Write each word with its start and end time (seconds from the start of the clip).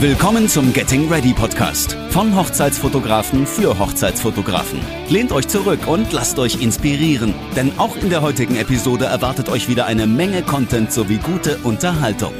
Willkommen 0.00 0.48
zum 0.48 0.72
Getting 0.72 1.08
Ready 1.08 1.32
Podcast 1.32 1.94
von 2.10 2.36
Hochzeitsfotografen 2.36 3.44
für 3.48 3.76
Hochzeitsfotografen. 3.80 4.78
Lehnt 5.08 5.32
euch 5.32 5.48
zurück 5.48 5.88
und 5.88 6.12
lasst 6.12 6.38
euch 6.38 6.62
inspirieren, 6.62 7.34
denn 7.56 7.76
auch 7.80 7.96
in 7.96 8.08
der 8.08 8.22
heutigen 8.22 8.54
Episode 8.54 9.06
erwartet 9.06 9.48
euch 9.48 9.68
wieder 9.68 9.86
eine 9.86 10.06
Menge 10.06 10.42
Content 10.42 10.92
sowie 10.92 11.16
gute 11.16 11.58
Unterhaltung. 11.64 12.32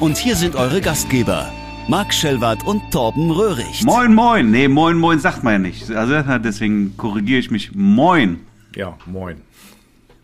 Und 0.00 0.16
hier 0.16 0.34
sind 0.34 0.56
eure 0.56 0.80
Gastgeber, 0.80 1.52
Marc 1.86 2.12
Schellwart 2.12 2.66
und 2.66 2.90
Torben 2.90 3.30
Röhricht. 3.30 3.84
Moin, 3.84 4.12
moin. 4.12 4.50
Nee, 4.50 4.66
moin, 4.66 4.96
moin 4.96 5.20
sagt 5.20 5.44
man 5.44 5.52
ja 5.52 5.58
nicht. 5.60 5.92
Also 5.92 6.20
deswegen 6.40 6.96
korrigiere 6.96 7.38
ich 7.38 7.52
mich. 7.52 7.76
Moin. 7.76 8.40
Ja, 8.74 8.98
moin. 9.06 9.36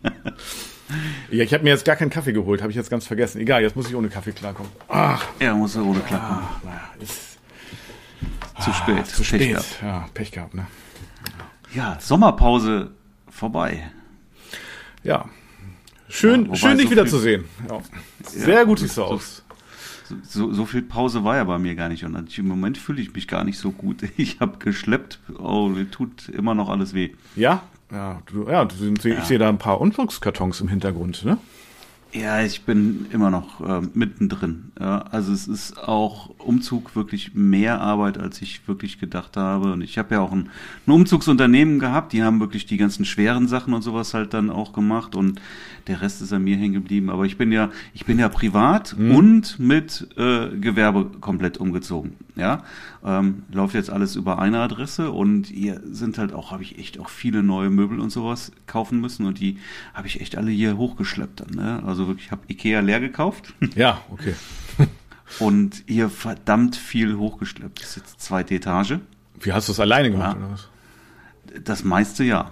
ja, 1.31 1.43
ich 1.43 1.53
habe 1.53 1.63
mir 1.63 1.69
jetzt 1.69 1.85
gar 1.85 1.95
keinen 1.95 2.09
Kaffee 2.09 2.33
geholt, 2.33 2.61
habe 2.61 2.71
ich 2.71 2.75
jetzt 2.75 2.89
ganz 2.89 3.05
vergessen. 3.05 3.39
Egal, 3.39 3.61
jetzt 3.61 3.75
muss 3.75 3.87
ich 3.87 3.95
ohne 3.95 4.09
Kaffee 4.09 4.31
klarkommen. 4.31 4.71
Ach. 4.87 5.25
Ja, 5.39 5.53
muss 5.55 5.75
er 5.75 5.85
ohne 5.85 5.99
klarkommen. 5.99 6.43
Ach, 6.43 6.63
naja, 6.63 6.81
ist 6.99 7.31
zu 8.61 8.73
spät. 8.73 8.97
Ah, 8.99 9.03
zu 9.03 9.23
spät. 9.23 9.39
Pech 9.39 9.81
ja, 9.81 10.09
Pech 10.13 10.31
gehabt, 10.31 10.53
ne? 10.53 10.67
Ja, 11.73 11.97
Sommerpause 11.99 12.91
vorbei. 13.29 13.91
Ja. 15.03 15.25
Schön, 16.09 16.47
ja, 16.47 16.55
schön 16.55 16.77
dich 16.77 16.87
so 16.87 16.91
wiederzusehen. 16.91 17.45
Ja. 17.69 17.81
Sehr 18.23 18.65
gut 18.65 18.79
siehst 18.79 18.97
du 18.97 19.03
aus. 19.03 19.43
So, 20.27 20.51
so, 20.51 20.65
viel 20.65 20.81
Pause 20.81 21.23
war 21.23 21.37
ja 21.37 21.45
bei 21.45 21.57
mir 21.57 21.73
gar 21.75 21.87
nicht. 21.87 22.03
Und 22.03 22.37
im 22.37 22.47
Moment 22.47 22.77
fühle 22.77 23.01
ich 23.01 23.13
mich 23.13 23.29
gar 23.29 23.45
nicht 23.45 23.57
so 23.57 23.71
gut. 23.71 24.03
Ich 24.17 24.41
habe 24.41 24.57
geschleppt. 24.57 25.19
Oh, 25.39 25.71
tut 25.89 26.27
immer 26.29 26.53
noch 26.53 26.67
alles 26.67 26.93
weh. 26.93 27.11
Ja? 27.37 27.63
Ja, 27.91 28.21
du, 28.25 28.47
ja, 28.47 28.65
du, 28.65 28.93
ich 28.93 29.03
ja. 29.03 29.21
sehe 29.25 29.37
da 29.37 29.49
ein 29.49 29.57
paar 29.57 29.81
Umzugskartons 29.81 30.61
im 30.61 30.69
Hintergrund, 30.69 31.25
ne? 31.25 31.37
Ja, 32.13 32.43
ich 32.43 32.63
bin 32.63 33.05
immer 33.11 33.29
noch 33.29 33.61
äh, 33.61 33.87
mittendrin. 33.93 34.73
Ja, 34.77 34.99
also 35.11 35.31
es 35.31 35.47
ist 35.47 35.77
auch 35.79 36.29
Umzug 36.39 36.93
wirklich 36.93 37.35
mehr 37.35 37.79
Arbeit, 37.79 38.17
als 38.17 38.41
ich 38.41 38.67
wirklich 38.67 38.99
gedacht 38.99 39.37
habe. 39.37 39.71
Und 39.71 39.81
ich 39.81 39.97
habe 39.97 40.15
ja 40.15 40.21
auch 40.21 40.33
ein, 40.33 40.49
ein, 40.87 40.91
Umzugsunternehmen 40.91 41.79
gehabt, 41.79 42.11
die 42.11 42.21
haben 42.21 42.41
wirklich 42.41 42.65
die 42.65 42.75
ganzen 42.75 43.05
schweren 43.05 43.47
Sachen 43.47 43.73
und 43.73 43.81
sowas 43.81 44.13
halt 44.13 44.33
dann 44.33 44.49
auch 44.49 44.73
gemacht 44.73 45.15
und 45.15 45.39
der 45.87 46.01
Rest 46.01 46.21
ist 46.21 46.33
an 46.33 46.43
mir 46.43 46.57
hängen 46.57 46.73
geblieben. 46.73 47.09
Aber 47.09 47.25
ich 47.25 47.37
bin 47.37 47.51
ja, 47.51 47.69
ich 47.93 48.05
bin 48.05 48.19
ja 48.19 48.29
privat 48.29 48.95
mhm. 48.97 49.15
und 49.15 49.59
mit 49.59 50.07
äh, 50.17 50.49
Gewerbe 50.49 51.05
komplett 51.19 51.57
umgezogen. 51.57 52.15
Ja, 52.35 52.63
ähm, 53.03 53.43
läuft 53.51 53.75
jetzt 53.75 53.89
alles 53.89 54.15
über 54.15 54.39
eine 54.39 54.59
Adresse 54.59 55.11
und 55.11 55.47
hier 55.47 55.81
sind 55.85 56.17
halt 56.17 56.33
auch, 56.33 56.51
habe 56.51 56.63
ich 56.63 56.79
echt 56.79 56.99
auch 56.99 57.09
viele 57.09 57.43
neue 57.43 57.69
Möbel 57.69 57.99
und 57.99 58.09
sowas 58.09 58.51
kaufen 58.67 59.01
müssen 59.01 59.25
und 59.25 59.39
die 59.39 59.57
habe 59.93 60.07
ich 60.07 60.21
echt 60.21 60.37
alle 60.37 60.51
hier 60.51 60.77
hochgeschleppt 60.77 61.41
dann. 61.41 61.49
Ne? 61.49 61.83
Also 61.85 62.07
wirklich, 62.07 62.27
ich 62.27 62.31
habe 62.31 62.41
Ikea 62.47 62.79
leer 62.79 62.99
gekauft. 62.99 63.53
Ja, 63.75 64.01
okay. 64.09 64.35
und 65.39 65.83
hier 65.87 66.09
verdammt 66.09 66.75
viel 66.75 67.15
hochgeschleppt. 67.15 67.79
Das 67.79 67.91
ist 67.91 67.95
jetzt 67.95 68.21
zweite 68.21 68.55
Etage. 68.55 68.99
Wie 69.39 69.53
hast 69.53 69.69
du 69.69 69.71
es 69.71 69.79
alleine 69.79 70.11
gemacht 70.11 70.37
ja. 70.37 70.45
oder 70.45 70.53
was? 70.53 70.69
Das 71.63 71.83
meiste 71.83 72.23
ja. 72.23 72.51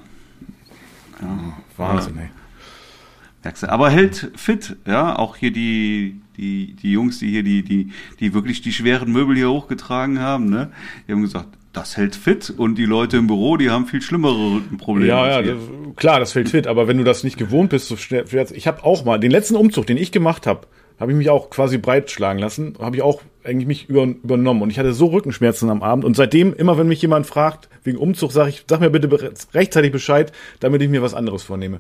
ja. 1.22 1.54
Wahnsinn, 1.78 2.18
ey. 2.18 2.30
Aber 3.64 3.90
hält 3.90 4.32
fit, 4.36 4.76
ja. 4.86 5.18
Auch 5.18 5.36
hier 5.36 5.52
die, 5.52 6.22
die, 6.38 6.76
die 6.76 6.92
Jungs, 6.92 7.20
die 7.20 7.30
hier 7.30 7.44
die, 7.44 7.64
die, 7.64 7.92
die 8.20 8.34
wirklich 8.34 8.62
die 8.62 8.74
schweren 8.74 9.12
Möbel 9.12 9.36
hier 9.36 9.50
hochgetragen 9.50 10.20
haben, 10.20 10.50
ne? 10.50 10.72
Die 11.08 11.14
haben 11.14 11.22
gesagt, 11.22 11.50
das 11.74 11.98
hält 11.98 12.16
fit 12.16 12.50
und 12.56 12.76
die 12.76 12.86
Leute 12.86 13.18
im 13.18 13.28
Büro, 13.28 13.58
die 13.58 13.70
haben 13.70 13.86
viel 13.86 14.02
schlimmere 14.02 14.56
Rückenprobleme. 14.56 15.08
Ja, 15.08 15.42
ja, 15.42 15.42
das, 15.42 15.58
klar, 15.96 16.20
das 16.20 16.32
fällt 16.32 16.50
fit, 16.50 16.68
aber 16.68 16.88
wenn 16.88 16.98
du 16.98 17.04
das 17.04 17.24
nicht 17.24 17.38
gewohnt 17.38 17.70
bist, 17.70 17.88
so 17.88 17.96
schnell, 17.96 18.26
ich 18.54 18.68
habe 18.68 18.84
auch 18.84 19.06
mal 19.06 19.20
den 19.20 19.32
letzten 19.32 19.56
Umzug, 19.56 19.86
den 19.86 19.98
ich 19.98 20.12
gemacht 20.12 20.48
habe, 20.48 20.68
habe 21.00 21.12
ich 21.12 21.18
mich 21.18 21.30
auch 21.30 21.50
quasi 21.50 21.78
breitschlagen 21.78 22.42
lassen, 22.42 22.76
habe 22.80 22.96
ich 22.98 23.02
auch 23.02 23.22
eigentlich 23.44 23.68
mich 23.68 23.88
über, 23.88 24.04
übernommen 24.04 24.62
und 24.62 24.70
ich 24.70 24.80
hatte 24.80 24.94
so 24.94 25.08
Rückenschmerzen 25.08 25.70
am 25.70 25.84
Abend 25.84 26.06
und 26.06 26.16
seitdem 26.16 26.54
immer 26.54 26.78
wenn 26.78 26.88
mich 26.88 27.02
jemand 27.02 27.26
fragt 27.26 27.70
wegen 27.84 27.98
Umzug, 27.98 28.32
sage 28.32 28.50
ich, 28.50 28.66
sag 28.68 28.82
mir 28.82 28.90
bitte 28.90 29.32
rechtzeitig 29.54 29.92
Bescheid, 29.92 30.34
damit 30.60 30.82
ich 30.82 30.90
mir 30.90 31.02
was 31.02 31.14
anderes 31.14 31.44
vornehme. 31.44 31.80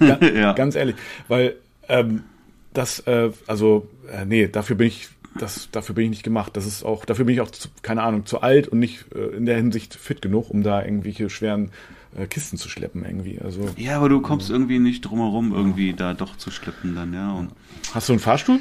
Ja, 0.00 0.18
ja. 0.34 0.52
Ganz 0.52 0.74
ehrlich, 0.74 0.96
weil 1.28 1.56
ähm, 1.88 2.24
das, 2.72 3.00
äh, 3.00 3.30
also, 3.46 3.88
äh, 4.10 4.24
nee, 4.24 4.48
dafür 4.48 4.76
bin 4.76 4.86
ich, 4.86 5.08
das, 5.38 5.68
dafür 5.70 5.94
bin 5.94 6.04
ich 6.04 6.10
nicht 6.10 6.22
gemacht. 6.22 6.56
Das 6.56 6.66
ist 6.66 6.84
auch, 6.84 7.04
dafür 7.04 7.24
bin 7.24 7.34
ich 7.34 7.40
auch, 7.40 7.50
zu, 7.50 7.68
keine 7.82 8.02
Ahnung, 8.02 8.26
zu 8.26 8.40
alt 8.42 8.68
und 8.68 8.78
nicht 8.78 9.06
äh, 9.14 9.36
in 9.36 9.46
der 9.46 9.56
Hinsicht 9.56 9.94
fit 9.94 10.22
genug, 10.22 10.50
um 10.50 10.62
da 10.62 10.84
irgendwelche 10.84 11.30
schweren 11.30 11.70
äh, 12.16 12.26
Kisten 12.26 12.58
zu 12.58 12.68
schleppen 12.68 13.04
irgendwie. 13.04 13.40
Also, 13.40 13.68
ja, 13.76 13.96
aber 13.96 14.08
du 14.08 14.20
kommst 14.20 14.50
äh, 14.50 14.52
irgendwie 14.52 14.78
nicht 14.78 15.02
drumherum, 15.02 15.52
irgendwie 15.52 15.92
da 15.92 16.14
doch 16.14 16.36
zu 16.36 16.50
schleppen 16.50 16.94
dann, 16.94 17.12
ja. 17.12 17.32
Und 17.32 17.52
Hast 17.92 18.08
du 18.08 18.12
einen 18.12 18.20
Fahrstuhl? 18.20 18.60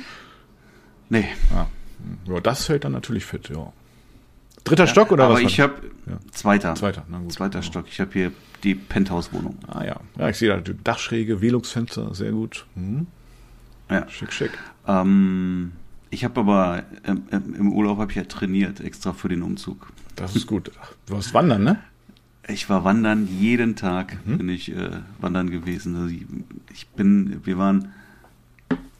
Nee. 1.09 1.25
Ah. 1.53 1.65
Ja, 2.27 2.39
das 2.39 2.69
hält 2.69 2.83
dann 2.83 2.93
natürlich 2.93 3.25
fit, 3.25 3.49
ja. 3.49 3.73
Dritter 4.63 4.85
ja, 4.85 4.87
Stock 4.87 5.11
oder 5.11 5.25
aber 5.25 5.35
was? 5.35 5.39
Aber 5.41 5.49
ich 5.49 5.59
habe 5.59 5.73
ja. 6.05 6.17
zweiter. 6.31 6.75
Zweiter, 6.75 7.03
na 7.09 7.19
gut. 7.19 7.31
Zweiter 7.31 7.61
Stock. 7.61 7.85
Ich 7.87 7.99
habe 7.99 8.11
hier 8.11 8.31
die 8.63 8.75
Penthouse-Wohnung. 8.75 9.57
Ah 9.67 9.83
ja. 9.83 9.99
Ja, 10.17 10.29
ich 10.29 10.37
sehe 10.37 10.49
da 10.49 10.57
die 10.57 10.75
Dachschräge, 10.83 11.41
Wählungsfenster, 11.41 12.13
sehr 12.13 12.31
gut. 12.31 12.65
Hm. 12.75 13.07
Ja. 13.89 14.07
Schick, 14.09 14.31
schick. 14.31 14.51
Ähm, 14.87 15.71
ich 16.09 16.23
habe 16.23 16.39
aber 16.39 16.83
ähm, 17.05 17.23
im 17.31 17.71
Urlaub 17.71 17.99
habe 17.99 18.11
ich 18.11 18.17
ja 18.17 18.23
trainiert, 18.23 18.79
extra 18.79 19.13
für 19.13 19.29
den 19.29 19.43
Umzug. 19.43 19.91
Das 20.15 20.35
ist 20.35 20.47
gut. 20.47 20.71
Du 21.05 21.13
warst 21.13 21.33
wandern, 21.33 21.63
ne? 21.63 21.79
Ich 22.47 22.69
war 22.69 22.83
wandern 22.83 23.27
jeden 23.27 23.75
Tag, 23.75 24.17
mhm. 24.25 24.37
bin 24.39 24.49
ich 24.49 24.71
äh, 24.71 24.89
wandern 25.19 25.49
gewesen. 25.49 25.95
Also 25.95 26.07
ich, 26.07 26.25
ich, 26.73 26.87
bin, 26.87 27.45
wir 27.45 27.57
waren 27.57 27.93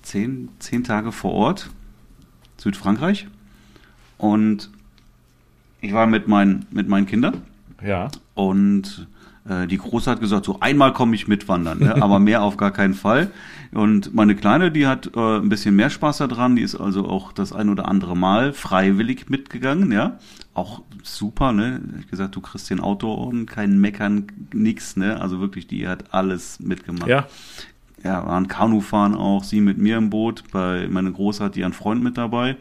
zehn, 0.03 0.49
zehn 0.59 0.83
Tage 0.83 1.11
vor 1.11 1.33
Ort, 1.33 1.69
Südfrankreich. 2.57 3.27
Und 4.17 4.69
ich 5.81 5.93
war 5.93 6.07
mit 6.07 6.27
meinen, 6.27 6.65
mit 6.71 6.87
meinen 6.87 7.05
Kindern. 7.05 7.41
Ja. 7.83 8.09
Und 8.33 9.07
äh, 9.47 9.67
die 9.67 9.77
Große 9.77 10.09
hat 10.09 10.19
gesagt, 10.19 10.45
so 10.45 10.59
einmal 10.59 10.93
komme 10.93 11.15
ich 11.15 11.27
mitwandern, 11.27 11.79
ne? 11.79 12.01
aber 12.01 12.19
mehr 12.19 12.43
auf 12.43 12.57
gar 12.57 12.71
keinen 12.71 12.93
Fall. 12.93 13.31
Und 13.71 14.13
meine 14.13 14.35
Kleine, 14.35 14.71
die 14.71 14.87
hat 14.87 15.11
äh, 15.15 15.37
ein 15.37 15.49
bisschen 15.49 15.75
mehr 15.75 15.89
Spaß 15.89 16.17
daran, 16.17 16.55
die 16.55 16.61
ist 16.61 16.75
also 16.75 17.07
auch 17.07 17.31
das 17.31 17.53
ein 17.53 17.69
oder 17.69 17.87
andere 17.87 18.17
Mal 18.17 18.53
freiwillig 18.53 19.29
mitgegangen, 19.29 19.91
ja. 19.91 20.17
Auch 20.53 20.81
super, 21.03 21.51
ne? 21.51 21.79
Ich 21.99 22.07
gesagt, 22.09 22.35
du 22.35 22.41
kriegst 22.41 22.69
den 22.69 22.79
Auto 22.79 23.13
und 23.13 23.45
kein 23.45 23.79
Meckern, 23.79 24.27
nix, 24.53 24.97
ne? 24.97 25.21
Also 25.21 25.39
wirklich, 25.39 25.67
die 25.67 25.87
hat 25.87 26.13
alles 26.13 26.59
mitgemacht. 26.59 27.07
Ja. 27.07 27.27
Ja, 28.03 28.25
waren 28.25 28.47
Kanufahren 28.47 29.13
auch, 29.13 29.43
sie 29.43 29.59
mit 29.59 29.77
mir 29.77 29.97
im 29.97 30.09
Boot, 30.09 30.45
bei 30.51 30.87
meine 30.89 31.11
Große 31.11 31.43
hat 31.43 31.55
die 31.55 31.65
einen 31.65 31.73
Freund 31.73 32.01
mit 32.01 32.17
dabei 32.17 32.55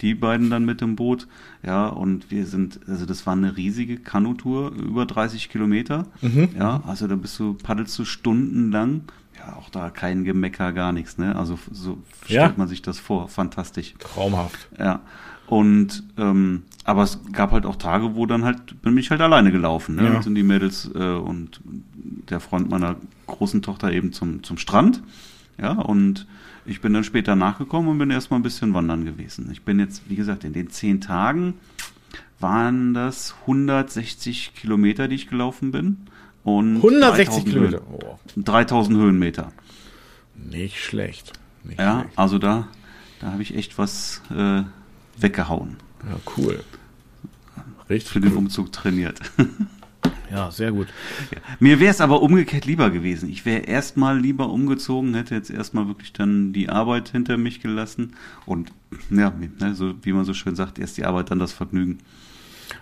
die 0.00 0.14
beiden 0.14 0.50
dann 0.50 0.64
mit 0.64 0.80
dem 0.80 0.96
Boot. 0.96 1.26
Ja, 1.64 1.86
und 1.86 2.30
wir 2.30 2.46
sind, 2.46 2.80
also 2.86 3.06
das 3.06 3.26
war 3.26 3.32
eine 3.32 3.56
riesige 3.56 3.96
Kanutour, 3.96 4.72
über 4.72 5.06
30 5.06 5.48
Kilometer. 5.48 6.06
Mhm. 6.20 6.50
Ja, 6.58 6.82
also 6.86 7.06
da 7.06 7.16
bist 7.16 7.38
du, 7.38 7.54
paddelst 7.54 7.98
du 7.98 8.04
stundenlang. 8.04 9.02
Ja, 9.38 9.56
auch 9.56 9.70
da 9.70 9.90
kein 9.90 10.24
Gemecker, 10.24 10.72
gar 10.72 10.92
nichts, 10.92 11.18
ne? 11.18 11.36
Also 11.36 11.58
so 11.70 11.98
stellt 12.24 12.40
ja. 12.40 12.54
man 12.56 12.68
sich 12.68 12.82
das 12.82 12.98
vor. 12.98 13.28
Fantastisch. 13.28 13.94
Traumhaft. 13.98 14.68
Ja. 14.78 15.00
Und 15.46 16.02
ähm, 16.16 16.62
aber 16.84 17.02
es 17.02 17.20
gab 17.32 17.52
halt 17.52 17.66
auch 17.66 17.76
Tage, 17.76 18.16
wo 18.16 18.26
dann 18.26 18.44
halt 18.44 18.82
bin 18.82 18.96
ich 18.98 19.10
halt 19.10 19.20
alleine 19.20 19.52
gelaufen. 19.52 19.96
Ne? 19.96 20.04
Ja. 20.04 20.12
Dann 20.14 20.22
sind 20.22 20.34
die 20.34 20.42
Mädels 20.42 20.90
äh, 20.94 20.98
und 20.98 21.60
der 22.28 22.40
Freund 22.40 22.68
meiner 22.68 22.96
großen 23.26 23.62
Tochter 23.62 23.92
eben 23.92 24.12
zum 24.12 24.42
zum 24.42 24.58
Strand. 24.58 25.02
Ja, 25.58 25.72
und 25.72 26.26
ich 26.66 26.80
bin 26.80 26.92
dann 26.92 27.04
später 27.04 27.36
nachgekommen 27.36 27.90
und 27.90 27.98
bin 27.98 28.10
erstmal 28.10 28.40
ein 28.40 28.42
bisschen 28.42 28.74
wandern 28.74 29.04
gewesen. 29.04 29.48
Ich 29.52 29.62
bin 29.62 29.78
jetzt, 29.78 30.08
wie 30.08 30.16
gesagt, 30.16 30.44
in 30.44 30.52
den 30.52 30.70
zehn 30.70 31.00
Tagen 31.00 31.54
waren 32.40 32.94
das 32.94 33.34
160 33.42 34.54
Kilometer, 34.54 35.08
die 35.08 35.14
ich 35.14 35.28
gelaufen 35.28 35.70
bin. 35.70 35.98
Und 36.44 36.76
160 36.76 37.44
Kilometer? 37.44 37.80
Oh. 37.90 38.18
3000 38.36 38.98
Höhenmeter. 38.98 39.52
Nicht 40.34 40.78
schlecht. 40.78 41.32
Nicht 41.64 41.80
ja, 41.80 42.00
schlecht. 42.00 42.18
also 42.18 42.38
da, 42.38 42.68
da 43.20 43.32
habe 43.32 43.42
ich 43.42 43.56
echt 43.56 43.78
was 43.78 44.22
äh, 44.30 44.62
weggehauen. 45.18 45.76
Ja, 46.04 46.18
cool. 46.36 46.62
Richtig. 47.88 48.12
Für 48.12 48.20
den 48.20 48.36
Umzug 48.36 48.72
trainiert. 48.72 49.20
Ja, 50.30 50.50
sehr 50.50 50.72
gut. 50.72 50.88
Ja. 51.30 51.38
Mir 51.60 51.80
wäre 51.80 51.90
es 51.90 52.00
aber 52.00 52.22
umgekehrt 52.22 52.64
lieber 52.64 52.90
gewesen. 52.90 53.28
Ich 53.28 53.44
wäre 53.44 53.60
erstmal 53.60 54.18
lieber 54.18 54.48
umgezogen, 54.50 55.14
hätte 55.14 55.34
jetzt 55.34 55.50
erstmal 55.50 55.86
wirklich 55.86 56.12
dann 56.12 56.52
die 56.52 56.68
Arbeit 56.68 57.10
hinter 57.10 57.36
mich 57.36 57.60
gelassen. 57.60 58.14
Und 58.44 58.72
ja, 59.10 59.32
ne, 59.60 59.74
so 59.74 59.94
wie 60.02 60.12
man 60.12 60.24
so 60.24 60.34
schön 60.34 60.56
sagt, 60.56 60.78
erst 60.78 60.96
die 60.96 61.04
Arbeit, 61.04 61.30
dann 61.30 61.38
das 61.38 61.52
Vergnügen. 61.52 61.98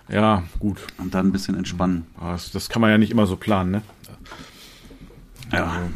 Ja, 0.09 0.43
gut. 0.59 0.77
Und 0.97 1.13
dann 1.13 1.27
ein 1.27 1.31
bisschen 1.31 1.55
entspannen. 1.55 2.05
Das, 2.19 2.51
das 2.51 2.69
kann 2.69 2.81
man 2.81 2.91
ja 2.91 2.97
nicht 2.97 3.11
immer 3.11 3.27
so 3.27 3.35
planen, 3.35 3.71
ne? 3.71 3.81
Ja. 5.51 5.65
Also. 5.65 5.89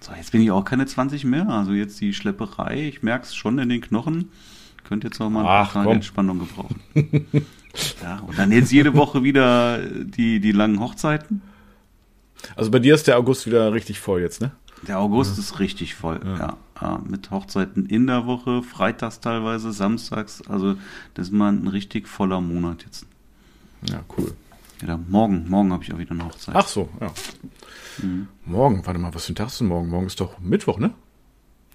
So, 0.00 0.12
jetzt 0.14 0.32
bin 0.32 0.42
ich 0.42 0.50
auch 0.50 0.64
keine 0.64 0.86
20 0.86 1.24
mehr. 1.24 1.48
Also 1.48 1.72
jetzt 1.72 2.00
die 2.00 2.12
Schlepperei, 2.12 2.88
ich 2.88 3.02
merke 3.04 3.24
es 3.24 3.36
schon 3.36 3.58
in 3.58 3.68
den 3.68 3.80
Knochen. 3.80 4.30
Könnte 4.82 5.06
jetzt 5.06 5.20
auch 5.20 5.30
mal 5.30 5.44
Ach, 5.46 5.76
eine 5.76 5.92
Entspannung 5.92 6.40
gebrauchen. 6.40 6.80
Ja, 8.02 8.18
und 8.20 8.38
dann 8.38 8.52
jetzt 8.52 8.72
jede 8.72 8.94
Woche 8.94 9.22
wieder 9.22 9.78
die, 9.78 10.40
die 10.40 10.52
langen 10.52 10.80
Hochzeiten. 10.80 11.42
Also 12.56 12.70
bei 12.70 12.78
dir 12.78 12.94
ist 12.94 13.06
der 13.06 13.18
August 13.18 13.46
wieder 13.46 13.72
richtig 13.72 14.00
voll 14.00 14.20
jetzt, 14.20 14.40
ne? 14.40 14.52
Der 14.88 14.98
August 14.98 15.38
ist 15.38 15.60
richtig 15.60 15.94
voll, 15.94 16.20
ja. 16.24 16.56
ja. 16.80 17.00
Mit 17.06 17.30
Hochzeiten 17.30 17.86
in 17.86 18.08
der 18.08 18.26
Woche, 18.26 18.62
freitags 18.62 19.20
teilweise, 19.20 19.72
samstags. 19.72 20.42
Also 20.48 20.74
das 21.14 21.28
ist 21.28 21.32
mal 21.32 21.52
ein 21.52 21.68
richtig 21.68 22.08
voller 22.08 22.40
Monat 22.40 22.82
jetzt. 22.84 23.06
Ja, 23.88 24.00
cool. 24.18 24.34
Ja, 24.84 24.98
morgen, 25.08 25.48
morgen 25.48 25.72
habe 25.72 25.84
ich 25.84 25.94
auch 25.94 25.98
wieder 25.98 26.10
eine 26.10 26.24
Hochzeit. 26.24 26.56
Ach 26.56 26.66
so, 26.66 26.88
ja. 27.00 27.12
Morgen, 28.44 28.84
warte 28.84 28.98
mal, 28.98 29.14
was 29.14 29.26
für 29.26 29.32
ein 29.32 29.36
Tag 29.36 29.48
ist 29.48 29.60
denn 29.60 29.68
morgen? 29.68 29.88
Morgen 29.88 30.06
ist 30.06 30.18
doch 30.18 30.40
Mittwoch, 30.40 30.78
ne? 30.78 30.92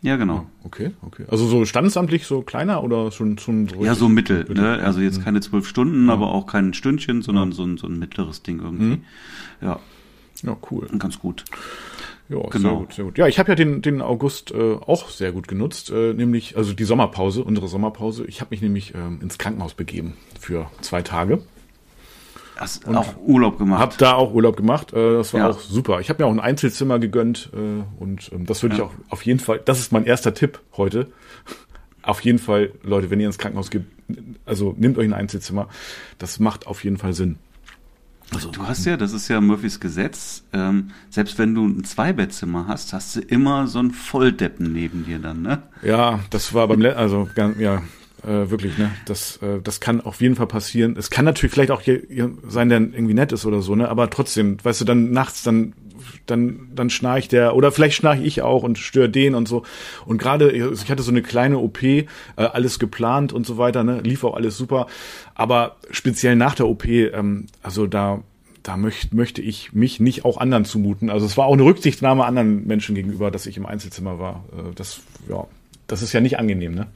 Ja, 0.03 0.15
genau. 0.15 0.45
Okay, 0.63 0.91
okay. 1.01 1.25
Also 1.27 1.47
so 1.47 1.65
standesamtlich 1.65 2.27
so 2.27 2.41
kleiner 2.41 2.83
oder 2.83 3.11
schon, 3.11 3.38
schon 3.39 3.67
so 3.67 3.83
Ja, 3.83 3.95
so 3.95 4.07
mittel. 4.09 4.45
Ne? 4.53 4.79
Also 4.83 4.99
jetzt 5.01 5.23
keine 5.23 5.39
zwölf 5.41 5.67
Stunden, 5.67 6.09
aber 6.09 6.31
auch 6.33 6.45
kein 6.45 6.73
Stündchen, 6.73 7.21
sondern 7.23 7.51
so, 7.51 7.63
ein, 7.63 7.77
so 7.77 7.88
ein 7.88 7.97
mittleres 7.97 8.44
Ding 8.44 8.59
irgendwie. 8.59 9.01
Ja, 9.61 9.79
Ja, 10.44 10.55
cool. 10.69 10.88
ganz 10.99 11.17
gut. 11.19 11.45
Ja, 12.29 12.38
sehr 12.41 12.49
Genau. 12.51 12.79
gut, 12.81 12.94
sehr 12.94 13.05
gut. 13.05 13.17
Ja, 13.17 13.27
ich 13.27 13.39
habe 13.39 13.49
ja 13.49 13.55
den, 13.55 13.81
den 13.81 14.01
August 14.01 14.51
äh, 14.51 14.73
auch 14.73 15.09
sehr 15.09 15.31
gut 15.31 15.47
genutzt, 15.47 15.89
äh, 15.89 16.13
nämlich, 16.13 16.57
also 16.57 16.73
die 16.73 16.83
Sommerpause, 16.83 17.43
unsere 17.43 17.67
Sommerpause. 17.67 18.25
Ich 18.25 18.41
habe 18.41 18.50
mich 18.51 18.61
nämlich 18.61 18.93
ähm, 18.95 19.19
ins 19.21 19.38
Krankenhaus 19.38 19.73
begeben 19.73 20.13
für 20.39 20.69
zwei 20.81 21.01
Tage. 21.01 21.41
Hast 22.57 22.88
auch 22.88 23.15
Urlaub 23.18 23.57
gemacht. 23.57 23.80
Hab 23.81 23.98
da 23.98 24.13
auch 24.13 24.33
Urlaub 24.33 24.57
gemacht. 24.57 24.94
Äh, 24.94 25.13
das 25.18 25.33
war 25.33 25.42
Ja. 25.42 25.50
auch 25.50 25.59
super. 25.59 26.00
Ich 26.00 26.09
habe 26.09 26.24
mir 26.24 26.27
auch 26.27 26.33
ein 26.33 26.39
Einzelzimmer 26.39 27.00
gegönnt 27.00 27.50
äh, 27.54 27.83
und 28.01 28.31
ähm, 28.33 28.45
das 28.45 28.63
würde 28.63 28.75
ich 28.75 28.80
Ja. 28.80 28.86
auch 28.86 28.94
auf 29.09 29.24
jeden 29.25 29.39
Fall. 29.39 29.62
Das 29.63 29.80
ist 29.80 29.92
mein 29.92 30.06
erster 30.06 30.33
Tipp 30.33 30.59
heute. 30.75 31.07
Auf 32.01 32.21
jeden 32.21 32.39
Fall, 32.39 32.71
Leute, 32.83 33.09
wenn 33.09 33.19
ihr 33.19 33.27
ins 33.27 33.38
Krankenhaus 33.38 33.69
geht, 33.69 33.83
also 34.45 34.74
nehmt 34.77 34.98
euch 34.98 35.06
ein 35.07 35.13
Einzelzimmer. 35.13 35.68
Das 36.18 36.39
macht 36.39 36.65
auf 36.68 36.83
jeden 36.83 36.98
Fall 36.98 37.13
Sinn. 37.13 37.38
Also, 38.33 38.51
du 38.51 38.68
hast 38.68 38.86
ja, 38.86 38.98
das 38.98 39.13
ist 39.13 39.30
ja 39.30 39.39
Murphys 39.39 39.80
Gesetz, 39.80 40.44
ähm, 40.51 40.92
selbst 41.10 41.38
wenn 41.39 41.56
du 41.56 41.65
ein 41.65 41.86
Zweibettzimmer 41.86 42.68
hast, 42.68 42.92
hast 42.92 43.15
du 43.15 43.21
immer 43.21 43.68
so 43.68 43.80
einen 43.80 43.92
Volldeppen 43.92 44.74
neben 44.74 45.06
dir 45.06 45.19
dann, 45.19 45.42
ne? 45.42 45.63
Ja, 45.81 46.19
das 46.30 46.53
war 46.53 46.68
beim 46.68 46.81
Let 46.81 46.98
also 46.98 47.30
ganz- 47.36 47.57
ja 47.57 47.83
äh, 48.23 48.49
wirklich, 48.49 48.77
ne? 48.77 48.91
Das 49.05 49.37
äh, 49.37 49.59
das 49.63 49.79
kann 49.79 50.01
auf 50.01 50.21
jeden 50.21 50.35
Fall 50.35 50.47
passieren. 50.47 50.95
Es 50.97 51.09
kann 51.09 51.25
natürlich 51.25 51.53
vielleicht 51.53 51.71
auch 51.71 51.81
je, 51.81 52.01
je 52.09 52.29
sein, 52.47 52.69
der 52.69 52.79
irgendwie 52.79 53.13
nett 53.13 53.31
ist 53.31 53.45
oder 53.45 53.61
so, 53.61 53.75
ne? 53.75 53.89
Aber 53.89 54.09
trotzdem, 54.09 54.57
weißt 54.63 54.81
du, 54.81 54.85
dann 54.85 55.11
nachts 55.11 55.43
dann 55.43 55.73
dann 56.25 56.69
dann 56.73 56.89
schnarcht 56.89 57.31
der 57.31 57.55
oder 57.55 57.71
vielleicht 57.71 57.95
schnarche 57.95 58.23
ich 58.23 58.41
auch 58.41 58.63
und 58.63 58.77
störe 58.77 59.09
den 59.09 59.35
und 59.35 59.47
so. 59.47 59.63
Und 60.05 60.17
gerade 60.17 60.51
ich 60.51 60.89
hatte 60.91 61.03
so 61.03 61.11
eine 61.11 61.21
kleine 61.21 61.59
OP, 61.59 61.83
äh, 61.83 62.05
alles 62.35 62.79
geplant 62.79 63.33
und 63.33 63.45
so 63.45 63.57
weiter, 63.57 63.83
ne? 63.83 64.01
Lief 64.01 64.23
auch 64.23 64.35
alles 64.35 64.57
super, 64.57 64.87
aber 65.35 65.77
speziell 65.91 66.35
nach 66.35 66.55
der 66.55 66.67
OP, 66.67 66.85
ähm, 66.85 67.47
also 67.61 67.87
da 67.87 68.21
da 68.63 68.75
möcht, 68.75 69.13
möchte 69.13 69.41
ich 69.41 69.71
mich 69.71 70.01
nicht 70.01 70.25
auch 70.25 70.37
anderen 70.37 70.65
zumuten. 70.65 71.09
Also 71.09 71.25
es 71.25 71.37
war 71.37 71.45
auch 71.45 71.53
eine 71.53 71.63
Rücksichtnahme 71.63 72.25
anderen 72.25 72.67
Menschen 72.67 72.95
gegenüber, 72.95 73.31
dass 73.31 73.45
ich 73.45 73.55
im 73.55 73.65
Einzelzimmer 73.65 74.19
war. 74.19 74.43
Äh, 74.51 74.73
Das, 74.75 74.99
ja, 75.29 75.45
das 75.87 76.01
ist 76.01 76.11
ja 76.11 76.19
nicht 76.19 76.37
angenehm, 76.37 76.75
ne? 76.75 76.87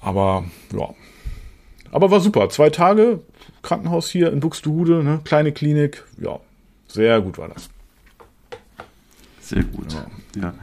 Aber 0.00 0.44
ja. 0.72 0.88
Aber 1.90 2.10
war 2.10 2.20
super. 2.20 2.48
Zwei 2.48 2.70
Tage 2.70 3.20
Krankenhaus 3.62 4.08
hier 4.08 4.32
in 4.32 4.40
Buxtehude, 4.40 5.04
ne? 5.04 5.20
kleine 5.24 5.52
Klinik. 5.52 6.04
Ja, 6.18 6.40
sehr 6.88 7.20
gut 7.20 7.38
war 7.38 7.48
das. 7.48 7.70
Sehr 9.40 9.62
gut. 9.62 9.92
Ja. 10.36 10.54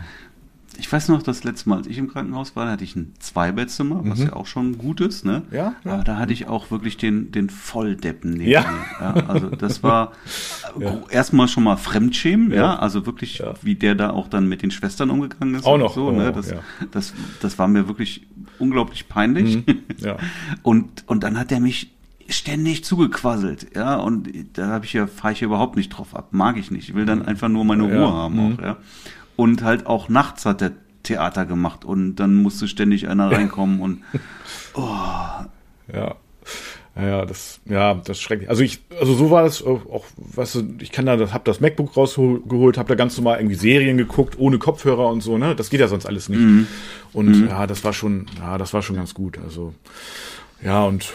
Ich 0.79 0.91
weiß 0.91 1.09
noch, 1.09 1.21
das 1.21 1.43
letzte 1.43 1.69
Mal, 1.69 1.77
als 1.77 1.87
ich 1.87 1.97
im 1.97 2.07
Krankenhaus 2.09 2.55
war, 2.55 2.65
da 2.65 2.71
hatte 2.71 2.83
ich 2.83 2.95
ein 2.95 3.13
Zweibettzimmer, 3.19 4.01
was 4.05 4.19
ja 4.23 4.33
auch 4.33 4.47
schon 4.47 4.77
gut 4.77 5.01
ist, 5.01 5.25
ne? 5.25 5.43
Mhm. 5.49 5.55
Ja, 5.55 5.73
ja. 5.83 5.91
Aber 5.93 6.03
da 6.03 6.17
hatte 6.17 6.33
ich 6.33 6.47
auch 6.47 6.71
wirklich 6.71 6.97
den, 6.97 7.31
den 7.31 7.49
Volldeppen 7.49 8.31
neben 8.31 8.49
Ja. 8.49 8.61
mir. 8.61 8.67
Ja, 8.99 9.13
also 9.27 9.49
das 9.49 9.83
war 9.83 10.13
äh, 10.79 11.13
erstmal 11.13 11.47
schon 11.47 11.63
mal 11.63 11.75
Fremdschämen, 11.77 12.51
ja. 12.51 12.57
Ja. 12.57 12.79
Also 12.79 13.05
wirklich, 13.05 13.39
Ja. 13.39 13.53
wie 13.61 13.75
der 13.75 13.95
da 13.95 14.11
auch 14.11 14.27
dann 14.27 14.47
mit 14.47 14.61
den 14.61 14.71
Schwestern 14.71 15.09
umgegangen 15.09 15.55
ist. 15.55 15.65
Auch 15.65 15.77
noch, 15.77 15.93
So, 15.93 16.07
auch 16.09 16.11
ne? 16.13 16.27
noch, 16.27 16.33
das, 16.35 16.51
ja. 16.51 16.59
das, 16.91 17.13
das 17.41 17.59
war 17.59 17.67
mir 17.67 17.87
wirklich 17.87 18.25
unglaublich 18.59 19.07
peinlich. 19.09 19.63
Ja. 19.99 20.17
Und, 20.63 21.03
und 21.07 21.23
dann 21.23 21.37
hat 21.37 21.51
er 21.51 21.59
mich 21.59 21.91
ständig 22.27 22.83
zugequasselt, 22.83 23.67
ja, 23.75 23.97
und 23.97 24.29
da 24.53 24.67
habe 24.67 24.85
ich 24.85 24.93
ja, 24.93 25.05
fahre 25.05 25.33
ich 25.33 25.41
ja 25.41 25.45
überhaupt 25.47 25.75
nicht 25.75 25.89
drauf 25.89 26.15
ab, 26.15 26.29
mag 26.31 26.57
ich 26.57 26.71
nicht. 26.71 26.89
Ich 26.89 26.95
will 26.95 27.05
dann 27.05 27.21
einfach 27.23 27.49
nur 27.49 27.65
meine 27.65 27.87
Ja. 27.87 28.05
Ruhe 28.05 28.13
haben 28.13 28.39
auch, 28.57 28.63
ja. 28.63 28.77
Und 29.35 29.63
halt 29.63 29.85
auch 29.85 30.09
nachts 30.09 30.45
hat 30.45 30.61
der 30.61 30.71
Theater 31.03 31.45
gemacht 31.45 31.83
und 31.83 32.15
dann 32.17 32.35
musste 32.35 32.67
ständig 32.67 33.07
einer 33.07 33.31
reinkommen 33.31 33.81
und 33.81 34.03
Ja. 35.93 36.15
Ja, 36.93 37.07
ja, 37.07 37.25
das, 37.25 37.61
ja, 37.65 37.93
das 37.93 38.17
ist 38.17 38.21
schrecklich. 38.21 38.49
Also 38.49 38.63
ich, 38.63 38.81
also 38.99 39.13
so 39.13 39.31
war 39.31 39.43
das 39.43 39.63
auch, 39.63 40.03
weißt 40.17 40.55
du, 40.55 40.63
ich 40.81 40.91
kann 40.91 41.05
da, 41.05 41.15
das, 41.15 41.33
hab 41.33 41.45
das 41.45 41.61
MacBook 41.61 41.95
rausgeholt, 41.95 42.77
hab 42.77 42.87
da 42.87 42.95
ganz 42.95 43.15
normal 43.15 43.37
irgendwie 43.37 43.55
Serien 43.55 43.97
geguckt, 43.97 44.37
ohne 44.37 44.57
Kopfhörer 44.57 45.07
und 45.07 45.21
so, 45.21 45.37
ne? 45.37 45.55
Das 45.55 45.69
geht 45.69 45.79
ja 45.79 45.87
sonst 45.87 46.05
alles 46.05 46.27
nicht. 46.27 46.41
Und 47.13 47.47
ja, 47.47 47.65
das 47.65 47.85
war 47.85 47.93
schon, 47.93 48.25
ja, 48.39 48.57
das 48.57 48.73
war 48.73 48.81
schon 48.81 48.97
ganz 48.97 49.13
gut. 49.13 49.37
Also, 49.41 49.73
ja, 50.61 50.83
und 50.83 51.13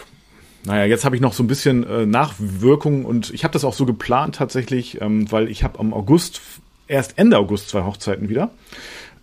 naja, 0.64 0.86
jetzt 0.86 1.04
habe 1.04 1.14
ich 1.14 1.20
noch 1.20 1.34
so 1.34 1.42
ein 1.42 1.46
bisschen 1.46 1.84
äh, 1.84 2.06
Nachwirkungen 2.06 3.04
und 3.04 3.32
ich 3.34 3.44
habe 3.44 3.52
das 3.52 3.62
auch 3.64 3.74
so 3.74 3.84
geplant 3.84 4.36
tatsächlich, 4.36 5.00
ähm, 5.02 5.30
weil 5.30 5.48
ich 5.50 5.62
habe 5.62 5.78
am 5.78 5.92
August, 5.92 6.40
erst 6.88 7.18
Ende 7.18 7.38
August 7.38 7.68
zwei 7.68 7.84
Hochzeiten 7.84 8.28
wieder. 8.28 8.50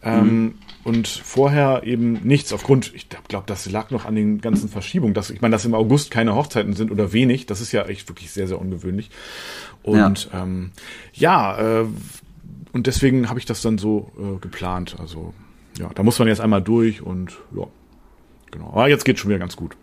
Ähm, 0.04 0.56
Und 0.83 1.07
vorher 1.07 1.83
eben 1.86 2.19
nichts 2.24 2.51
aufgrund, 2.51 2.94
ich 2.94 3.07
glaube, 3.07 3.45
das 3.45 3.69
lag 3.71 3.89
noch 3.89 4.04
an 4.04 4.15
den 4.15 4.42
ganzen 4.42 4.68
Verschiebungen. 4.68 5.13
Dass, 5.13 5.30
ich 5.30 5.39
meine, 5.39 5.54
dass 5.54 5.63
im 5.63 5.74
August 5.74 6.12
keine 6.12 6.36
Hochzeiten 6.36 6.74
sind 6.74 6.92
oder 6.92 7.13
wenig, 7.13 7.45
das 7.45 7.62
ist 7.62 7.71
ja 7.71 7.83
echt 7.86 8.10
wirklich 8.10 8.31
sehr, 8.31 8.48
sehr 8.50 8.60
ungewöhnlich. 8.60 9.10
Und 9.81 10.30
ja, 10.33 10.44
ähm, 10.44 10.71
ja 11.13 11.81
äh, 11.81 11.86
und 12.74 12.88
deswegen 12.88 13.30
habe 13.30 13.39
ich 13.39 13.45
das 13.45 13.62
dann 13.62 13.77
so 13.77 14.12
äh, 14.19 14.39
geplant. 14.42 14.98
Also 15.00 15.33
ja, 15.80 15.89
da 15.95 16.04
muss 16.04 16.19
man 16.19 16.27
jetzt 16.27 16.42
einmal 16.42 16.62
durch 16.62 17.01
und 17.01 17.38
ja, 17.56 17.65
genau. 18.51 18.68
Aber 18.71 18.89
jetzt 18.89 19.06
geht 19.06 19.19
schon 19.19 19.30
wieder 19.30 19.39
ganz 19.39 19.56
gut. 19.56 19.77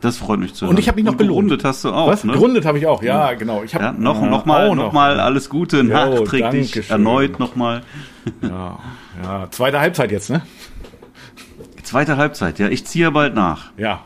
Das 0.00 0.16
freut 0.16 0.40
mich 0.40 0.54
zu 0.54 0.62
hören. 0.66 0.74
Und 0.74 0.78
ich 0.80 0.88
habe 0.88 0.96
mich 0.96 1.04
noch 1.04 1.14
belohnt. 1.14 1.48
gerundet 1.48 1.64
hast 1.64 1.84
du 1.84 1.90
auch, 1.92 2.08
Was? 2.08 2.24
ne? 2.24 2.32
Gerundet 2.32 2.64
habe 2.64 2.78
ich 2.78 2.86
auch, 2.86 3.02
ja, 3.02 3.32
genau. 3.34 3.62
Ich 3.62 3.74
hab, 3.74 3.82
Ja, 3.82 3.92
noch, 3.92 4.22
äh, 4.22 4.26
noch 4.26 4.44
mal, 4.46 4.68
auch 4.68 4.74
noch 4.74 4.92
mal 4.92 5.20
alles 5.20 5.48
Gute, 5.48 5.84
nachträglich, 5.84 6.72
Dankeschön. 6.72 6.90
erneut 6.90 7.38
noch 7.38 7.56
mal. 7.56 7.82
Ja, 8.40 8.78
ja, 9.22 9.48
zweite 9.50 9.80
Halbzeit 9.80 10.10
jetzt, 10.12 10.30
ne? 10.30 10.42
Zweite 11.82 12.16
Halbzeit, 12.16 12.58
ja, 12.58 12.68
ich 12.68 12.86
ziehe 12.86 13.10
bald 13.10 13.34
nach. 13.34 13.70
Ja. 13.76 14.04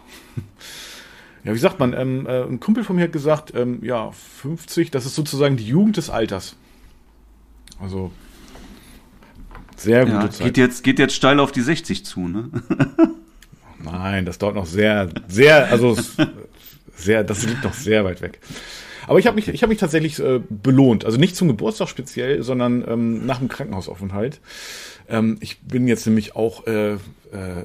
Ja, 1.44 1.54
wie 1.54 1.58
sagt 1.58 1.78
man, 1.78 1.92
ähm, 1.92 2.26
äh, 2.26 2.42
ein 2.42 2.58
Kumpel 2.58 2.82
von 2.82 2.96
mir 2.96 3.04
hat 3.04 3.12
gesagt, 3.12 3.52
ähm, 3.54 3.78
ja, 3.82 4.10
50, 4.10 4.90
das 4.90 5.06
ist 5.06 5.14
sozusagen 5.14 5.56
die 5.56 5.66
Jugend 5.66 5.96
des 5.96 6.10
Alters. 6.10 6.56
Also, 7.80 8.10
sehr 9.76 10.04
gute 10.06 10.16
Ja, 10.16 10.30
Zeit. 10.30 10.46
geht 10.46 10.56
jetzt, 10.58 10.82
geht 10.82 10.98
jetzt 10.98 11.14
steil 11.14 11.38
auf 11.38 11.52
die 11.52 11.60
60 11.60 12.04
zu, 12.04 12.26
ne? 12.26 12.50
Nein, 13.92 14.24
das 14.26 14.38
dauert 14.38 14.54
noch 14.54 14.66
sehr, 14.66 15.08
sehr, 15.28 15.70
also 15.70 15.96
sehr, 16.96 17.24
das 17.24 17.46
liegt 17.46 17.64
noch 17.64 17.74
sehr 17.74 18.04
weit 18.04 18.20
weg. 18.22 18.40
Aber 19.06 19.18
ich 19.20 19.26
habe 19.26 19.36
mich, 19.36 19.48
ich 19.48 19.62
habe 19.62 19.70
mich 19.70 19.78
tatsächlich 19.78 20.18
äh, 20.18 20.40
belohnt. 20.50 21.04
Also 21.04 21.16
nicht 21.18 21.36
zum 21.36 21.46
Geburtstag 21.48 21.88
speziell, 21.88 22.42
sondern 22.42 22.84
ähm, 22.88 23.24
nach 23.26 23.38
dem 23.38 23.48
Krankenhausaufenthalt. 23.48 24.40
Ähm, 25.08 25.36
ich 25.40 25.60
bin 25.60 25.86
jetzt 25.86 26.06
nämlich 26.06 26.34
auch 26.34 26.66
äh, 26.66 26.94
äh, 26.94 26.98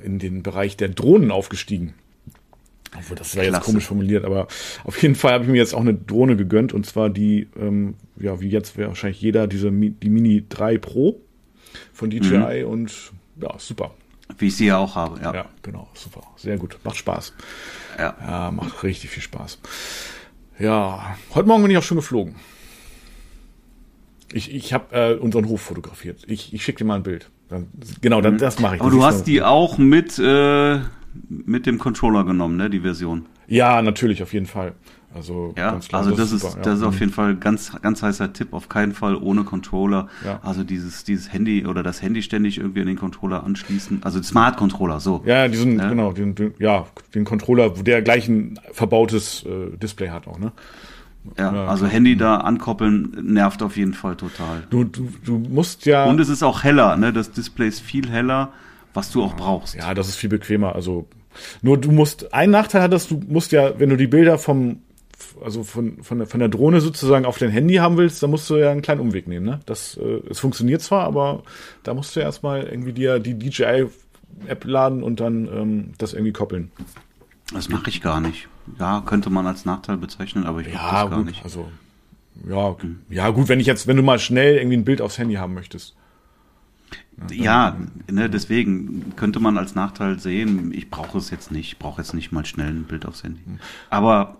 in 0.03 0.19
den 0.19 0.43
Bereich 0.43 0.77
der 0.77 0.89
Drohnen 0.89 1.31
aufgestiegen. 1.31 1.95
Obwohl, 2.95 3.17
das 3.17 3.35
war 3.37 3.43
jetzt 3.43 3.53
Klasse. 3.53 3.65
komisch 3.65 3.85
formuliert, 3.85 4.25
aber 4.25 4.47
auf 4.83 5.01
jeden 5.01 5.15
Fall 5.15 5.31
habe 5.33 5.45
ich 5.45 5.49
mir 5.49 5.57
jetzt 5.57 5.73
auch 5.73 5.79
eine 5.81 5.93
Drohne 5.93 6.35
gegönnt 6.35 6.73
und 6.73 6.85
zwar 6.85 7.09
die, 7.09 7.47
ähm, 7.59 7.95
ja, 8.19 8.41
wie 8.41 8.49
jetzt 8.49 8.77
wäre 8.77 8.89
wahrscheinlich 8.89 9.21
jeder, 9.21 9.47
diese 9.47 9.69
Mi- 9.69 9.93
die 10.03 10.09
Mini 10.09 10.43
3 10.49 10.77
Pro 10.77 11.19
von 11.93 12.09
DJI 12.09 12.63
und 12.65 12.91
ja, 13.41 13.55
super. 13.57 13.95
Wie 14.37 14.47
ich 14.47 14.55
sie 14.55 14.67
ja 14.67 14.77
auch 14.77 14.95
habe, 14.95 15.19
ja. 15.21 15.33
Ja, 15.33 15.45
genau, 15.61 15.89
super. 15.93 16.21
Sehr 16.37 16.57
gut. 16.57 16.77
Macht 16.83 16.97
Spaß. 16.97 17.33
ja. 17.97 18.15
Ja, 18.21 18.51
macht 18.51 18.83
richtig 18.83 19.09
viel 19.09 19.23
Spaß. 19.23 19.59
Ja, 20.59 21.15
heute 21.33 21.47
Morgen 21.47 21.63
bin 21.63 21.71
ich 21.71 21.77
auch 21.77 21.83
schon 21.83 21.97
geflogen. 21.97 22.35
Ich, 24.33 24.53
ich 24.53 24.73
habe 24.73 24.95
äh, 24.95 25.13
unseren 25.15 25.47
Hof 25.47 25.61
fotografiert. 25.61 26.23
Ich, 26.27 26.53
ich 26.53 26.63
schicke 26.63 26.79
dir 26.79 26.85
mal 26.85 26.95
ein 26.95 27.03
Bild. 27.03 27.29
Dann, 27.49 27.67
genau, 27.99 28.21
dann, 28.21 28.37
das 28.37 28.59
mache 28.59 28.75
ich. 28.75 28.81
Aber 28.81 28.89
du 28.91 29.03
hast 29.03 29.25
die 29.25 29.41
auch 29.41 29.77
mit, 29.77 30.17
äh, 30.19 30.79
mit 31.29 31.65
dem 31.65 31.79
Controller 31.79 32.23
genommen, 32.23 32.55
ne, 32.55 32.69
die 32.69 32.79
Version. 32.79 33.25
Ja, 33.47 33.81
natürlich, 33.81 34.23
auf 34.23 34.33
jeden 34.33 34.45
Fall. 34.45 34.73
Also, 35.13 35.53
Ja, 35.57 35.71
ganz 35.71 35.87
klar, 35.87 36.03
also 36.03 36.15
das, 36.15 36.31
ist, 36.31 36.41
super, 36.41 36.55
ja. 36.57 36.61
das 36.63 36.79
ist 36.79 36.85
auf 36.85 36.99
jeden 36.99 37.11
Fall 37.11 37.35
ganz, 37.35 37.73
ganz 37.81 38.01
heißer 38.01 38.31
Tipp. 38.33 38.53
Auf 38.53 38.69
keinen 38.69 38.93
Fall 38.93 39.15
ohne 39.15 39.43
Controller. 39.43 40.07
Ja. 40.23 40.39
Also 40.43 40.63
dieses, 40.63 41.03
dieses 41.03 41.31
Handy 41.33 41.65
oder 41.65 41.83
das 41.83 42.01
Handy 42.01 42.21
ständig 42.21 42.57
irgendwie 42.57 42.81
an 42.81 42.87
den 42.87 42.97
Controller 42.97 43.43
anschließen. 43.43 44.01
Also 44.03 44.21
Smart 44.23 44.57
Controller, 44.57 44.99
so. 44.99 45.21
Ja, 45.25 45.47
diesen, 45.47 45.79
Ja. 45.79 45.89
genau, 45.89 46.13
den, 46.13 46.35
den, 46.35 46.53
ja, 46.59 46.85
den 47.13 47.25
Controller, 47.25 47.77
wo 47.77 47.81
der 47.83 48.01
gleich 48.01 48.27
ein 48.29 48.59
verbautes 48.71 49.43
äh, 49.45 49.75
Display 49.77 50.09
hat 50.09 50.27
auch, 50.27 50.39
ne? 50.39 50.51
Ja, 51.37 51.53
Ja, 51.53 51.65
also. 51.67 51.85
Handy 51.85 52.15
da 52.17 52.37
ankoppeln 52.37 53.15
nervt 53.21 53.61
auf 53.61 53.77
jeden 53.77 53.93
Fall 53.93 54.15
total. 54.15 54.63
Du, 54.69 54.83
du, 54.85 55.07
du 55.23 55.37
musst 55.37 55.85
ja. 55.85 56.05
Und 56.05 56.19
es 56.19 56.29
ist 56.29 56.41
auch 56.41 56.63
heller, 56.63 56.97
ne? 56.97 57.13
Das 57.13 57.31
Display 57.31 57.67
ist 57.67 57.79
viel 57.81 58.09
heller, 58.09 58.53
was 58.93 59.11
du 59.11 59.21
auch 59.23 59.35
brauchst. 59.35 59.75
Ja, 59.75 59.93
das 59.93 60.07
ist 60.07 60.15
viel 60.15 60.29
bequemer. 60.29 60.73
Also 60.73 61.07
nur 61.61 61.77
du 61.79 61.91
musst, 61.91 62.33
ein 62.33 62.49
Nachteil 62.49 62.81
hat 62.81 62.91
das, 62.91 63.07
du 63.07 63.21
musst 63.27 63.51
ja, 63.51 63.79
wenn 63.79 63.89
du 63.89 63.97
die 63.97 64.07
Bilder 64.07 64.37
vom 64.37 64.79
also 65.43 65.63
von, 65.63 66.03
von, 66.03 66.19
der, 66.19 66.27
von 66.27 66.39
der 66.39 66.49
Drohne 66.49 66.81
sozusagen 66.81 67.25
auf 67.25 67.37
dein 67.37 67.49
Handy 67.51 67.75
haben 67.75 67.97
willst, 67.97 68.21
dann 68.23 68.29
musst 68.29 68.49
du 68.49 68.57
ja 68.57 68.71
einen 68.71 68.81
kleinen 68.81 69.01
Umweg 69.01 69.27
nehmen. 69.27 69.45
Ne? 69.45 69.59
Das, 69.65 69.97
äh, 69.97 70.21
es 70.29 70.39
funktioniert 70.39 70.81
zwar, 70.81 71.03
aber 71.05 71.43
da 71.83 71.93
musst 71.93 72.15
du 72.15 72.19
ja 72.19 72.25
erstmal 72.25 72.63
irgendwie 72.63 72.93
dir 72.93 73.19
die 73.19 73.37
DJI-App 73.37 74.65
laden 74.65 75.03
und 75.03 75.19
dann 75.19 75.47
ähm, 75.47 75.93
das 75.97 76.13
irgendwie 76.13 76.33
koppeln. 76.33 76.71
Das 77.53 77.69
mache 77.69 77.89
ich 77.89 78.01
gar 78.01 78.21
nicht. 78.21 78.47
Ja, 78.79 79.01
könnte 79.05 79.29
man 79.29 79.47
als 79.47 79.65
Nachteil 79.65 79.97
bezeichnen, 79.97 80.45
aber 80.45 80.61
ich 80.61 80.67
mache 80.67 80.75
Ja, 80.75 81.01
das 81.01 81.09
gar 81.09 81.17
gut, 81.17 81.25
nicht. 81.27 81.43
also 81.43 81.67
ja, 82.47 82.75
ja 83.09 83.29
gut, 83.29 83.49
wenn 83.49 83.59
ich 83.59 83.67
jetzt, 83.67 83.87
wenn 83.87 83.97
du 83.97 84.03
mal 84.03 84.19
schnell 84.19 84.55
irgendwie 84.57 84.77
ein 84.77 84.85
Bild 84.85 85.01
aufs 85.01 85.17
Handy 85.17 85.35
haben 85.35 85.53
möchtest. 85.53 85.95
Ja, 87.31 87.77
ne, 88.09 88.29
deswegen 88.29 89.13
könnte 89.15 89.39
man 89.39 89.57
als 89.57 89.75
Nachteil 89.75 90.17
sehen, 90.19 90.71
ich 90.73 90.89
brauche 90.89 91.17
es 91.19 91.29
jetzt 91.29 91.51
nicht, 91.51 91.73
ich 91.73 91.77
brauche 91.79 92.01
jetzt 92.01 92.13
nicht 92.13 92.31
mal 92.31 92.45
schnell 92.45 92.69
ein 92.69 92.83
Bild 92.85 93.05
aufs 93.05 93.23
Handy. 93.23 93.41
Aber 93.89 94.37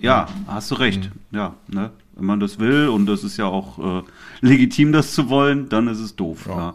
ja, 0.00 0.26
hast 0.46 0.70
du 0.70 0.74
recht. 0.76 1.10
Ja, 1.30 1.54
ne? 1.68 1.90
Wenn 2.14 2.24
man 2.24 2.40
das 2.40 2.58
will 2.58 2.88
und 2.88 3.06
das 3.06 3.24
ist 3.24 3.36
ja 3.36 3.46
auch 3.46 4.00
äh, 4.00 4.02
legitim, 4.40 4.92
das 4.92 5.12
zu 5.12 5.28
wollen, 5.28 5.68
dann 5.68 5.88
ist 5.88 5.98
es 5.98 6.16
doof. 6.16 6.46
Ja. 6.48 6.74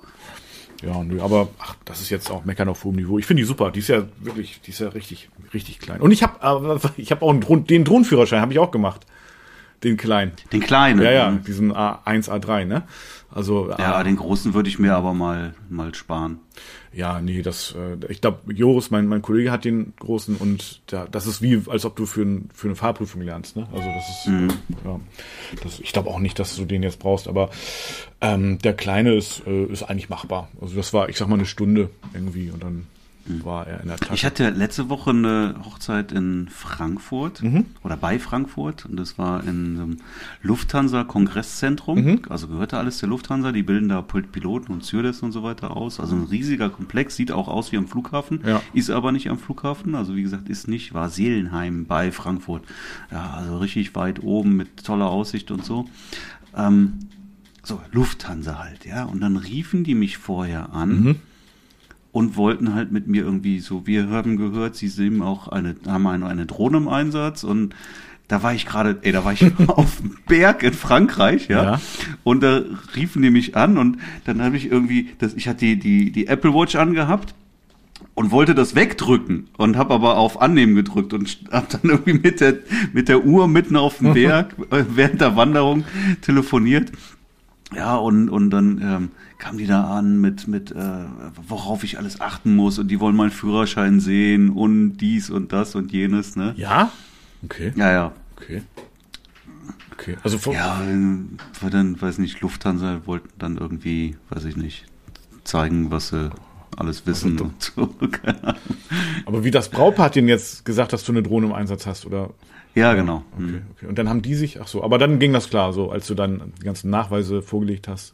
Ja, 0.84 1.04
nö, 1.04 1.22
aber 1.22 1.50
ach, 1.60 1.76
das 1.86 2.02
ist 2.02 2.10
jetzt 2.10 2.32
auch 2.32 2.44
Meckern 2.44 2.68
auf 2.68 2.84
hohem 2.84 2.96
Niveau. 2.96 3.20
Ich 3.20 3.26
finde 3.28 3.42
die 3.42 3.48
super. 3.48 3.70
Die 3.72 3.80
ist 3.80 3.90
ja 3.90 4.04
wirklich, 4.20 4.62
die 4.62 4.72
ist 4.72 4.80
ja 4.80 4.90
richtig, 4.90 5.30
richtig 5.54 5.80
klein. 5.80 6.02
Und 6.02 6.12
ich 6.12 6.24
habe, 6.24 6.80
ich 6.98 7.12
habe 7.12 7.24
auch 7.24 7.30
einen 7.30 7.66
den 7.66 7.84
Drohnenführerschein 7.84 8.42
habe 8.42 8.52
ich 8.52 8.60
auch 8.60 8.72
gemacht, 8.72 9.06
den 9.84 9.98
kleinen. 9.98 10.32
Den 10.52 10.62
kleinen. 10.62 11.02
Ja, 11.02 11.12
ja, 11.12 11.32
mhm. 11.32 11.44
diesen 11.44 11.72
A1, 11.72 12.30
A3, 12.30 12.66
ne? 12.66 12.84
Also 13.34 13.70
Ja, 13.70 13.96
A- 13.96 14.04
den 14.04 14.18
großen 14.18 14.54
würde 14.54 14.68
ich 14.70 14.78
mir 14.80 14.96
aber 14.96 15.14
mal, 15.14 15.54
mal 15.70 15.94
sparen. 15.96 16.40
Ja, 16.94 17.22
nee, 17.22 17.42
das, 17.42 17.74
äh, 17.78 17.98
ich 18.12 18.20
glaube, 18.20 18.54
Joris, 18.54 18.92
mein, 18.92 19.08
mein 19.08 19.22
Kollege 19.22 19.52
hat 19.52 19.64
den 19.64 19.94
großen 20.00 20.36
und 20.36 20.82
da, 20.88 21.08
das 21.10 21.26
ist 21.26 21.42
wie, 21.42 21.62
als 21.70 21.86
ob 21.86 21.96
du 21.96 22.06
für, 22.06 22.24
ein, 22.24 22.50
für 22.54 22.68
eine 22.68 22.76
Fahrprüfung 22.76 23.22
lernst, 23.22 23.56
ne? 23.56 23.66
Also 23.74 23.88
das 23.90 24.10
ist, 24.10 24.28
Mhm. 24.28 24.50
äh, 24.50 24.88
ja, 24.90 25.00
das, 25.64 25.80
ich 25.80 25.94
glaube 25.94 26.10
auch 26.10 26.20
nicht, 26.20 26.38
dass 26.40 26.56
du 26.58 26.66
den 26.66 26.84
jetzt 26.84 27.00
brauchst, 27.00 27.30
aber 27.30 27.50
ähm, 28.20 28.60
der 28.60 28.74
kleine 28.74 29.14
ist, 29.16 29.44
äh, 29.48 29.64
ist 29.66 29.84
eigentlich 29.84 30.10
machbar. 30.10 30.50
Also 30.60 30.76
das 30.76 30.92
war, 30.94 31.08
ich 31.08 31.18
sag 31.18 31.30
mal, 31.30 31.36
eine 31.36 31.46
Stunde 31.46 31.90
irgendwie 32.14 32.52
und 32.52 32.62
dann 32.62 32.88
war 33.26 33.68
er 33.68 33.82
in 33.82 33.88
der 33.88 33.98
Tasche. 33.98 34.14
Ich 34.14 34.26
hatte 34.26 34.50
letzte 34.50 34.90
Woche 34.90 35.12
eine 35.12 35.56
Hochzeit 35.64 36.12
in 36.12 36.48
Frankfurt 36.50 37.42
Mhm. 37.44 37.66
oder 37.84 37.96
bei 37.98 38.20
Frankfurt 38.20 38.86
und 38.86 38.98
das 38.98 39.18
war 39.18 39.44
in 39.44 39.50
einem 39.80 39.98
Lufthansa 40.42 41.04
Kongresszentrum. 41.04 42.04
Mhm. 42.04 42.22
Also 42.30 42.48
gehörte 42.48 42.78
alles 42.78 42.98
der 43.00 43.10
Lufthansa. 43.10 43.52
Die 43.52 43.64
bilden 43.64 43.90
da 43.90 44.00
Pil- 44.00 44.24
Piloten 44.28 44.72
und 44.74 44.86
Stewardess 44.86 45.22
und 45.22 45.32
so 45.32 45.44
weiter 45.44 45.76
aus. 45.78 46.00
Also 46.00 46.16
ein 46.16 46.24
riesiger 46.24 46.70
Komplex, 46.70 47.16
sieht 47.16 47.32
auch 47.32 47.48
aus 47.48 47.72
wie 47.72 47.78
am 47.78 47.88
Flughafen, 47.88 48.42
Ja. 48.46 48.62
ist 48.74 48.90
aber 48.90 49.12
nicht 49.12 49.30
am 49.30 49.38
Flughafen. 49.38 49.96
Also 49.96 50.16
wie 50.16 50.24
gesagt, 50.24 50.50
ist 50.50 50.68
nicht, 50.68 50.94
war 50.94 51.10
Seelenheim 51.10 51.86
bei 51.86 52.12
Frankfurt. 52.12 52.64
Ja, 53.12 53.32
also 53.32 53.58
richtig 53.58 53.96
weit 53.96 54.24
oben 54.24 54.56
mit 54.56 54.84
toller 54.86 55.10
Aussicht 55.10 55.52
und 55.52 55.64
so. 55.64 55.88
Ähm, 56.56 56.94
so, 57.64 57.80
Lufthansa 57.92 58.58
halt, 58.58 58.86
ja. 58.86 59.04
Und 59.06 59.22
dann 59.22 59.38
riefen 59.38 59.84
die 59.84 59.94
mich 59.96 60.18
vorher 60.18 60.74
an 60.74 60.90
Mhm. 61.04 61.16
Und 62.12 62.36
wollten 62.36 62.74
halt 62.76 62.92
mit 62.92 63.08
mir 63.08 63.24
irgendwie 63.24 63.60
so, 63.60 63.88
wir 63.88 64.10
haben 64.10 64.38
gehört, 64.38 64.76
sie 64.76 64.88
sind 64.90 65.22
auch 65.22 65.48
eine, 65.48 65.76
haben 65.88 66.08
eine, 66.08 66.26
eine 66.28 66.46
Drohne 66.46 66.78
im 66.78 66.88
Einsatz 66.88 67.44
und 67.44 67.74
da 68.28 68.44
war 68.44 68.54
ich 68.54 68.66
gerade, 68.66 68.98
ey, 69.02 69.12
da 69.12 69.24
war 69.26 69.34
ich 69.34 69.44
auf 69.68 69.98
dem 69.98 70.16
Berg 70.28 70.64
in 70.64 70.74
Frankreich, 70.74 71.48
ja, 71.50 71.64
Ja. 71.64 71.82
und 72.24 72.44
da 72.44 72.62
riefen 72.96 73.22
die 73.22 73.30
mich 73.30 73.56
an 73.56 73.78
und 73.78 73.98
dann 74.26 74.42
habe 74.42 74.58
ich 74.58 74.72
irgendwie, 74.72 75.10
das, 75.20 75.34
ich 75.34 75.48
hatte 75.48 75.66
die, 75.66 75.78
die, 75.80 76.12
die 76.12 76.28
Apple 76.28 76.54
Watch 76.54 76.76
angehabt 76.76 77.34
und 78.14 78.32
wollte 78.32 78.56
das 78.56 78.76
wegdrücken 78.76 79.48
und 79.58 79.78
habe 79.78 79.94
aber 79.94 80.18
auf 80.18 80.42
Annehmen 80.42 80.76
gedrückt 80.76 81.14
und 81.14 81.38
habe 81.52 81.68
dann 81.70 81.92
irgendwie 81.92 82.14
mit 82.14 82.42
der, 82.42 82.56
mit 82.94 83.08
der 83.10 83.24
Uhr 83.26 83.48
mitten 83.48 83.76
auf 83.78 84.00
dem 84.00 84.14
Berg 84.16 84.56
äh, 84.72 84.84
während 84.96 85.22
der 85.22 85.36
Wanderung 85.38 85.86
telefoniert. 86.22 86.92
Ja, 87.74 87.96
und, 87.96 88.28
und 88.30 88.50
dann 88.50 88.82
ähm, 88.84 89.10
kamen 89.42 89.58
die 89.58 89.66
da 89.66 89.86
an 89.86 90.22
mit, 90.22 90.48
mit 90.48 90.72
äh, 90.72 90.76
worauf 91.48 91.84
ich 91.84 91.98
alles 91.98 92.22
achten 92.22 92.56
muss 92.56 92.78
und 92.78 92.90
die 92.90 93.00
wollen 93.00 93.16
meinen 93.16 93.32
Führerschein 93.32 94.00
sehen 94.00 94.52
und 94.52 94.98
dies 94.98 95.32
und 95.32 95.52
das 95.52 95.74
und 95.74 95.92
jenes, 95.92 96.36
ne? 96.36 96.54
ja? 96.58 96.92
Okay. 97.44 97.74
Ja, 97.76 97.92
ja. 97.92 98.12
Okay. 98.38 98.62
Okay. 99.94 100.18
Also 100.24 100.38
von, 100.38 100.54
Ja, 100.54 100.80
war 101.60 101.70
dann, 101.72 102.00
weiß 102.00 102.20
nicht, 102.20 102.40
Lufthansa 102.42 103.02
wollten 103.06 103.30
dann 103.40 103.58
irgendwie, 103.58 104.16
weiß 104.30 104.46
ich 104.46 104.58
nicht, 104.58 104.86
zeigen, 105.44 105.90
was 105.90 106.10
sie 106.10 106.30
alles 106.78 107.08
wissen 107.08 107.40
und 107.40 107.64
so. 107.64 107.96
Aber 109.26 109.44
wie 109.44 109.52
das 109.52 109.70
Brautpaar 109.70 110.06
hat 110.06 110.16
denen 110.16 110.28
jetzt 110.28 110.66
gesagt, 110.66 110.94
dass 110.94 111.04
du 111.04 111.14
eine 111.14 111.24
Drohne 111.24 111.48
im 111.48 111.54
Einsatz 111.54 111.88
hast, 111.88 112.06
oder? 112.06 112.30
Ja, 112.76 112.94
genau. 112.94 113.24
Okay, 113.36 113.62
okay. 113.72 113.88
Und 113.88 113.98
dann 113.98 114.08
haben 114.08 114.22
die 114.22 114.36
sich, 114.36 114.62
ach 114.62 114.68
so, 114.68 114.84
aber 114.84 115.00
dann 115.00 115.18
ging 115.18 115.34
das 115.34 115.50
klar, 115.50 115.74
so 115.74 115.90
als 115.90 116.06
du 116.06 116.14
dann 116.14 116.54
die 116.60 116.66
ganzen 116.66 116.92
Nachweise 116.92 117.42
vorgelegt 117.42 117.88
hast. 117.88 118.14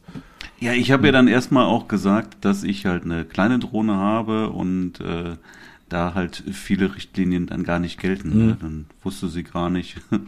Ja, 0.60 0.72
ich 0.72 0.90
habe 0.90 1.06
ja 1.06 1.12
dann 1.12 1.28
erstmal 1.28 1.66
auch 1.66 1.88
gesagt, 1.88 2.44
dass 2.44 2.64
ich 2.64 2.84
halt 2.86 3.04
eine 3.04 3.24
kleine 3.24 3.58
Drohne 3.58 3.94
habe 3.96 4.50
und 4.50 5.00
äh, 5.00 5.36
da 5.88 6.14
halt 6.14 6.42
viele 6.52 6.94
Richtlinien 6.94 7.46
dann 7.46 7.64
gar 7.64 7.78
nicht 7.78 7.98
gelten. 8.00 8.30
Mhm. 8.30 8.46
Ne? 8.46 8.56
Dann 8.60 8.86
wusste 9.02 9.28
sie 9.28 9.44
gar 9.44 9.70
nicht. 9.70 9.96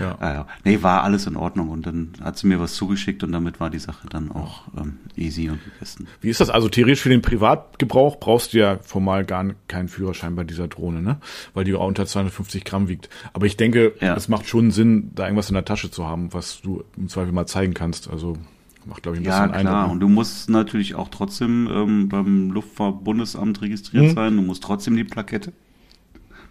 Ja. 0.00 0.16
ja, 0.22 0.32
ja. 0.32 0.46
Nee, 0.64 0.82
war 0.82 1.02
alles 1.02 1.26
in 1.26 1.36
Ordnung 1.36 1.68
und 1.68 1.84
dann 1.84 2.12
hat 2.22 2.38
sie 2.38 2.46
mir 2.46 2.58
was 2.58 2.72
zugeschickt 2.74 3.22
und 3.22 3.32
damit 3.32 3.60
war 3.60 3.68
die 3.68 3.78
Sache 3.78 4.08
dann 4.08 4.32
auch 4.32 4.62
ähm, 4.78 4.96
easy 5.14 5.50
und 5.50 5.62
gegessen. 5.62 6.06
Wie 6.22 6.30
ist 6.30 6.40
das? 6.40 6.48
Also 6.48 6.70
theoretisch 6.70 7.02
für 7.02 7.10
den 7.10 7.20
Privatgebrauch 7.20 8.18
brauchst 8.18 8.54
du 8.54 8.58
ja 8.58 8.78
formal 8.82 9.26
gar 9.26 9.44
keinen 9.68 9.88
Führerschein 9.88 10.34
bei 10.36 10.44
dieser 10.44 10.68
Drohne, 10.68 11.02
ne? 11.02 11.18
Weil 11.52 11.64
die 11.64 11.74
auch 11.74 11.86
unter 11.86 12.06
250 12.06 12.64
Gramm 12.64 12.88
wiegt. 12.88 13.10
Aber 13.34 13.44
ich 13.44 13.58
denke, 13.58 13.92
Ja. 14.00 14.16
es 14.16 14.28
macht 14.30 14.48
schon 14.48 14.70
Sinn, 14.70 15.10
da 15.14 15.24
irgendwas 15.24 15.50
in 15.50 15.54
der 15.54 15.66
Tasche 15.66 15.90
zu 15.90 16.06
haben, 16.06 16.32
was 16.32 16.62
du 16.62 16.82
im 16.96 17.08
Zweifel 17.10 17.32
mal 17.32 17.46
zeigen 17.46 17.74
kannst. 17.74 18.08
Also 18.08 18.38
macht, 18.86 19.02
glaube 19.02 19.16
ich, 19.18 19.22
ein 19.22 19.26
Ja, 19.26 19.46
bisschen 19.46 19.60
klar. 19.60 19.74
Eindruck. 19.82 19.92
Und 19.92 20.00
du 20.00 20.08
musst 20.08 20.50
natürlich 20.50 20.94
auch 20.94 21.08
trotzdem 21.08 21.68
ähm, 21.72 22.08
beim 22.08 22.50
Luftfahrtbundesamt 22.50 23.60
registriert 23.62 24.04
Mhm. 24.06 24.14
sein. 24.14 24.36
Du 24.36 24.42
musst 24.42 24.62
trotzdem 24.62 24.96
die 24.96 25.04
Plakette 25.04 25.52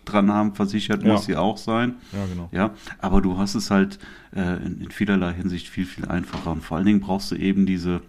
dran 0.06 0.32
haben, 0.32 0.56
versichert 0.56 1.04
Ja. 1.04 1.14
muss 1.14 1.26
sie 1.26 1.36
auch 1.36 1.58
sein. 1.58 1.96
Ja, 2.12 2.26
genau. 2.26 2.50
Ja, 2.52 2.72
aber 3.00 3.22
du 3.22 3.38
hast 3.38 3.56
es 3.56 3.70
halt 3.70 4.00
äh, 4.36 4.58
in, 4.66 4.82
in 4.82 4.92
vielerlei 4.92 5.34
Hinsicht 5.34 5.68
viel, 5.68 5.86
viel 5.86 6.06
einfacher. 6.06 6.52
Und 6.52 6.64
vor 6.64 6.78
allen 6.78 6.86
Dingen 6.86 7.02
brauchst 7.02 7.32
du 7.32 7.36
eben 7.36 7.66
diese 7.66 8.02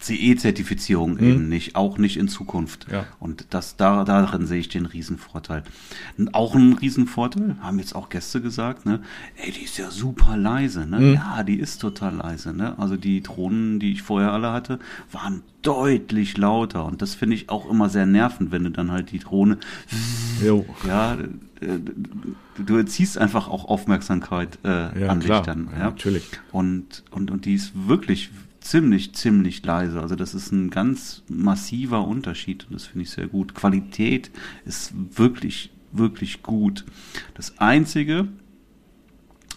CE-Zertifizierung 0.00 1.18
eben 1.18 1.48
nicht, 1.48 1.76
auch 1.76 1.98
nicht 1.98 2.16
in 2.16 2.28
Zukunft. 2.28 2.88
Mhm. 2.88 2.94
Ja. 2.94 3.04
Und 3.18 3.46
das 3.50 3.76
da, 3.76 4.04
darin 4.04 4.46
sehe 4.46 4.60
ich 4.60 4.68
den 4.68 4.86
Riesenvorteil. 4.86 5.62
Auch 6.32 6.54
ein 6.54 6.74
Riesenvorteil, 6.74 7.56
haben 7.60 7.78
jetzt 7.78 7.94
auch 7.94 8.08
Gäste 8.08 8.40
gesagt, 8.40 8.86
ne? 8.86 9.00
Ey, 9.36 9.50
die 9.52 9.62
ist 9.64 9.78
ja 9.78 9.90
super 9.90 10.36
leise, 10.36 10.86
ne? 10.86 11.00
Mhm. 11.00 11.14
Ja, 11.14 11.42
die 11.42 11.58
ist 11.58 11.78
total 11.80 12.14
leise, 12.16 12.52
ne? 12.52 12.78
Also 12.78 12.96
die 12.96 13.22
Drohnen, 13.22 13.80
die 13.80 13.92
ich 13.92 14.02
vorher 14.02 14.32
alle 14.32 14.52
hatte, 14.52 14.78
waren 15.12 15.42
deutlich 15.62 16.36
lauter. 16.36 16.84
Und 16.84 17.02
das 17.02 17.14
finde 17.14 17.34
ich 17.36 17.48
auch 17.48 17.68
immer 17.70 17.88
sehr 17.88 18.06
nervend, 18.06 18.52
wenn 18.52 18.64
du 18.64 18.70
dann 18.70 18.92
halt 18.92 19.10
die 19.10 19.18
Drohne 19.18 19.58
Jo. 20.44 20.64
ja, 20.86 21.16
du 22.58 22.76
erziehst 22.76 23.18
einfach 23.18 23.48
auch 23.48 23.64
Aufmerksamkeit 23.64 24.58
äh, 24.64 25.00
Ja, 25.00 25.08
an 25.08 25.20
klar. 25.20 25.42
dich 25.42 25.46
dann. 25.46 25.68
Ja, 25.72 25.78
Ja, 25.78 25.84
natürlich. 25.86 26.24
Und, 26.52 27.02
und, 27.10 27.30
und 27.30 27.44
die 27.46 27.54
ist 27.54 27.72
wirklich 27.88 28.30
ziemlich, 28.70 29.14
ziemlich 29.14 29.64
leise. 29.64 30.00
Also 30.00 30.16
das 30.16 30.34
ist 30.34 30.52
ein 30.52 30.70
ganz 30.70 31.22
massiver 31.28 32.06
Unterschied 32.06 32.66
und 32.66 32.74
das 32.74 32.86
finde 32.86 33.04
ich 33.04 33.10
sehr 33.10 33.26
gut. 33.26 33.54
Qualität 33.54 34.30
ist 34.64 34.92
wirklich, 35.16 35.70
wirklich 35.92 36.42
gut. 36.42 36.84
Das 37.34 37.58
Einzige, 37.58 38.28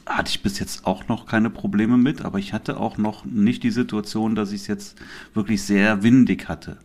hatte 0.09 0.29
ich 0.29 0.41
bis 0.41 0.59
jetzt 0.59 0.85
auch 0.85 1.07
noch 1.07 1.25
keine 1.25 1.49
Probleme 1.49 1.97
mit, 1.97 2.23
aber 2.25 2.39
ich 2.39 2.51
hatte 2.53 2.77
auch 2.77 2.97
noch 2.97 3.25
nicht 3.25 3.63
die 3.63 3.71
Situation, 3.71 4.35
dass 4.35 4.51
ich 4.51 4.61
es 4.61 4.67
jetzt 4.67 4.97
wirklich 5.33 5.61
sehr 5.61 6.03
windig 6.03 6.49
hatte. 6.49 6.77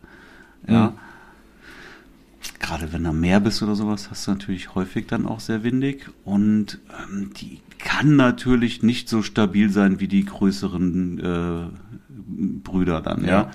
Ja. 0.68 0.90
Mhm. 0.90 0.98
Gerade 2.60 2.92
wenn 2.92 3.04
du 3.04 3.10
am 3.10 3.20
Meer 3.20 3.40
bist 3.40 3.62
oder 3.62 3.74
sowas, 3.74 4.10
hast 4.10 4.26
du 4.26 4.32
natürlich 4.32 4.74
häufig 4.74 5.06
dann 5.06 5.26
auch 5.26 5.40
sehr 5.40 5.64
windig 5.64 6.10
und 6.24 6.78
ähm, 7.10 7.32
die 7.34 7.60
kann 7.78 8.16
natürlich 8.16 8.82
nicht 8.82 9.08
so 9.08 9.22
stabil 9.22 9.70
sein 9.70 10.00
wie 10.00 10.08
die 10.08 10.24
größeren 10.24 11.18
äh, 11.18 11.66
Brüder 12.62 13.00
dann, 13.00 13.24
ja. 13.24 13.30
Ja. 13.30 13.50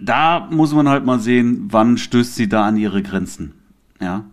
Da 0.00 0.48
muss 0.50 0.72
man 0.72 0.88
halt 0.88 1.04
mal 1.04 1.20
sehen, 1.20 1.68
wann 1.70 1.98
stößt 1.98 2.34
sie 2.34 2.48
da 2.48 2.66
an 2.66 2.76
ihre 2.76 3.02
Grenzen, 3.02 3.52
ja. 4.00 4.24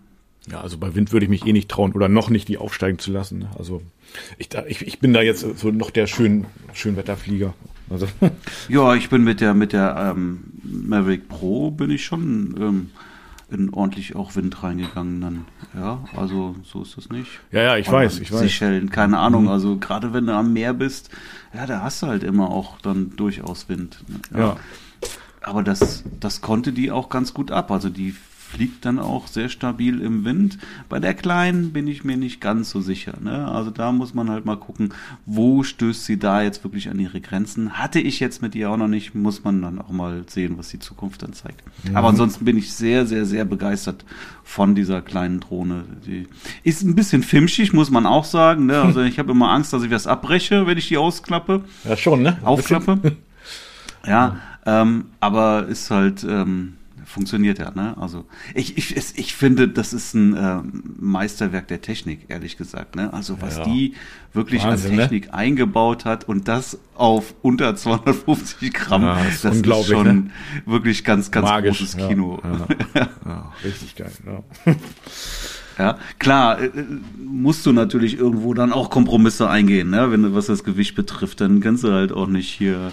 Ja, 0.50 0.60
also 0.62 0.80
bei 0.80 0.96
Wind 0.96 1.14
würde 1.14 1.26
ich 1.26 1.30
mich 1.30 1.46
eh 1.46 1.54
nicht 1.54 1.70
trauen 1.70 1.94
oder 1.94 2.10
noch 2.10 2.32
nicht 2.32 2.48
die 2.48 2.58
aufsteigen 2.58 2.98
zu 2.98 3.12
lassen. 3.12 3.40
ne? 3.40 3.50
Also 3.60 3.84
ich, 4.40 4.50
ich, 4.68 4.88
ich 4.88 5.00
bin 5.00 5.14
da 5.14 5.22
jetzt 5.22 5.46
so 5.58 5.70
noch 5.70 5.92
der 5.92 6.08
schön, 6.08 6.48
Schönwetterflieger. 6.74 7.54
Also 7.92 8.08
Ja, 8.68 8.96
ich 8.96 9.10
bin 9.10 9.24
mit 9.24 9.40
der 9.40 9.54
mit 9.54 9.72
der 9.72 10.14
ähm, 10.16 10.40
Maverick 10.64 11.30
Pro 11.30 11.70
bin 11.70 11.92
ich 11.92 12.04
schon 12.04 12.56
ähm, 12.60 12.90
in 13.51 13.74
ordentlich 13.74 14.15
auch 14.15 14.36
Wind 14.36 14.63
reingegangen 14.63 15.22
dann. 15.22 15.46
Ja, 15.74 16.03
also 16.15 16.55
so 16.63 16.81
ist 16.81 16.98
das 16.98 17.10
nicht. 17.10 17.29
Ja, 17.51 17.62
ja, 17.62 17.77
ich 17.77 17.91
weiß, 17.91 18.20
ich 18.20 18.31
weiß. 18.31 18.39
Mhm. 18.39 18.43
Seychellen, 18.43 18.89
keine 18.89 19.20
Ahnung. 19.20 19.50
Also 19.50 19.77
gerade 19.77 20.13
wenn 20.13 20.25
du 20.25 20.34
am 20.34 20.53
Meer 20.53 20.74
bist, 20.74 21.10
ja, 21.53 21.65
da 21.65 21.81
hast 21.81 22.01
du 22.01 22.08
halt 22.08 22.24
immer 22.24 22.50
auch 22.50 22.79
dann 22.79 23.15
durchaus 23.15 23.67
Wind. 23.70 24.03
ne? 24.08 24.39
ja. 24.39 24.58
Aber 25.43 25.63
das, 25.63 26.03
das 26.20 26.41
konnte 26.41 26.72
die 26.72 26.91
auch 26.91 27.10
ganz 27.10 27.34
gut 27.34 27.51
ab. 27.51 27.72
Also 27.72 27.89
die 27.89 28.15
fliegt 28.51 28.86
dann 28.86 29.00
auch 29.00 29.27
sehr 29.27 29.50
stabil 29.50 30.01
im 30.01 30.25
Wind. 30.25 30.58
Bei 30.89 31.00
der 31.00 31.13
kleinen 31.13 31.72
bin 31.72 31.88
ich 31.88 32.03
mir 32.03 32.17
nicht 32.17 32.41
ganz 32.41 32.70
so 32.70 32.81
sicher. 32.81 33.13
Ne? 33.22 33.48
Also 33.48 33.72
da 33.72 33.91
muss 33.91 34.13
man 34.13 34.29
halt 34.29 34.46
mal 34.46 34.58
gucken, 34.58 34.93
wo 35.25 35.63
stößt 35.63 36.05
sie 36.05 36.20
da 36.20 36.41
jetzt 36.41 36.63
wirklich 36.63 36.89
an 36.89 37.00
ihre 37.00 37.22
Grenzen. 37.22 37.74
Hatte 37.74 38.00
ich 38.00 38.20
jetzt 38.20 38.41
mit 38.41 38.53
ihr 38.55 38.70
auch 38.70 38.77
noch 38.77 38.89
nicht, 38.89 39.15
muss 39.15 39.43
man 39.43 39.62
dann 39.62 39.79
auch 39.79 39.89
mal 39.89 40.24
sehen, 40.27 40.58
was 40.58 40.70
die 40.70 40.79
Zukunft 40.79 41.24
dann 41.24 41.34
zeigt. 41.34 41.63
Mhm. 41.84 41.96
Aber 41.96 42.10
ansonsten 42.10 42.43
bin 42.43 42.58
ich 42.58 42.74
sehr, 42.74 43.05
sehr, 43.05 43.25
sehr 43.25 43.46
begeistert 43.46 44.03
von 44.43 44.75
dieser 44.75 45.01
kleinen 45.01 45.39
Drohne. 45.39 45.86
Die 46.05 46.27
ist 46.63 46.84
ein 46.84 46.96
bisschen 46.96 47.24
filmschig, 47.24 47.72
muss 47.72 47.89
man 47.89 48.05
auch 48.05 48.25
sagen. 48.25 48.65
Ne? 48.65 48.81
Also 48.81 49.01
ich 49.01 49.17
habe 49.17 49.31
immer 49.31 49.51
Angst, 49.51 49.72
dass 49.72 49.84
ich 49.84 49.91
was 49.91 50.08
abbreche, 50.08 50.67
wenn 50.67 50.77
ich 50.77 50.89
die 50.89 50.98
ausklappe. 50.98 51.63
Ja, 51.86 51.96
schon, 51.96 52.22
ne? 52.22 52.38
Aufklappe. 52.43 53.00
ja, 54.05 54.38
ähm, 54.65 55.05
aber 55.22 55.67
ist 55.67 55.89
halt... 55.89 56.25
Ähm, 56.25 56.74
funktioniert 57.05 57.60
ja, 57.60 57.72
ne? 57.72 57.96
Also 58.00 58.25
ich, 58.53 58.77
ich, 58.77 58.96
ich 59.17 59.36
finde, 59.36 59.67
das 59.67 59.93
ist 59.93 60.13
ein 60.13 60.36
äh, 60.36 60.60
Meisterwerk 61.00 61.67
der 61.67 61.81
Technik, 61.81 62.25
ehrlich 62.27 62.58
gesagt. 62.58 62.96
Ne? 62.96 63.13
Also 63.13 63.41
was 63.41 63.58
ja. 63.58 63.63
die 63.65 63.96
wirklich 64.34 64.63
Wahnsinn, 64.63 64.91
an 64.91 64.96
ne? 64.98 65.01
Technik 65.03 65.25
ne? 65.27 65.34
eingebaut 65.34 66.05
hat 66.05 66.27
und 66.27 66.48
das 66.48 66.79
auf 66.96 67.34
unter 67.41 67.75
250 67.75 68.74
Gramm, 68.74 69.03
ja, 69.03 69.24
das, 69.24 69.41
das 69.41 69.58
ist, 69.58 69.88
schon 69.88 70.05
ne? 70.05 70.31
wirklich 70.65 71.03
ganz, 71.03 71.31
ganz 71.31 71.48
Magisch, 71.48 71.79
großes 71.79 71.98
Kino. 71.98 72.39
Ja, 72.93 73.10
ja. 73.25 73.51
richtig 73.63 73.96
geil. 73.96 74.12
Ja. 74.25 74.75
Ja, 75.77 75.98
klar, 76.20 76.62
äh, 76.62 76.70
musst 77.17 77.65
du 77.65 77.72
natürlich 77.72 78.17
irgendwo 78.17 78.53
dann 78.53 78.72
auch 78.72 78.89
Kompromisse 78.89 79.50
eingehen, 79.50 79.89
ne? 79.89 80.12
wenn 80.12 80.22
du 80.22 80.36
was 80.36 80.46
das 80.46 80.63
Gewicht 80.63 80.96
betrifft, 80.96 81.41
dann 81.41 81.62
kannst 81.62 81.84
du 81.84 81.91
halt 81.91 82.12
auch 82.12 82.27
nicht 82.27 82.50
hier 82.50 82.91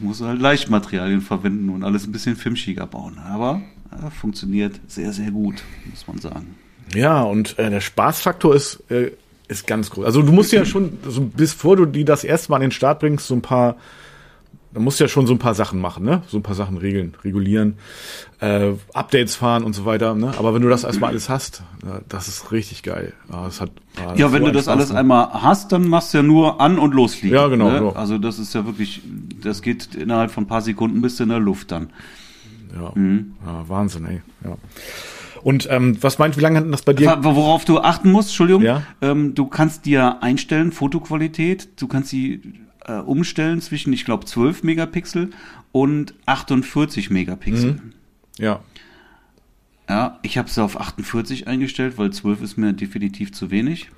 muss 0.00 0.20
halt 0.20 0.40
Leichtmaterialien 0.40 1.20
verwenden 1.20 1.70
und 1.70 1.84
alles 1.84 2.06
ein 2.06 2.12
bisschen 2.12 2.36
filmschiger 2.36 2.86
bauen. 2.86 3.18
Aber 3.18 3.62
ja, 3.92 4.10
funktioniert 4.10 4.80
sehr, 4.86 5.12
sehr 5.12 5.30
gut, 5.30 5.62
muss 5.88 6.06
man 6.06 6.18
sagen. 6.18 6.54
Ja, 6.94 7.22
und 7.22 7.58
äh, 7.58 7.70
der 7.70 7.80
Spaßfaktor 7.80 8.54
ist, 8.54 8.82
äh, 8.90 9.12
ist 9.48 9.66
ganz 9.66 9.90
groß. 9.90 10.04
Also 10.04 10.22
du 10.22 10.32
musst 10.32 10.52
ja 10.52 10.64
schon, 10.64 10.98
so, 11.06 11.30
bevor 11.36 11.76
du 11.76 11.86
die 11.86 12.04
das 12.04 12.24
erste 12.24 12.50
Mal 12.50 12.56
an 12.56 12.62
den 12.62 12.70
Start 12.70 13.00
bringst, 13.00 13.26
so 13.26 13.34
ein 13.34 13.42
paar 13.42 13.76
da 14.72 14.80
musst 14.80 15.00
du 15.00 15.04
ja 15.04 15.08
schon 15.08 15.26
so 15.26 15.34
ein 15.34 15.38
paar 15.38 15.54
Sachen 15.54 15.80
machen, 15.80 16.04
ne? 16.04 16.22
So 16.28 16.36
ein 16.36 16.42
paar 16.42 16.54
Sachen 16.54 16.76
regeln, 16.76 17.14
regulieren, 17.24 17.74
äh, 18.40 18.72
Updates 18.94 19.34
fahren 19.34 19.64
und 19.64 19.72
so 19.74 19.84
weiter, 19.84 20.14
ne? 20.14 20.32
Aber 20.38 20.54
wenn 20.54 20.62
du 20.62 20.68
das 20.68 20.84
erstmal 20.84 21.10
alles 21.10 21.28
hast, 21.28 21.62
das 22.08 22.28
ist 22.28 22.52
richtig 22.52 22.84
geil. 22.84 23.12
Ja, 23.32 23.44
das 23.44 23.60
hat, 23.60 23.70
das 23.96 24.18
ja 24.18 24.32
wenn 24.32 24.42
so 24.42 24.46
du 24.46 24.52
das 24.52 24.68
alles 24.68 24.92
einmal 24.92 25.28
hast, 25.32 25.72
dann 25.72 25.88
machst 25.88 26.14
du 26.14 26.18
ja 26.18 26.22
nur 26.22 26.60
an 26.60 26.78
und 26.78 26.94
losfliegen. 26.94 27.36
Ja, 27.36 27.48
genau, 27.48 27.68
ne? 27.68 27.78
genau. 27.78 27.90
Also 27.92 28.18
das 28.18 28.38
ist 28.38 28.54
ja 28.54 28.64
wirklich, 28.64 29.02
das 29.42 29.62
geht 29.62 29.94
innerhalb 29.96 30.30
von 30.30 30.44
ein 30.44 30.48
paar 30.48 30.62
Sekunden 30.62 31.00
bist 31.00 31.18
du 31.18 31.24
in 31.24 31.30
der 31.30 31.40
Luft 31.40 31.72
dann. 31.72 31.90
Ja, 32.74 32.92
mhm. 32.94 33.34
ja 33.44 33.68
Wahnsinn, 33.68 34.06
ey. 34.06 34.20
Ja. 34.44 34.56
Und 35.42 35.68
ähm, 35.70 35.96
was 36.00 36.18
meint, 36.18 36.36
wie 36.36 36.40
lange 36.40 36.58
hat 36.58 36.72
das 36.72 36.82
bei 36.82 36.92
dir? 36.92 37.18
Worauf 37.22 37.64
du 37.64 37.78
achten 37.80 38.12
musst, 38.12 38.28
Entschuldigung, 38.28 38.62
ja? 38.62 38.82
ähm, 39.00 39.34
du 39.34 39.46
kannst 39.46 39.86
dir 39.86 40.22
einstellen, 40.22 40.70
Fotoqualität, 40.70 41.80
du 41.80 41.88
kannst 41.88 42.10
sie 42.10 42.59
äh, 42.86 42.94
umstellen 42.94 43.60
zwischen, 43.60 43.92
ich 43.92 44.04
glaube, 44.04 44.24
12 44.24 44.62
Megapixel 44.62 45.30
und 45.72 46.14
48 46.26 47.10
Megapixel. 47.10 47.72
Mhm. 47.74 47.92
Ja. 48.38 48.60
Ja, 49.88 50.18
ich 50.22 50.38
habe 50.38 50.48
es 50.48 50.56
auf 50.58 50.80
48 50.80 51.48
eingestellt, 51.48 51.98
weil 51.98 52.10
12 52.10 52.42
ist 52.42 52.56
mir 52.56 52.72
definitiv 52.72 53.32
zu 53.32 53.50
wenig. 53.50 53.90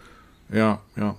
Ja, 0.51 0.81
ja. 0.97 1.17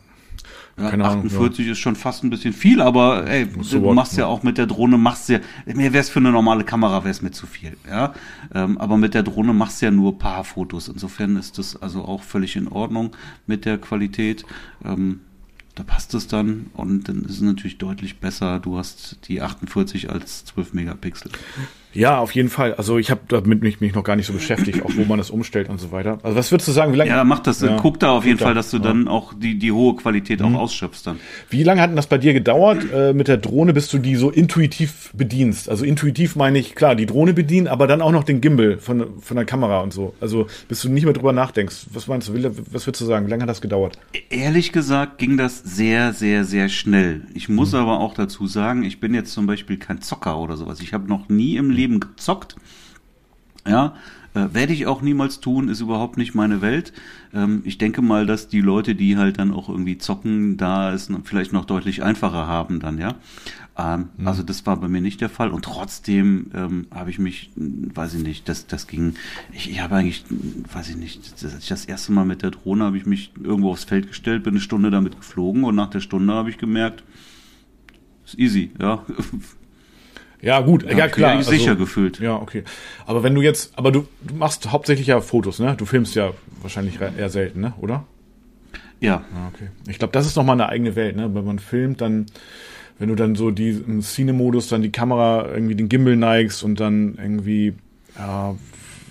Ja, 0.78 0.90
Keine 0.90 1.06
48 1.06 1.40
Ahnung, 1.40 1.66
ja. 1.68 1.72
ist 1.72 1.80
schon 1.80 1.96
fast 1.96 2.24
ein 2.24 2.32
bisschen 2.32 2.54
viel, 2.54 2.82
aber 2.82 3.28
ey, 3.28 3.48
so 3.62 3.80
du 3.80 3.94
machst 3.94 4.18
ja 4.18 4.26
auch 4.26 4.42
mit 4.42 4.58
der 4.58 4.66
Drohne, 4.66 4.98
machst 4.98 5.30
ja, 5.30 5.40
mir 5.68 5.94
wäre 5.94 6.02
es 6.02 6.10
für 6.10 6.20
eine 6.20 6.32
normale 6.32 6.64
Kamera 6.64 7.04
wäre 7.04 7.12
es 7.12 7.22
mir 7.22 7.30
zu 7.30 7.46
viel, 7.46 7.78
ja. 7.88 8.14
Ähm, 8.56 8.80
aber 8.80 8.98
mit 8.98 9.14
der 9.14 9.22
Drohne 9.22 9.54
machst 9.54 9.82
du 9.82 9.86
ja 9.86 9.92
nur 9.92 10.18
paar 10.18 10.44
Fotos. 10.44 10.88
Insofern 10.88 11.38
ist 11.38 11.60
das 11.60 11.80
also 11.80 12.04
auch 12.04 12.24
völlig 12.24 12.56
in 12.56 12.68
Ordnung 12.68 13.16
mit 13.46 13.66
der 13.66 13.78
Qualität. 13.78 14.46
Ähm, 14.84 15.20
da 15.76 15.84
passt 15.84 16.14
es 16.14 16.28
dann 16.28 16.68
und 16.74 17.08
dann 17.10 17.24
ist 17.24 17.32
es 17.32 17.42
natürlich 17.42 17.78
deutlich 17.78 18.20
besser. 18.20 18.60
Du 18.60 18.78
hast 18.78 19.18
die 19.28 19.42
48 19.42 20.10
als 20.10 20.46
12 20.46 20.74
Megapixel. 20.74 21.32
Ja, 21.94 22.20
auf 22.20 22.34
jeden 22.34 22.50
Fall. 22.50 22.74
Also 22.76 22.98
ich 22.98 23.12
habe 23.12 23.22
damit 23.28 23.62
mich, 23.62 23.82
mich 23.82 23.94
noch 23.94 24.04
gar 24.04 24.16
nicht 24.16 24.26
so 24.26 24.34
beschäftigt, 24.34 24.84
auch 24.84 24.92
wo 24.96 25.06
man 25.06 25.18
das 25.18 25.30
umstellt 25.30 25.70
und 25.70 25.80
so 25.80 25.92
weiter. 25.92 26.20
Also 26.24 26.38
was 26.38 26.52
würdest 26.52 26.68
du 26.68 26.72
sagen, 26.72 26.94
wie 26.94 26.98
lange? 26.98 27.12
Ja, 27.12 27.24
mach 27.24 27.40
das. 27.40 27.62
Ja, 27.62 27.78
guck 27.80 28.00
da 28.00 28.12
auf 28.12 28.26
jeden 28.26 28.40
Fall, 28.40 28.54
dass 28.54 28.72
du 28.72 28.78
ja. 28.78 28.84
dann 28.84 29.08
auch 29.08 29.34
die, 29.34 29.58
die 29.60 29.72
hohe 29.72 29.96
Qualität 29.96 30.40
mhm. 30.40 30.56
auch 30.56 30.62
ausschöpfst 30.62 31.02
dann. 31.06 31.20
Wie 31.50 31.64
lange 31.64 31.82
hat 31.82 31.90
denn 31.90 31.96
das 31.96 32.08
bei 32.08 32.18
dir 32.18 32.34
gedauert 32.34 32.86
äh, 32.94 33.14
mit 33.14 33.28
der 33.28 33.38
Drohne, 33.38 33.74
bis 33.74 33.90
du 33.90 33.98
die 33.98 34.16
so 34.16 34.30
intuitiv 34.30 35.12
bedienst? 35.14 35.70
Also 35.70 35.86
intuitiv 35.86 36.36
meine 36.36 36.60
ich, 36.60 36.76
klar, 36.76 36.96
die 36.96 37.06
Drohne 37.06 37.34
bedienen, 37.34 37.68
aber 37.68 37.88
dann 37.88 38.02
auch 38.02 38.12
noch 38.12 38.24
den 38.24 38.42
Gimbal 38.42 38.78
von, 38.80 39.22
von 39.22 39.38
der 39.38 39.46
Kamera 39.46 39.82
und 39.82 39.94
so. 39.94 40.14
Also 40.20 40.48
bis 40.68 40.82
du 40.82 40.90
nicht 40.90 41.06
mehr 41.06 41.14
drüber 41.14 41.34
nachdenkst. 41.34 41.88
Was 41.94 42.08
meinst 42.08 42.30
du, 42.30 42.34
was 42.72 42.88
würdest 42.88 43.02
du 43.02 43.06
sagen? 43.06 43.28
Wie 43.28 43.30
lange 43.30 43.44
hat 43.44 43.50
das 43.50 43.62
gedauert? 43.62 43.98
Ehrlich 44.30 44.72
gesagt 44.72 45.18
ging 45.18 45.38
das 45.38 45.60
sehr, 45.60 46.14
sehr, 46.14 46.44
sehr 46.44 46.70
schnell. 46.70 47.22
Ich 47.34 47.50
muss 47.50 47.74
mhm. 47.74 47.80
aber 47.80 48.00
auch 48.00 48.14
dazu 48.14 48.48
sagen, 48.48 48.84
ich 48.84 49.00
bin 49.00 49.14
jetzt 49.14 49.34
zum 49.34 49.46
Beispiel 49.46 49.78
kein 49.78 50.02
Zocker 50.02 50.38
oder 50.40 50.58
sowas. 50.58 50.80
Ich 50.82 50.94
habe 50.94 51.08
noch 51.08 51.30
nie 51.30 51.58
im 51.58 51.70
Leben 51.70 51.83
Leben 51.84 52.00
gezockt. 52.00 52.56
Ja, 53.68 53.96
äh, 54.34 54.48
werde 54.54 54.74
ich 54.74 54.88
auch 54.88 55.02
niemals 55.02 55.40
tun, 55.42 55.70
ist 55.70 55.82
überhaupt 55.82 56.18
nicht 56.18 56.34
meine 56.34 56.62
Welt. 56.62 56.94
Ähm, 57.34 57.62
ich 57.66 57.78
denke 57.78 58.02
mal, 58.02 58.26
dass 58.26 58.48
die 58.48 58.62
Leute, 58.62 58.96
die 58.96 59.18
halt 59.18 59.38
dann 59.38 59.54
auch 59.54 59.70
irgendwie 59.70 59.98
zocken, 59.98 60.58
da 60.58 60.94
es 60.94 61.10
vielleicht 61.24 61.54
noch 61.54 61.66
deutlich 61.66 62.04
einfacher 62.04 62.48
haben 62.48 62.80
dann, 62.80 62.98
ja. 62.98 63.16
Ähm, 63.78 64.10
mhm. 64.18 64.28
Also 64.28 64.44
das 64.44 64.66
war 64.66 64.78
bei 64.78 64.88
mir 64.88 65.02
nicht 65.02 65.22
der 65.22 65.30
Fall 65.30 65.50
und 65.50 65.66
trotzdem 65.66 66.52
ähm, 66.54 66.88
habe 66.92 67.10
ich 67.10 67.20
mich, 67.20 67.52
weiß 67.56 68.16
ich 68.16 68.24
nicht, 68.24 68.48
das, 68.50 68.68
das 68.68 68.88
ging, 68.88 69.16
ich, 69.52 69.70
ich 69.70 69.82
habe 69.82 69.96
eigentlich, 69.96 70.26
weiß 70.72 70.90
ich 70.90 70.98
nicht, 70.98 71.42
das, 71.44 71.68
das 71.68 71.86
erste 71.86 72.12
Mal 72.12 72.26
mit 72.26 72.44
der 72.44 72.52
Drohne 72.52 72.86
habe 72.86 72.98
ich 72.98 73.06
mich 73.06 73.32
irgendwo 73.42 73.72
aufs 73.72 73.84
Feld 73.84 74.08
gestellt, 74.08 74.44
bin 74.44 74.54
eine 74.54 74.62
Stunde 74.62 74.92
damit 74.92 75.18
geflogen 75.18 75.64
und 75.64 75.76
nach 75.76 75.90
der 75.90 76.02
Stunde 76.02 76.34
habe 76.34 76.50
ich 76.50 76.58
gemerkt, 76.58 77.04
ist 78.26 78.38
easy, 78.40 78.72
ja. 78.80 79.06
Ja, 80.44 80.60
gut, 80.60 80.84
ja, 80.84 80.98
ja 80.98 81.08
klar. 81.08 81.32
Ich 81.32 81.38
also, 81.38 81.52
sicher 81.52 81.76
gefühlt. 81.76 82.20
Ja, 82.20 82.36
okay. 82.36 82.64
Aber 83.06 83.24
wenn 83.24 83.34
du 83.34 83.42
jetzt, 83.42 83.72
aber 83.78 83.94
du, 83.94 84.06
du 84.22 84.36
machst 84.36 84.70
hauptsächlich 84.70 85.08
ja 85.08 85.22
Fotos, 85.22 85.60
ne? 85.60 85.76
Du 85.78 85.86
filmst 85.86 86.16
ja 86.16 86.32
wahrscheinlich 86.62 87.00
eher 87.00 87.30
selten, 87.30 87.62
ne? 87.62 87.74
Oder? 87.80 88.04
Ja. 89.00 89.24
Ah, 89.34 89.48
okay. 89.54 89.70
Ich 89.88 90.00
glaube, 90.00 90.12
das 90.12 90.26
ist 90.28 90.36
nochmal 90.36 90.56
eine 90.56 90.68
eigene 90.68 90.98
Welt, 90.98 91.16
ne? 91.16 91.34
Wenn 91.34 91.46
man 91.46 91.60
filmt, 91.60 92.02
dann, 92.02 92.26
wenn 93.00 93.08
du 93.08 93.16
dann 93.16 93.36
so 93.36 93.52
die 93.52 93.70
im 93.70 94.02
Cine-Modus 94.02 94.68
dann 94.68 94.82
die 94.82 94.92
Kamera 94.92 95.48
irgendwie 95.48 95.76
den 95.76 95.88
Gimbal 95.88 96.18
neigst 96.18 96.62
und 96.62 96.78
dann 96.78 97.16
irgendwie, 97.16 97.76
ja, 98.18 98.56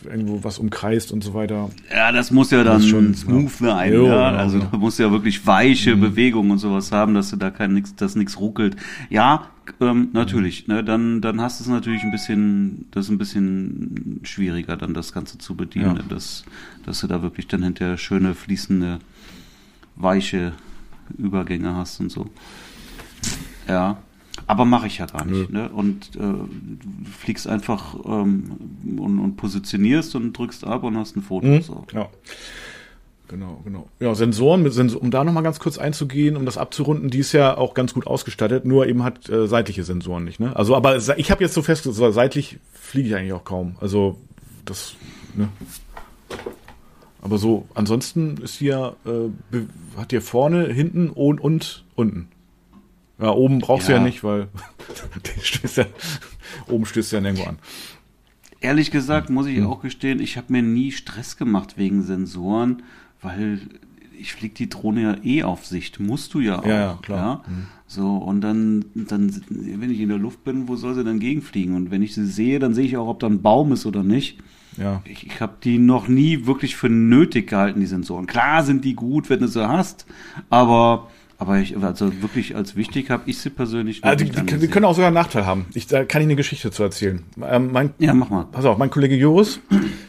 irgendwo 0.05 0.43
was 0.45 0.59
umkreist 0.59 1.13
und 1.13 1.23
so 1.23 1.35
weiter. 1.35 1.71
Ja, 1.91 2.13
das 2.13 2.31
muss 2.31 2.51
ja 2.51 2.65
dann 2.65 2.83
schon 2.83 3.15
smooth 3.15 3.61
ja. 3.61 3.67
sein, 3.67 3.93
jo, 3.93 4.07
ja. 4.07 4.31
Also 4.31 4.59
ja. 4.59 4.69
du 4.71 4.79
musst 4.79 4.99
ja 4.99 5.11
wirklich 5.11 5.47
weiche 5.47 5.97
mhm. 5.97 6.01
Bewegungen 6.01 6.51
und 6.53 6.59
sowas 6.59 6.93
haben, 6.93 7.15
dass 7.15 7.31
du 7.31 7.37
da 7.37 7.51
kein 7.51 7.75
nix, 7.75 7.95
dass 7.95 8.17
nichts 8.17 8.39
ruckelt. 8.39 8.77
Ja, 9.11 9.49
ähm, 9.81 10.09
natürlich. 10.13 10.67
Ne, 10.69 10.83
dann 10.83 11.21
dann 11.21 11.41
hast 11.41 11.61
du 11.61 11.65
es 11.65 11.71
natürlich 11.71 12.03
ein 12.03 12.11
bisschen, 12.11 12.87
das 12.91 13.07
ist 13.07 13.11
ein 13.11 13.19
bisschen 13.19 14.21
schwieriger, 14.23 14.77
dann 14.77 14.95
das 14.95 15.13
Ganze 15.13 15.39
zu 15.39 15.57
bedienen, 15.57 15.97
ja. 15.97 16.03
dass 16.09 16.45
dass 16.85 17.01
du 17.01 17.07
da 17.07 17.23
wirklich 17.23 17.47
dann 17.49 17.63
hinterher 17.63 17.97
schöne 17.97 18.35
fließende 18.35 18.99
weiche 19.97 20.53
Übergänge 21.19 21.75
hast 21.75 22.01
und 22.01 22.11
so. 22.11 22.31
Ja. 23.69 23.99
Aber 24.47 24.65
mache 24.65 24.87
ich 24.87 24.99
ja 24.99 25.07
gar 25.07 25.25
nicht. 25.25 25.51
Ne? 25.51 25.69
Und 25.69 26.17
äh, 26.17 27.09
fliegst 27.11 27.47
einfach 27.47 27.95
ähm, 28.05 28.53
und, 28.99 29.19
und, 29.19 29.37
positionierst 29.37 30.15
und 30.15 30.33
drückst 30.37 30.65
ab 30.65 30.85
und 30.85 30.97
hast 30.97 31.17
ein 31.17 31.23
Foto. 31.23 31.47
Mhm. 31.47 31.63
So. 31.63 31.87
Ja. 31.93 32.09
Genau, 33.29 33.63
genau. 33.65 33.89
Ja, 33.99 34.15
Sensoren, 34.15 34.67
um 34.95 35.11
da 35.11 35.25
nochmal 35.25 35.43
ganz 35.43 35.59
kurz 35.59 35.79
einzugehen, 35.79 36.37
um 36.37 36.45
das 36.45 36.59
abzurunden, 36.59 37.09
die 37.09 37.19
ist 37.19 37.33
ja 37.33 37.57
auch 37.57 37.73
ganz 37.73 37.95
gut 37.95 38.07
ausgestattet, 38.07 38.67
nur 38.67 38.87
eben 38.87 39.05
hat 39.05 39.27
äh, 39.31 39.47
seitliche 39.47 39.85
Sensoren 39.85 40.25
nicht, 40.25 40.39
ne? 40.39 40.55
Also, 40.55 40.77
aber 40.77 40.97
ich 41.17 41.31
habe 41.31 41.43
jetzt 41.43 41.55
so 41.55 41.63
festgestellt, 41.63 42.13
seitlich 42.13 42.59
fliege 42.75 43.09
ich 43.09 43.15
eigentlich 43.15 43.33
auch 43.33 43.45
kaum. 43.45 43.77
Also, 43.81 44.19
das, 44.67 44.97
ne? 45.35 45.49
Aber 47.23 47.39
so, 47.39 47.67
ansonsten 47.73 48.37
ist 48.39 48.57
hier, 48.57 48.97
äh, 49.07 49.61
hat 49.97 50.11
hier 50.11 50.21
vorne, 50.21 50.67
hinten 50.67 51.09
und, 51.09 51.41
und 51.41 51.85
unten. 51.95 52.29
Ja, 53.23 53.31
oben 53.31 53.61
brauchst 53.61 53.89
ja. 53.89 53.95
du 53.95 54.01
ja 54.01 54.07
nicht, 54.07 54.25
weil 54.25 54.49
stößt 55.43 55.77
ja, 55.77 55.85
oben 56.69 56.85
stößt 56.85 57.13
ja 57.13 57.21
nirgendwo 57.21 57.49
an. 57.49 57.59
Ehrlich 58.61 58.91
gesagt 58.91 59.31
muss 59.31 59.47
ich 59.47 59.59
hm. 59.59 59.67
auch 59.67 59.81
gestehen, 59.81 60.21
ich 60.21 60.37
habe 60.37 60.53
mir 60.53 60.63
nie 60.63 60.91
Stress 60.91 61.37
gemacht 61.37 61.79
wegen 61.79 62.03
Sensoren, 62.03 62.83
weil 63.21 63.61
ich 64.19 64.33
fliege 64.33 64.55
die 64.55 64.69
Drohne 64.69 65.03
ja 65.03 65.17
eh 65.25 65.43
auf 65.43 65.67
Sicht. 65.67 66.01
Musst 66.01 66.35
du 66.35 66.41
ja 66.41 66.61
auch. 66.61 66.67
Ja, 66.67 66.75
ja 66.75 66.99
klar. 67.03 67.43
Ja? 67.47 67.51
Mhm. 67.51 67.67
So, 67.87 68.17
und 68.17 68.41
dann, 68.41 68.85
dann, 68.95 69.43
wenn 69.49 69.91
ich 69.91 70.01
in 70.01 70.09
der 70.09 70.19
Luft 70.19 70.45
bin, 70.45 70.69
wo 70.69 70.77
soll 70.77 70.95
sie 70.95 71.05
dann 71.05 71.19
gegenfliegen? 71.19 71.75
Und 71.75 71.91
wenn 71.91 72.03
ich 72.03 72.15
sie 72.15 72.27
sehe, 72.27 72.59
dann 72.59 72.73
sehe 72.73 72.87
ich 72.87 72.97
auch, 72.97 73.09
ob 73.09 73.21
da 73.21 73.27
ein 73.27 73.43
Baum 73.43 73.73
ist 73.73 73.85
oder 73.85 74.03
nicht. 74.03 74.39
Ja. 74.79 75.03
Ich, 75.05 75.27
ich 75.27 75.41
habe 75.41 75.55
die 75.63 75.79
noch 75.79 76.09
nie 76.09 76.47
wirklich 76.47 76.77
für 76.77 76.89
nötig 76.89 77.51
gehalten, 77.51 77.81
die 77.81 77.87
Sensoren. 77.87 78.27
Klar 78.27 78.63
sind 78.63 78.85
die 78.85 78.95
gut, 78.95 79.29
wenn 79.29 79.41
du 79.41 79.49
sie 79.49 79.69
hast, 79.69 80.07
aber 80.49 81.09
Aber 81.43 81.59
ich, 81.59 81.77
also 81.77 82.23
wirklich 82.23 82.55
als 82.55 82.77
wichtig 82.77 83.11
habe 83.11 83.25
ich 83.27 83.39
sie 83.39 83.51
persönlich 83.51 84.05
also 84.05 84.25
die, 84.25 84.31
die, 84.31 84.59
die, 84.59 84.69
können 84.69 84.85
auch 84.85 84.95
sogar 84.95 85.09
einen 85.09 85.15
Nachteil 85.15 85.45
haben. 85.45 85.67
Ich, 85.75 85.89
da 85.89 86.05
kann 86.05 86.23
ich 86.23 86.27
eine 86.27 86.37
Geschichte 86.37 86.71
zu 86.71 86.85
erzählen. 86.85 87.25
Ähm, 87.43 87.73
mein, 87.73 87.95
ja, 87.99 88.15
mach 88.15 88.31
mal. 88.31 88.47
Pass 88.53 88.65
auf, 88.65 88.79
mein 88.79 88.91
Kollege 88.91 89.17
Joris 89.17 89.59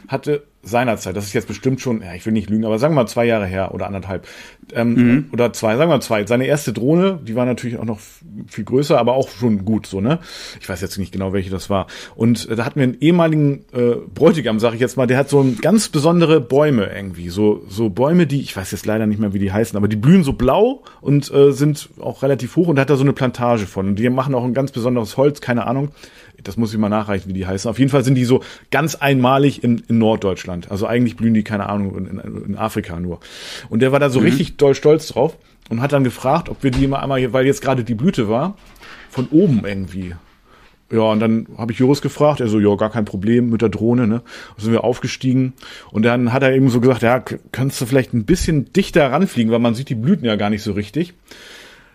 hatte 0.07 0.43
seinerzeit, 0.63 1.15
das 1.15 1.25
ist 1.25 1.33
jetzt 1.33 1.47
bestimmt 1.47 1.81
schon, 1.81 2.01
ja, 2.01 2.13
ich 2.13 2.25
will 2.25 2.31
nicht 2.31 2.49
lügen, 2.49 2.63
aber 2.63 2.79
sagen 2.79 2.93
wir 2.93 3.01
mal 3.01 3.07
zwei 3.07 3.25
Jahre 3.25 3.45
her 3.45 3.73
oder 3.73 3.85
anderthalb 3.85 4.25
ähm, 4.73 4.93
mhm. 4.93 5.25
oder 5.33 5.51
zwei, 5.51 5.75
sagen 5.75 5.89
wir 5.89 5.95
mal 5.97 6.01
zwei. 6.01 6.25
Seine 6.25 6.45
erste 6.45 6.71
Drohne, 6.71 7.19
die 7.21 7.35
war 7.35 7.45
natürlich 7.45 7.77
auch 7.77 7.85
noch 7.85 7.99
viel 8.47 8.63
größer, 8.63 8.97
aber 8.97 9.13
auch 9.13 9.27
schon 9.27 9.65
gut 9.65 9.85
so, 9.85 9.99
ne? 9.99 10.19
Ich 10.61 10.69
weiß 10.69 10.79
jetzt 10.79 10.97
nicht 10.97 11.11
genau, 11.11 11.33
welche 11.33 11.49
das 11.49 11.69
war. 11.69 11.87
Und 12.15 12.47
äh, 12.49 12.55
da 12.55 12.63
hatten 12.65 12.79
wir 12.79 12.83
einen 12.83 12.97
ehemaligen 13.01 13.65
äh, 13.73 13.95
Bräutigam, 14.13 14.59
sag 14.59 14.73
ich 14.73 14.79
jetzt 14.79 14.95
mal, 14.95 15.05
der 15.05 15.17
hat 15.17 15.29
so 15.29 15.41
ein 15.41 15.57
ganz 15.59 15.89
besondere 15.89 16.39
Bäume 16.39 16.89
irgendwie, 16.95 17.27
so 17.27 17.63
so 17.67 17.89
Bäume, 17.89 18.25
die 18.25 18.39
ich 18.39 18.55
weiß 18.55 18.71
jetzt 18.71 18.85
leider 18.85 19.05
nicht 19.05 19.19
mehr, 19.19 19.33
wie 19.33 19.39
die 19.39 19.51
heißen, 19.51 19.75
aber 19.75 19.89
die 19.89 19.97
blühen 19.97 20.23
so 20.23 20.31
blau 20.31 20.83
und 21.01 21.29
äh, 21.33 21.51
sind 21.51 21.89
auch 21.99 22.23
relativ 22.23 22.55
hoch 22.55 22.69
und 22.69 22.77
da 22.77 22.83
hat 22.83 22.89
er 22.89 22.95
so 22.95 23.03
eine 23.03 23.13
Plantage 23.13 23.65
von. 23.65 23.89
Und 23.89 23.99
die 23.99 24.09
machen 24.09 24.33
auch 24.33 24.45
ein 24.45 24.53
ganz 24.53 24.71
besonderes 24.71 25.17
Holz, 25.17 25.41
keine 25.41 25.67
Ahnung 25.67 25.89
das 26.43 26.57
muss 26.57 26.73
ich 26.73 26.79
mal 26.79 26.89
nachreichen, 26.89 27.29
wie 27.29 27.33
die 27.33 27.47
heißen. 27.47 27.69
Auf 27.69 27.79
jeden 27.79 27.91
Fall 27.91 28.03
sind 28.03 28.15
die 28.15 28.25
so 28.25 28.41
ganz 28.71 28.95
einmalig 28.95 29.63
in, 29.63 29.83
in 29.87 29.97
Norddeutschland. 29.97 30.71
Also 30.71 30.85
eigentlich 30.87 31.15
blühen 31.15 31.33
die, 31.33 31.43
keine 31.43 31.69
Ahnung, 31.69 31.97
in, 31.97 32.19
in 32.45 32.57
Afrika 32.57 32.99
nur. 32.99 33.19
Und 33.69 33.81
der 33.81 33.91
war 33.91 33.99
da 33.99 34.09
so 34.09 34.19
mhm. 34.19 34.25
richtig 34.25 34.57
doll 34.57 34.75
stolz 34.75 35.07
drauf 35.07 35.37
und 35.69 35.81
hat 35.81 35.93
dann 35.93 36.03
gefragt, 36.03 36.49
ob 36.49 36.63
wir 36.63 36.71
die 36.71 36.87
mal 36.87 36.99
einmal, 36.99 37.33
weil 37.33 37.45
jetzt 37.45 37.61
gerade 37.61 37.83
die 37.83 37.95
Blüte 37.95 38.29
war, 38.29 38.55
von 39.09 39.27
oben 39.29 39.63
irgendwie. 39.65 40.15
Ja, 40.91 41.01
und 41.01 41.19
dann 41.19 41.47
habe 41.57 41.71
ich 41.71 41.79
Joris 41.79 42.01
gefragt, 42.01 42.39
er 42.39 42.47
so, 42.47 42.59
ja, 42.59 42.75
gar 42.75 42.91
kein 42.91 43.05
Problem 43.05 43.49
mit 43.49 43.63
der 43.63 43.69
Drohne, 43.69 44.05
ne? 44.05 44.21
Und 44.55 44.61
sind 44.61 44.73
wir 44.73 44.83
aufgestiegen 44.83 45.53
und 45.91 46.03
dann 46.03 46.33
hat 46.33 46.43
er 46.43 46.53
eben 46.53 46.69
so 46.69 46.81
gesagt, 46.81 47.01
ja, 47.01 47.23
kannst 47.51 47.81
du 47.81 47.85
vielleicht 47.85 48.13
ein 48.13 48.25
bisschen 48.25 48.71
dichter 48.73 49.11
ranfliegen, 49.11 49.51
weil 49.51 49.59
man 49.59 49.73
sieht 49.73 49.89
die 49.89 49.95
Blüten 49.95 50.25
ja 50.25 50.35
gar 50.35 50.51
nicht 50.51 50.61
so 50.61 50.73
richtig. 50.73 51.13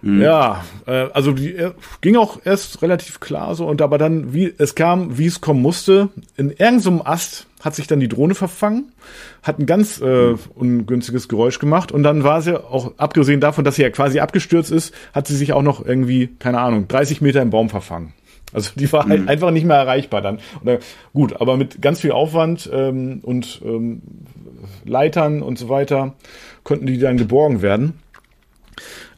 Mhm. 0.03 0.23
Ja, 0.23 0.65
äh, 0.87 1.09
also 1.13 1.33
die 1.33 1.55
äh, 1.55 1.73
ging 2.01 2.17
auch 2.17 2.39
erst 2.45 2.83
relativ 2.83 3.21
klar 3.21 3.55
so 3.55 3.67
und 3.67 3.83
aber 3.83 3.99
dann, 3.99 4.33
wie 4.33 4.53
es 4.57 4.75
kam, 4.75 5.19
wie 5.19 5.27
es 5.27 5.41
kommen 5.41 5.61
musste, 5.61 6.09
in 6.37 6.51
irgendeinem 6.51 7.03
Ast 7.03 7.47
hat 7.61 7.75
sich 7.75 7.89
dann 7.89 7.99
die 7.99 8.09
Drohne 8.09 8.35
verfangen, 8.37 8.93
hat 9.43 9.59
ein 9.59 9.67
ganz 9.67 10.01
äh, 10.01 10.35
ungünstiges 10.55 11.29
Geräusch 11.29 11.59
gemacht 11.59 11.91
und 11.91 12.05
dann 12.05 12.23
war 12.23 12.43
sie 12.43 12.57
auch, 12.57 12.93
abgesehen 12.99 13.41
davon, 13.41 13.65
dass 13.65 13.77
sie 13.77 13.83
ja 13.83 13.91
quasi 13.91 14.21
abgestürzt 14.21 14.71
ist, 14.71 14.95
hat 15.13 15.27
sie 15.27 15.37
sich 15.37 15.53
auch 15.53 15.63
noch 15.63 15.85
irgendwie, 15.85 16.29
keine 16.39 16.61
Ahnung, 16.61 16.87
30 16.87 17.21
Meter 17.21 17.43
im 17.43 17.51
Baum 17.51 17.69
verfangen. 17.69 18.13
Also 18.53 18.71
die 18.77 18.91
war 18.93 19.07
halt 19.07 19.23
mhm. 19.23 19.29
einfach 19.29 19.51
nicht 19.51 19.67
mehr 19.67 19.77
erreichbar 19.77 20.23
dann. 20.23 20.39
Oder, 20.63 20.79
gut, 21.13 21.39
aber 21.41 21.57
mit 21.57 21.83
ganz 21.83 22.01
viel 22.01 22.13
Aufwand 22.13 22.71
ähm, 22.73 23.21
und 23.23 23.61
ähm, 23.65 24.03
Leitern 24.85 25.43
und 25.43 25.59
so 25.59 25.69
weiter 25.69 26.15
konnten 26.65 26.87
die 26.87 26.99
dann 26.99 27.19
geborgen 27.19 27.61
werden. 27.61 27.99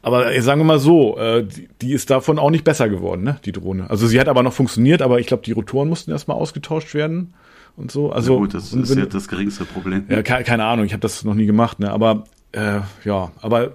Aber 0.01 0.33
äh, 0.33 0.41
sagen 0.41 0.61
wir 0.61 0.65
mal 0.65 0.79
so, 0.79 1.17
äh, 1.17 1.43
die, 1.43 1.69
die 1.81 1.93
ist 1.93 2.09
davon 2.09 2.39
auch 2.39 2.49
nicht 2.49 2.63
besser 2.63 2.89
geworden, 2.89 3.23
ne, 3.23 3.39
die 3.45 3.51
Drohne. 3.51 3.89
Also 3.89 4.07
sie 4.07 4.19
hat 4.19 4.27
aber 4.27 4.43
noch 4.43 4.53
funktioniert, 4.53 5.01
aber 5.01 5.19
ich 5.19 5.27
glaube, 5.27 5.43
die 5.43 5.51
Rotoren 5.51 5.89
mussten 5.89 6.11
erstmal 6.11 6.37
ausgetauscht 6.37 6.93
werden 6.93 7.33
und 7.77 7.91
so. 7.91 8.11
Also 8.11 8.33
ja 8.33 8.39
gut, 8.39 8.53
das 8.53 8.73
ist 8.73 8.95
ja 8.95 9.05
das 9.05 9.27
geringste 9.27 9.65
Problem. 9.65 10.05
Ja, 10.09 10.23
keine, 10.23 10.43
keine 10.43 10.65
Ahnung, 10.65 10.85
ich 10.85 10.93
habe 10.93 11.01
das 11.01 11.23
noch 11.23 11.35
nie 11.35 11.45
gemacht, 11.45 11.79
ne, 11.79 11.91
aber 11.91 12.23
äh, 12.51 12.81
ja, 13.05 13.31
aber 13.41 13.73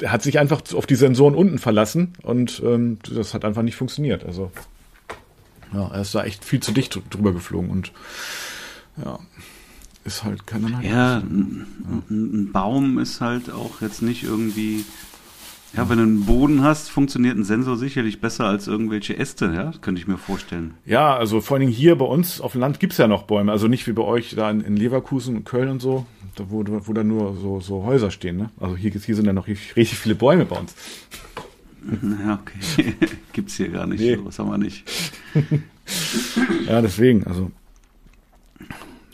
er 0.00 0.12
hat 0.12 0.22
sich 0.22 0.38
einfach 0.38 0.62
auf 0.74 0.86
die 0.86 0.96
Sensoren 0.96 1.34
unten 1.34 1.58
verlassen 1.58 2.12
und 2.22 2.62
ähm, 2.64 2.98
das 3.08 3.32
hat 3.32 3.44
einfach 3.44 3.62
nicht 3.62 3.76
funktioniert. 3.76 4.24
Also 4.24 4.50
ja, 5.72 5.88
er 5.88 6.00
ist 6.00 6.14
da 6.14 6.24
echt 6.24 6.44
viel 6.44 6.60
zu 6.60 6.72
dicht 6.72 6.98
drüber 7.10 7.32
geflogen 7.32 7.70
und 7.70 7.92
ja, 9.02 9.18
ist 10.04 10.24
halt 10.24 10.46
keine 10.46 10.66
Ahnung. 10.66 10.82
Ja, 10.82 11.18
ein, 11.18 11.66
ein 12.10 12.52
Baum 12.52 12.98
ist 12.98 13.20
halt 13.20 13.50
auch 13.50 13.80
jetzt 13.80 14.02
nicht 14.02 14.24
irgendwie 14.24 14.84
ja, 15.78 15.88
wenn 15.88 15.98
du 15.98 16.02
einen 16.02 16.24
Boden 16.24 16.64
hast, 16.64 16.90
funktioniert 16.90 17.36
ein 17.36 17.44
Sensor 17.44 17.76
sicherlich 17.76 18.20
besser 18.20 18.46
als 18.46 18.66
irgendwelche 18.66 19.16
Äste, 19.16 19.52
ja, 19.54 19.70
könnte 19.80 20.00
ich 20.00 20.08
mir 20.08 20.18
vorstellen. 20.18 20.74
Ja, 20.84 21.16
also 21.16 21.40
vor 21.40 21.54
allen 21.54 21.66
Dingen 21.66 21.72
hier 21.72 21.96
bei 21.96 22.04
uns 22.04 22.40
auf 22.40 22.52
dem 22.52 22.62
Land 22.62 22.80
gibt's 22.80 22.98
ja 22.98 23.06
noch 23.06 23.22
Bäume, 23.22 23.52
also 23.52 23.68
nicht 23.68 23.86
wie 23.86 23.92
bei 23.92 24.02
euch 24.02 24.34
da 24.34 24.50
in, 24.50 24.60
in 24.60 24.76
Leverkusen 24.76 25.36
und 25.36 25.44
Köln 25.44 25.68
und 25.68 25.80
so, 25.80 26.04
da, 26.34 26.46
wo, 26.48 26.64
wo 26.66 26.92
da 26.92 27.04
nur 27.04 27.36
so, 27.36 27.60
so 27.60 27.84
Häuser 27.84 28.10
stehen, 28.10 28.38
ne? 28.38 28.50
Also 28.58 28.76
hier, 28.76 28.90
hier 28.90 29.14
sind 29.14 29.26
ja 29.26 29.32
noch 29.32 29.46
richtig, 29.46 29.76
richtig 29.76 29.98
viele 29.98 30.16
Bäume 30.16 30.46
bei 30.46 30.56
uns. 30.56 30.74
Ja, 32.24 32.40
okay. 32.42 32.94
Gibt's 33.32 33.54
hier 33.54 33.68
gar 33.68 33.86
nicht, 33.86 34.00
nee. 34.00 34.18
was 34.20 34.36
haben 34.40 34.50
wir 34.50 34.58
nicht. 34.58 34.84
ja, 36.66 36.82
deswegen, 36.82 37.24
also. 37.24 37.52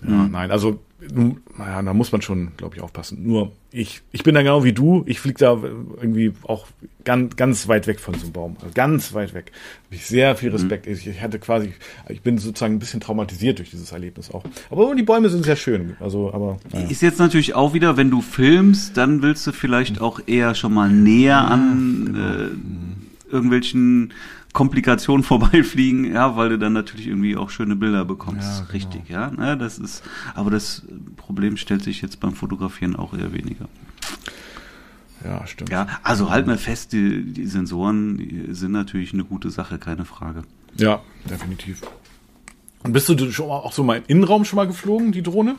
Ja, 0.03 0.09
mhm. 0.09 0.31
nein, 0.31 0.51
also 0.51 0.81
naja, 1.13 1.83
da 1.83 1.95
muss 1.95 2.13
man 2.13 2.23
schon, 2.23 2.53
glaube 2.57 2.77
ich, 2.77 2.83
aufpassen. 2.83 3.23
Nur 3.23 3.53
ich, 3.71 4.03
ich 4.13 4.23
bin 4.23 4.35
da 4.35 4.43
genau 4.43 4.65
wie 4.65 4.73
du. 4.73 5.03
Ich 5.07 5.21
fliege 5.21 5.39
da 5.39 5.61
irgendwie 5.63 6.33
auch 6.45 6.67
ganz, 7.05 7.37
ganz 7.37 7.69
weit 7.69 7.87
weg 7.87 8.01
von 8.01 8.15
so 8.15 8.23
einem 8.23 8.33
Baum. 8.33 8.57
Also 8.61 8.73
ganz 8.75 9.13
weit 9.15 9.35
weg. 9.35 9.53
Habe 9.87 9.97
ich 9.97 10.07
sehr 10.07 10.37
viel 10.37 10.51
mhm. 10.51 10.57
Respekt. 10.57 10.87
Mhm. 10.87 10.93
Ich 10.93 11.21
hatte 11.21 11.39
quasi, 11.39 11.73
ich 12.09 12.23
bin 12.23 12.39
sozusagen 12.39 12.75
ein 12.75 12.79
bisschen 12.79 13.01
traumatisiert 13.01 13.59
durch 13.59 13.71
dieses 13.71 13.93
Erlebnis 13.93 14.31
auch. 14.31 14.45
Aber 14.71 14.95
die 14.95 15.03
Bäume 15.03 15.29
sind 15.29 15.45
sehr 15.45 15.57
schön. 15.57 15.97
Also, 16.01 16.33
aber 16.33 16.59
naja. 16.73 16.89
ist 16.89 17.03
jetzt 17.03 17.19
natürlich 17.19 17.55
auch 17.55 17.75
wieder, 17.75 17.97
wenn 17.97 18.11
du 18.11 18.21
filmst, 18.21 18.97
dann 18.97 19.23
willst 19.23 19.47
du 19.47 19.53
vielleicht 19.53 20.01
auch 20.01 20.21
eher 20.27 20.55
schon 20.55 20.73
mal 20.73 20.91
näher 20.91 21.39
an 21.39 22.05
genau. 22.07 22.29
äh, 22.29 22.49
irgendwelchen 23.31 24.13
Komplikationen 24.55 25.23
vorbeifliegen, 25.25 26.11
ja, 26.15 26.37
weil 26.37 26.49
du 26.49 26.59
dann 26.59 26.73
natürlich 26.73 27.09
irgendwie 27.09 27.37
auch 27.37 27.51
schöne 27.51 27.77
Bilder 27.77 28.07
bekommst. 28.07 28.49
Ja, 28.49 28.61
genau. 28.61 28.73
Richtig, 28.73 29.09
ja. 29.11 29.31
Ne, 29.31 29.59
das 29.59 29.79
ist, 29.79 30.03
aber 30.35 30.51
das 30.51 30.83
Problem 31.17 31.59
stellt 31.59 31.83
sich 31.83 32.01
jetzt 32.01 32.21
beim 32.21 32.33
Fotografieren 32.33 32.97
auch 32.97 33.13
eher 33.13 33.35
weniger. 33.35 33.69
Ja, 35.23 35.47
stimmt. 35.47 35.71
Ja, 35.71 35.87
also 36.03 36.31
halt 36.31 36.47
mal 36.47 36.59
fest, 36.59 36.93
die, 36.93 37.25
die 37.25 37.47
Sensoren 37.47 38.19
die 38.19 38.55
sind 38.55 38.73
natürlich 38.73 39.13
eine 39.13 39.25
gute 39.25 39.51
Sache, 39.51 39.79
keine 39.79 40.05
Frage. 40.05 40.43
Ja, 40.77 41.03
definitiv. 41.29 41.83
Und 42.83 42.93
bist 42.93 43.09
du 43.09 43.31
schon 43.33 43.49
mal, 43.49 43.57
auch 43.57 43.73
so 43.73 43.83
mal 43.83 43.97
im 43.97 44.05
Innenraum 44.07 44.45
schon 44.45 44.57
mal 44.57 44.67
geflogen, 44.67 45.13
die 45.13 45.23
Drohne? 45.23 45.57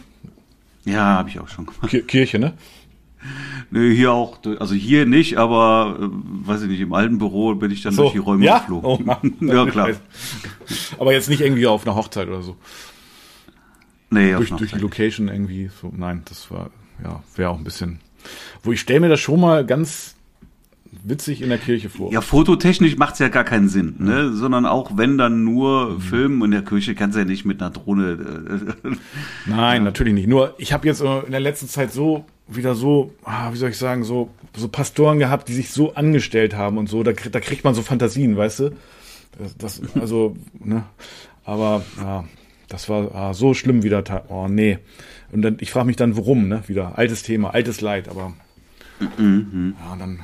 Ja, 0.85 1.17
habe 1.17 1.29
ich 1.29 1.39
auch 1.39 1.47
schon 1.47 1.65
gemacht. 1.65 2.07
Kirche, 2.07 2.37
ne? 2.37 2.53
Nee, 3.71 3.95
hier 3.95 4.11
auch, 4.11 4.39
also 4.59 4.75
hier 4.75 5.05
nicht, 5.05 5.37
aber 5.37 5.97
äh, 5.99 6.07
weiß 6.47 6.61
ich 6.61 6.69
nicht, 6.69 6.79
im 6.81 6.93
alten 6.93 7.17
Büro 7.17 7.55
bin 7.55 7.71
ich 7.71 7.81
dann 7.81 7.93
so, 7.93 8.03
durch 8.03 8.13
die 8.13 8.19
Räume 8.19 8.45
ja? 8.45 8.59
geflogen. 8.59 9.09
Oh, 9.09 9.25
ja, 9.45 9.65
klar. 9.65 9.89
aber 10.99 11.13
jetzt 11.13 11.29
nicht 11.29 11.41
irgendwie 11.41 11.67
auf 11.67 11.85
einer 11.85 11.95
Hochzeit 11.95 12.27
oder 12.27 12.41
so. 12.41 12.55
Nee, 14.11 14.33
durch, 14.33 14.51
durch 14.51 14.71
die 14.71 14.79
Location 14.79 15.27
irgendwie 15.27 15.69
so. 15.81 15.91
Nein, 15.95 16.21
das 16.25 16.49
war, 16.51 16.69
ja, 17.03 17.23
wäre 17.35 17.49
auch 17.49 17.57
ein 17.57 17.63
bisschen. 17.63 17.99
Wo 18.63 18.71
ich 18.71 18.79
stelle 18.79 19.01
mir 19.01 19.09
das 19.09 19.19
schon 19.19 19.41
mal 19.41 19.65
ganz 19.65 20.15
witzig 21.03 21.41
in 21.41 21.49
der 21.49 21.57
Kirche 21.57 21.89
vor. 21.89 22.11
Ja, 22.11 22.21
fototechnisch 22.21 22.97
macht's 22.97 23.19
ja 23.19 23.27
gar 23.27 23.43
keinen 23.43 23.69
Sinn, 23.69 23.95
ne? 23.99 24.31
Sondern 24.31 24.65
auch 24.65 24.97
wenn 24.97 25.17
dann 25.17 25.43
nur 25.43 25.91
mhm. 25.91 26.01
filmen 26.01 26.43
in 26.43 26.51
der 26.51 26.63
Kirche 26.63 26.95
kannst 26.95 27.15
du 27.15 27.19
ja 27.19 27.25
nicht 27.25 27.45
mit 27.45 27.61
einer 27.61 27.71
Drohne. 27.71 28.73
Äh, 28.83 28.95
Nein, 29.45 29.83
natürlich 29.83 30.13
nicht. 30.13 30.27
Nur 30.27 30.55
ich 30.57 30.73
habe 30.73 30.87
jetzt 30.87 31.01
in 31.01 31.31
der 31.31 31.39
letzten 31.39 31.67
Zeit 31.67 31.91
so 31.91 32.25
wieder 32.47 32.75
so, 32.75 33.13
ah, 33.23 33.51
wie 33.53 33.57
soll 33.57 33.69
ich 33.71 33.77
sagen, 33.77 34.03
so, 34.03 34.29
so 34.55 34.67
Pastoren 34.67 35.19
gehabt, 35.19 35.47
die 35.49 35.53
sich 35.53 35.71
so 35.71 35.95
angestellt 35.95 36.55
haben 36.55 36.77
und 36.77 36.87
so. 36.87 37.03
Da, 37.03 37.11
da 37.13 37.39
kriegt 37.39 37.63
man 37.63 37.73
so 37.73 37.81
Fantasien, 37.81 38.37
weißt 38.37 38.59
du? 38.59 38.69
Das, 39.37 39.57
das 39.57 39.81
also, 39.99 40.35
ne? 40.59 40.83
Aber 41.43 41.83
ja, 41.97 42.25
das 42.67 42.89
war 42.89 43.13
ah, 43.13 43.33
so 43.33 43.53
schlimm 43.53 43.83
wieder. 43.83 44.03
Oh 44.29 44.47
nee. 44.47 44.79
Und 45.31 45.41
dann, 45.41 45.57
ich 45.59 45.71
frage 45.71 45.87
mich 45.87 45.95
dann, 45.95 46.15
warum, 46.17 46.47
ne? 46.47 46.63
Wieder 46.67 46.97
altes 46.97 47.23
Thema, 47.23 47.53
altes 47.53 47.81
Leid, 47.81 48.09
aber 48.09 48.33
mhm. 48.99 49.75
ja, 49.79 49.93
und 49.93 49.99
dann 49.99 50.19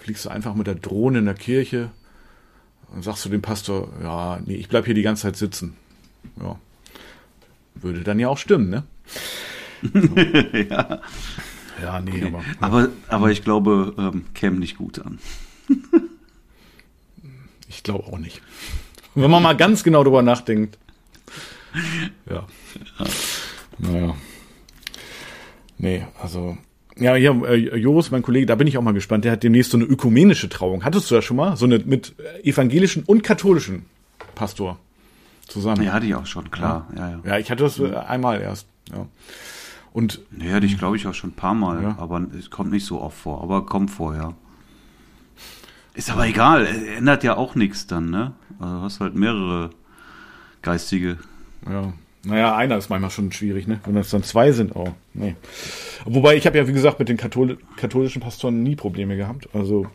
fliegst 0.00 0.24
du 0.24 0.30
einfach 0.30 0.54
mit 0.54 0.66
der 0.66 0.74
Drohne 0.74 1.18
in 1.18 1.26
der 1.26 1.34
Kirche 1.34 1.90
und 2.94 3.04
sagst 3.04 3.24
du 3.24 3.28
dem 3.28 3.42
Pastor, 3.42 3.92
ja, 4.02 4.40
nee, 4.44 4.54
ich 4.54 4.68
bleib 4.68 4.86
hier 4.86 4.94
die 4.94 5.02
ganze 5.02 5.22
Zeit 5.22 5.36
sitzen. 5.36 5.76
Ja. 6.40 6.58
Würde 7.74 8.00
dann 8.00 8.18
ja 8.18 8.28
auch 8.28 8.38
stimmen, 8.38 8.70
ne? 8.70 8.84
ja. 10.70 11.00
Ja, 11.82 12.00
nee, 12.00 12.10
okay. 12.10 12.26
aber. 12.26 12.44
Aber, 12.60 12.88
aber 13.08 13.30
ich 13.30 13.44
glaube, 13.44 13.94
ähm, 13.98 14.24
käme 14.34 14.58
nicht 14.58 14.76
gut 14.78 14.98
an. 14.98 15.18
ich 17.68 17.82
glaube 17.82 18.04
auch 18.12 18.18
nicht. 18.18 18.42
Wenn 19.14 19.30
man 19.30 19.42
mal 19.42 19.56
ganz 19.56 19.82
genau 19.82 20.04
drüber 20.04 20.22
nachdenkt. 20.22 20.78
Ja. 22.28 22.34
ja. 22.98 23.06
Naja. 23.78 24.14
Nee, 25.78 26.06
also. 26.20 26.58
Ja, 26.96 27.14
hier, 27.14 27.30
äh, 27.44 27.76
Joris, 27.76 28.10
mein 28.10 28.22
Kollege, 28.22 28.46
da 28.46 28.56
bin 28.56 28.66
ich 28.66 28.76
auch 28.76 28.82
mal 28.82 28.92
gespannt. 28.92 29.24
Der 29.24 29.32
hat 29.32 29.44
demnächst 29.44 29.70
so 29.70 29.76
eine 29.76 29.84
ökumenische 29.84 30.48
Trauung. 30.48 30.84
Hattest 30.84 31.10
du 31.10 31.14
das 31.14 31.24
schon 31.24 31.36
mal? 31.36 31.56
So 31.56 31.64
eine 31.64 31.78
mit 31.78 32.14
evangelischen 32.42 33.04
und 33.04 33.22
katholischen 33.22 33.86
Pastor 34.34 34.78
zusammen. 35.46 35.84
Ja, 35.84 35.92
hatte 35.92 36.06
ich 36.06 36.14
auch 36.14 36.26
schon, 36.26 36.50
klar. 36.50 36.88
Ja, 36.96 37.00
ja, 37.00 37.10
ja. 37.10 37.20
ja 37.24 37.38
ich 37.38 37.50
hatte 37.50 37.62
das 37.62 37.78
äh, 37.78 37.94
einmal 37.94 38.40
erst. 38.40 38.66
Ja. 38.90 39.06
Und 39.98 40.20
ja, 40.40 40.52
hatte 40.52 40.66
ich 40.66 40.78
glaube 40.78 40.96
ich 40.96 41.08
auch 41.08 41.14
schon 41.14 41.30
ein 41.30 41.34
paar 41.34 41.54
Mal, 41.54 41.82
ja. 41.82 41.96
aber 41.98 42.24
es 42.38 42.50
kommt 42.50 42.70
nicht 42.70 42.86
so 42.86 43.00
oft 43.00 43.18
vor, 43.18 43.42
aber 43.42 43.66
kommt 43.66 43.90
vor, 43.90 44.14
ja. 44.14 44.32
Ist 45.94 46.08
aber 46.08 46.24
egal, 46.28 46.68
ändert 46.96 47.24
ja 47.24 47.36
auch 47.36 47.56
nichts 47.56 47.88
dann, 47.88 48.08
ne? 48.08 48.32
Also 48.60 48.80
hast 48.82 49.00
halt 49.00 49.16
mehrere 49.16 49.70
geistige. 50.62 51.18
Ja. 51.68 51.92
Naja, 52.22 52.54
einer 52.54 52.76
ist 52.76 52.90
manchmal 52.90 53.10
schon 53.10 53.32
schwierig, 53.32 53.66
ne? 53.66 53.80
Wenn 53.86 53.96
das 53.96 54.10
dann 54.10 54.22
zwei 54.22 54.52
sind, 54.52 54.76
oh, 54.76 54.94
nee. 55.14 55.34
Wobei 56.04 56.36
ich 56.36 56.46
habe 56.46 56.56
ja, 56.58 56.68
wie 56.68 56.72
gesagt, 56.72 57.00
mit 57.00 57.08
den 57.08 57.16
Kathol 57.16 57.58
katholischen 57.74 58.22
Pastoren 58.22 58.62
nie 58.62 58.76
Probleme 58.76 59.16
gehabt. 59.16 59.48
Also 59.52 59.88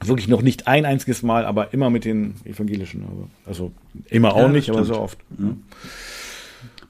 Wirklich 0.00 0.28
noch 0.28 0.42
nicht 0.42 0.68
ein 0.68 0.86
einziges 0.86 1.24
Mal, 1.24 1.44
aber 1.44 1.72
immer 1.74 1.90
mit 1.90 2.04
den 2.04 2.36
Evangelischen. 2.44 3.02
Also, 3.02 3.28
also 3.46 3.72
immer 4.10 4.34
auch 4.34 4.42
Ja, 4.42 4.48
nicht, 4.48 4.68
das 4.68 4.76
aber 4.76 4.84
stimmt. 4.84 4.96
so 4.96 5.02
oft. 5.02 5.18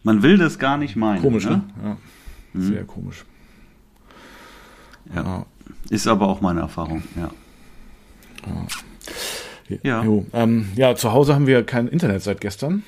Man 0.03 0.23
will 0.23 0.37
das 0.37 0.59
gar 0.59 0.77
nicht 0.77 0.95
meinen. 0.95 1.23
Komisch, 1.23 1.47
ne? 1.47 1.51
ne? 1.53 1.63
Ja. 1.83 1.97
Sehr 2.55 2.85
komisch. 2.85 3.25
Ja. 5.15 5.47
Ist 5.91 6.07
aber 6.07 6.29
auch 6.29 6.41
meine 6.41 6.61
Erfahrung, 6.61 7.03
ja. 7.17 7.31
Ja. 9.83 10.03
Jo, 10.03 10.25
ähm, 10.33 10.71
ja, 10.77 10.95
zu 10.97 11.13
Hause 11.13 11.35
haben 11.35 11.47
wir 11.47 11.63
kein 11.63 11.89
Internet 11.89 12.23
seit 12.23 12.41
gestern. 12.41 12.85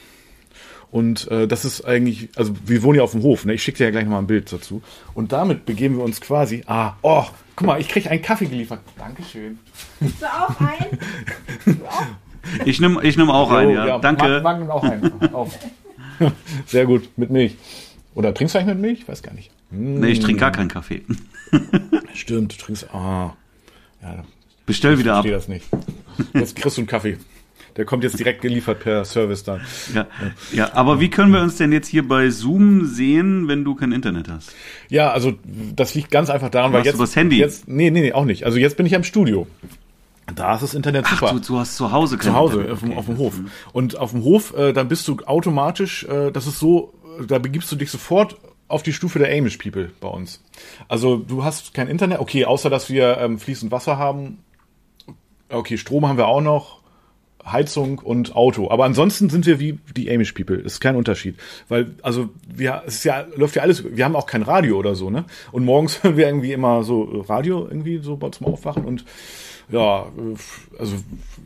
Und 0.91 1.29
äh, 1.31 1.47
das 1.47 1.65
ist 1.65 1.85
eigentlich, 1.85 2.31
also 2.37 2.53
wir 2.67 2.83
wohnen 2.83 2.99
ja 2.99 3.05
auf 3.05 3.13
dem 3.13 3.23
Hof, 3.23 3.45
ne? 3.45 3.55
Ich 3.55 3.63
schicke 3.63 3.79
dir 3.79 3.85
ja 3.85 3.91
gleich 3.91 4.05
nochmal 4.05 4.23
ein 4.23 4.27
Bild 4.27 4.53
dazu. 4.53 4.83
Und 5.15 5.33
damit 5.33 5.65
begeben 5.67 5.99
wir 5.99 6.05
uns 6.05 6.21
quasi. 6.21 6.65
Ah, 6.67 6.95
oh, 7.03 7.25
guck 7.55 7.67
mal, 7.67 7.81
ich 7.81 7.89
kriege 7.89 8.11
einen 8.11 8.23
Kaffee 8.23 8.47
geliefert. 8.47 8.81
Dankeschön. 8.99 9.59
Willst 10.01 10.23
du 10.23 10.27
auch 10.27 10.61
ein? 10.61 10.99
Ich 12.65 12.81
nehme 12.81 13.03
ich 13.05 13.19
nehm 13.19 13.31
auch 13.31 13.51
einen, 13.53 13.73
Jo, 13.73 13.85
ja. 13.85 13.99
Danke. 13.99 14.41
Marc 14.43 14.59
nimmt 14.59 14.71
auch 14.71 14.83
einen. 14.83 15.35
Auf. 15.35 15.59
Sehr 16.67 16.87
gut, 16.87 17.09
mit 17.17 17.31
Milch. 17.31 17.57
Oder 18.15 18.35
trinkst 18.35 18.55
du 18.55 18.59
eigentlich 18.59 18.75
mit 18.75 18.83
Milch? 18.83 19.01
Ich 19.01 19.09
weiß 19.09 19.23
gar 19.23 19.35
nicht. 19.35 19.51
Nee, 19.71 20.09
ich 20.09 20.21
trinke 20.21 20.41
gar 20.41 20.53
keinen 20.53 20.69
Kaffee. 20.69 21.03
Stimmt, 22.15 22.53
du 22.53 22.57
trinkst. 22.65 22.93
Ah. 22.93 23.35
Ja, 24.03 24.25
Bestell 24.67 24.99
wieder 24.99 25.13
ich 25.13 25.17
ab. 25.19 25.25
verstehe 25.27 25.33
das 25.33 25.49
nicht. 25.49 25.67
Jetzt 26.35 26.57
kriegst 26.57 26.77
du 26.77 26.83
einen 26.83 26.89
Kaffee. 26.89 27.19
Der 27.77 27.85
kommt 27.85 28.03
jetzt 28.03 28.19
direkt 28.19 28.43
geliefert 28.43 28.81
per 28.81 29.05
Service 29.05 29.45
dann. 29.45 29.61
Ja. 29.95 30.07
ja, 30.53 30.75
aber 30.75 30.99
wie 31.01 31.09
können 31.09 31.33
wir 31.33 31.41
uns 31.41 31.57
denn 31.57 31.71
jetzt 31.73 31.87
hier 31.87 32.07
bei 32.07 32.29
Zoom 32.31 32.85
sehen, 32.85 33.47
wenn 33.47 33.65
du 33.65 33.75
kein 33.77 33.93
Internet 33.93 34.29
hast? 34.29 34.53
Ja, 34.89 35.13
also 35.13 35.35
das 35.77 35.95
liegt 35.95 36.11
ganz 36.11 36.31
einfach 36.31 36.51
daran, 36.51 36.73
weil 36.73 36.83
du 36.83 36.89
jetzt. 36.89 36.97
übers 36.97 37.15
Handy? 37.15 37.39
Jetzt, 37.39 37.69
nee, 37.69 37.91
nee, 37.91 38.01
nee, 38.01 38.13
auch 38.13 38.25
nicht. 38.25 38.45
Also 38.45 38.59
jetzt 38.59 38.77
bin 38.77 38.87
ich 38.87 38.93
im 38.93 39.05
Studio. 39.05 39.47
Da 40.35 40.55
ist 40.55 40.63
das 40.63 40.75
Internet 40.75 41.05
Ach, 41.09 41.19
super. 41.21 41.33
du, 41.33 41.39
du 41.41 41.59
hast 41.59 41.77
zu 41.77 41.91
Hause 41.91 42.17
kein 42.17 42.33
zu 42.33 42.35
Hause 42.35 42.61
Internet. 42.63 42.73
auf, 42.73 42.81
dem, 42.81 42.91
Okay. 42.91 42.99
auf 42.99 43.07
dem 43.07 43.19
Hof. 43.19 43.35
Und 43.73 43.99
auf 43.99 44.11
dem 44.13 44.23
Hof, 44.25 44.57
äh, 44.57 44.73
dann 44.73 44.89
bist 44.89 45.07
du 45.09 45.17
automatisch, 45.27 46.05
äh, 46.05 46.31
das 46.33 46.47
ist 46.47 46.59
so, 46.59 46.93
da 47.27 47.39
begibst 47.39 47.71
du 47.73 47.77
dich 47.77 47.91
sofort 47.91 48.37
auf 48.69 48.83
die 48.83 48.93
Stufe 48.93 49.19
der 49.19 49.37
Amish 49.37 49.57
People 49.59 49.91
bei 50.01 50.09
uns. 50.09 50.43
Also 50.89 51.17
du 51.17 51.45
hast 51.45 51.75
kein 51.75 51.89
Internet, 51.89 52.21
okay, 52.21 52.45
außer 52.45 52.71
dass 52.71 52.89
wir 52.89 53.19
ähm, 53.19 53.39
fließend 53.39 53.73
Wasser 53.73 53.99
haben. 53.99 54.39
Okay, 55.49 55.77
Strom 55.77 56.07
haben 56.07 56.19
wir 56.19 56.29
auch 56.29 56.41
noch, 56.41 56.81
Heizung 57.45 57.99
und 57.99 58.37
Auto. 58.37 58.71
Aber 58.71 58.85
ansonsten 58.85 59.31
sind 59.31 59.47
wir 59.47 59.59
wie 59.61 59.79
die 59.97 60.11
Amish 60.11 60.33
People. 60.33 60.57
Ist 60.57 60.81
kein 60.81 60.97
Unterschied. 60.97 61.37
Weil, 61.69 61.95
also, 62.03 62.31
wir, 62.47 62.83
es 62.87 63.05
ja, 63.05 63.27
läuft 63.37 63.57
ja 63.57 63.63
alles, 63.63 63.85
wir 63.85 64.05
haben 64.05 64.17
auch 64.17 64.27
kein 64.27 64.43
Radio 64.43 64.79
oder 64.79 64.95
so, 64.95 65.11
ne? 65.11 65.25
Und 65.53 65.65
morgens 65.65 66.03
hören 66.03 66.17
wir 66.17 66.27
irgendwie 66.27 66.53
immer 66.53 66.83
so 66.83 67.25
Radio 67.29 67.67
irgendwie 67.67 67.99
so 67.99 68.17
zum 68.17 68.47
Aufwachen 68.47 68.85
und 68.85 69.05
ja, 69.71 70.07
also 70.79 70.97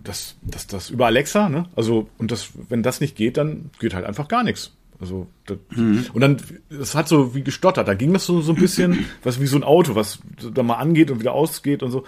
das, 0.02 0.36
das, 0.40 0.66
das 0.66 0.88
über 0.88 1.06
Alexa, 1.06 1.48
ne? 1.48 1.66
Also, 1.76 2.08
und 2.18 2.30
das, 2.30 2.50
wenn 2.68 2.82
das 2.82 3.00
nicht 3.00 3.16
geht, 3.16 3.36
dann 3.36 3.70
geht 3.78 3.94
halt 3.94 4.06
einfach 4.06 4.28
gar 4.28 4.42
nichts. 4.42 4.72
Also, 5.04 5.26
das, 5.44 5.58
und 6.14 6.20
dann, 6.20 6.38
es 6.70 6.94
hat 6.94 7.08
so 7.08 7.34
wie 7.34 7.42
gestottert, 7.42 7.86
da 7.86 7.92
ging 7.92 8.14
das 8.14 8.24
so, 8.24 8.40
so 8.40 8.52
ein 8.52 8.58
bisschen, 8.58 9.04
was 9.22 9.38
wie 9.38 9.46
so 9.46 9.56
ein 9.56 9.62
Auto, 9.62 9.94
was 9.94 10.20
da 10.54 10.62
mal 10.62 10.76
angeht 10.76 11.10
und 11.10 11.20
wieder 11.20 11.32
ausgeht 11.32 11.82
und 11.82 11.90
so, 11.90 12.04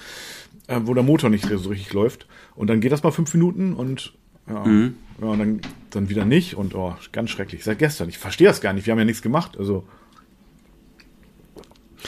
äh, 0.66 0.80
wo 0.82 0.94
der 0.94 1.02
Motor 1.02 1.28
nicht 1.28 1.46
so 1.46 1.68
richtig 1.68 1.92
läuft. 1.92 2.26
Und 2.54 2.68
dann 2.68 2.80
geht 2.80 2.92
das 2.92 3.02
mal 3.02 3.10
fünf 3.10 3.34
Minuten 3.34 3.74
und 3.74 4.14
ja, 4.48 4.64
ja 4.64 5.26
und 5.28 5.38
dann, 5.38 5.60
dann 5.90 6.08
wieder 6.08 6.24
nicht 6.24 6.56
und 6.56 6.74
oh, 6.74 6.96
ganz 7.12 7.28
schrecklich. 7.28 7.64
Seit 7.64 7.78
gestern. 7.78 8.08
Ich 8.08 8.16
verstehe 8.16 8.46
das 8.46 8.62
gar 8.62 8.72
nicht. 8.72 8.86
Wir 8.86 8.92
haben 8.92 8.98
ja 8.98 9.04
nichts 9.04 9.20
gemacht. 9.20 9.58
Also. 9.58 9.84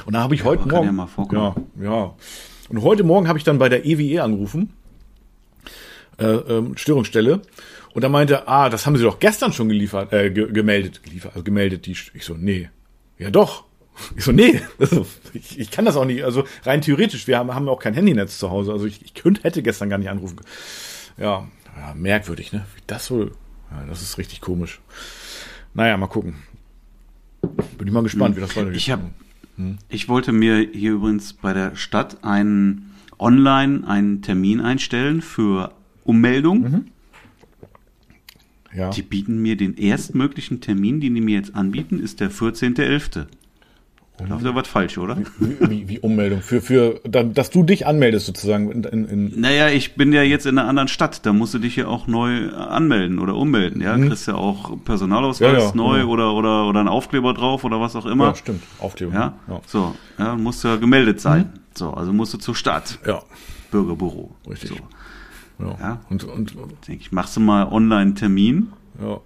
Und 0.06 0.14
dann 0.14 0.22
habe 0.22 0.34
ich 0.34 0.44
heute 0.44 0.62
aber 0.62 0.70
kann 0.70 0.94
Morgen. 0.94 1.36
ja 1.36 1.54
ja, 1.78 1.84
ja. 1.84 2.14
Und 2.70 2.82
heute 2.82 3.04
Morgen 3.04 3.28
habe 3.28 3.38
ich 3.38 3.44
dann 3.44 3.58
bei 3.58 3.68
der 3.68 3.84
EWE 3.84 4.22
angerufen, 4.22 4.72
äh, 6.18 6.24
ähm, 6.24 6.76
Störungsstelle, 6.78 7.42
und 7.98 8.02
da 8.02 8.08
meinte, 8.08 8.46
ah, 8.46 8.68
das 8.68 8.86
haben 8.86 8.96
sie 8.96 9.02
doch 9.02 9.18
gestern 9.18 9.52
schon 9.52 9.68
geliefert, 9.68 10.12
äh, 10.12 10.30
ge 10.30 10.52
gemeldet, 10.52 11.02
geliefert, 11.02 11.32
also 11.34 11.42
gemeldet. 11.42 11.84
Die, 11.84 11.96
ich 12.14 12.24
so, 12.24 12.34
nee, 12.34 12.70
ja 13.18 13.32
doch. 13.32 13.64
Ich 14.16 14.22
so, 14.22 14.30
nee, 14.30 14.62
also, 14.78 15.04
ich, 15.32 15.58
ich 15.58 15.72
kann 15.72 15.84
das 15.84 15.96
auch 15.96 16.04
nicht. 16.04 16.22
Also 16.22 16.44
rein 16.62 16.80
theoretisch, 16.80 17.26
wir 17.26 17.36
haben, 17.36 17.52
haben 17.52 17.68
auch 17.68 17.80
kein 17.80 17.94
Handynetz 17.94 18.38
zu 18.38 18.52
Hause. 18.52 18.70
Also 18.70 18.86
ich, 18.86 19.04
ich 19.04 19.14
könnte, 19.14 19.42
hätte 19.42 19.64
gestern 19.64 19.90
gar 19.90 19.98
nicht 19.98 20.10
anrufen 20.10 20.36
können. 20.36 20.48
Ja, 21.16 21.48
ja, 21.76 21.94
merkwürdig, 21.96 22.52
ne? 22.52 22.66
Wie 22.76 22.82
das 22.86 23.06
so, 23.06 23.24
ja, 23.24 23.84
das 23.88 24.00
ist 24.00 24.16
richtig 24.16 24.40
komisch. 24.40 24.80
Naja, 25.74 25.96
mal 25.96 26.06
gucken. 26.06 26.36
Bin 27.78 27.88
ich 27.88 27.92
mal 27.92 28.04
gespannt, 28.04 28.36
wie 28.36 28.40
das 28.40 28.54
weitergeht. 28.54 28.76
Ich 28.76 28.92
habe, 28.92 29.10
ich 29.88 30.08
wollte 30.08 30.30
mir 30.30 30.68
hier 30.72 30.92
übrigens 30.92 31.32
bei 31.32 31.52
der 31.52 31.74
Stadt 31.74 32.22
einen 32.22 32.94
online 33.18 33.88
einen 33.88 34.22
Termin 34.22 34.60
einstellen 34.60 35.20
für 35.20 35.72
Ummeldung. 36.04 36.60
Mhm. 36.60 36.84
Ja. 38.74 38.90
Die 38.90 39.02
bieten 39.02 39.40
mir 39.42 39.56
den 39.56 39.76
erstmöglichen 39.76 40.60
Termin, 40.60 41.00
den 41.00 41.14
die 41.14 41.20
mir 41.20 41.36
jetzt 41.36 41.54
anbieten, 41.54 42.00
ist 42.00 42.20
der 42.20 42.30
14.11. 42.30 43.26
Da 44.20 44.24
läuft 44.26 44.44
ja 44.44 44.52
was 44.52 44.66
falsch, 44.66 44.98
oder? 44.98 45.16
Wie, 45.38 45.70
wie, 45.70 45.88
wie 45.88 45.98
Ummeldung? 46.00 46.40
Für, 46.42 46.60
für, 46.60 47.00
dass 47.04 47.50
du 47.50 47.62
dich 47.62 47.86
anmeldest 47.86 48.26
sozusagen 48.26 48.72
in, 48.72 48.82
in, 48.82 49.04
in 49.06 49.40
Naja, 49.40 49.68
ich 49.68 49.94
bin 49.94 50.12
ja 50.12 50.22
jetzt 50.24 50.44
in 50.44 50.58
einer 50.58 50.68
anderen 50.68 50.88
Stadt, 50.88 51.24
da 51.24 51.32
musst 51.32 51.54
du 51.54 51.60
dich 51.60 51.76
ja 51.76 51.86
auch 51.86 52.08
neu 52.08 52.50
anmelden 52.50 53.20
oder 53.20 53.36
ummelden, 53.36 53.80
ja? 53.80 53.96
Kriegst 53.96 54.26
ja 54.26 54.34
auch 54.34 54.76
Personalausweis 54.84 55.52
Mhm. 55.52 55.58
Ja, 55.58 55.64
ja, 55.68 55.72
neu 55.76 55.98
genau. 56.00 56.10
oder, 56.10 56.34
oder, 56.34 56.66
oder 56.66 56.80
ein 56.80 56.88
Aufkleber 56.88 57.32
drauf 57.32 57.62
oder 57.62 57.80
was 57.80 57.94
auch 57.94 58.06
immer. 58.06 58.26
Ja, 58.28 58.34
stimmt. 58.34 58.62
Ja, 58.98 59.38
Ja. 59.46 59.60
so, 59.66 59.94
ja, 60.18 60.34
musst 60.34 60.64
du 60.64 60.68
ja 60.68 60.76
gemeldet 60.76 61.20
sein. 61.20 61.52
Mhm. 61.54 61.60
So, 61.76 61.90
also 61.92 62.12
musst 62.12 62.34
du 62.34 62.38
zur 62.38 62.56
Stadt, 62.56 62.98
ja. 63.06 63.22
Bürgerbüro. 63.70 64.34
Richtig. 64.50 64.70
So, 64.70 64.76
ja. 65.60 65.76
Ja. 65.80 66.00
Und, 66.10 66.24
und, 66.24 66.54
denke 66.86 67.00
ich, 67.02 67.12
machst 67.12 67.36
du 67.36 67.40
mal 67.40 67.66
online 67.70 68.00
einen 68.00 68.14
Termin. 68.14 68.68
ja. 69.00 69.18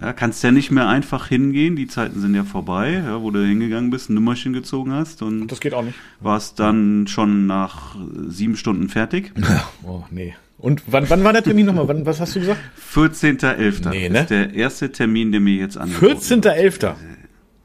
Ja, 0.00 0.12
kannst 0.12 0.42
ja 0.42 0.50
nicht 0.50 0.70
mehr 0.72 0.88
einfach 0.88 1.28
hingehen, 1.28 1.76
die 1.76 1.86
Zeiten 1.86 2.20
sind 2.20 2.34
ja 2.34 2.42
vorbei, 2.42 2.94
ja, 3.06 3.22
wo 3.22 3.30
du 3.30 3.46
hingegangen 3.46 3.90
bist, 3.90 4.10
ein 4.10 4.14
Nummerchen 4.14 4.52
gezogen 4.52 4.90
hast 4.92 5.22
und 5.22 5.46
Das 5.46 5.60
geht 5.60 5.74
auch 5.74 5.84
nicht. 5.84 5.96
warst 6.18 6.58
dann 6.58 7.06
schon 7.06 7.46
nach 7.46 7.94
sieben 8.26 8.56
Stunden 8.56 8.88
fertig. 8.88 9.32
Oh, 9.86 10.02
nee. 10.10 10.34
Und 10.58 10.82
wann, 10.86 11.08
wann 11.10 11.22
war 11.24 11.32
der 11.32 11.42
Termin 11.44 11.66
nochmal? 11.66 11.86
Wann, 11.88 12.06
was 12.06 12.20
hast 12.20 12.34
du 12.34 12.40
gesagt? 12.40 12.58
14.11. 12.94 13.90
Nee, 13.90 14.08
ne? 14.08 14.20
ist 14.20 14.30
der 14.30 14.54
erste 14.54 14.90
Termin, 14.90 15.30
der 15.30 15.40
mir 15.40 15.54
jetzt 15.56 15.76
angeboten 15.76 16.20
wird. 16.30 16.44
14.11. 16.44 16.94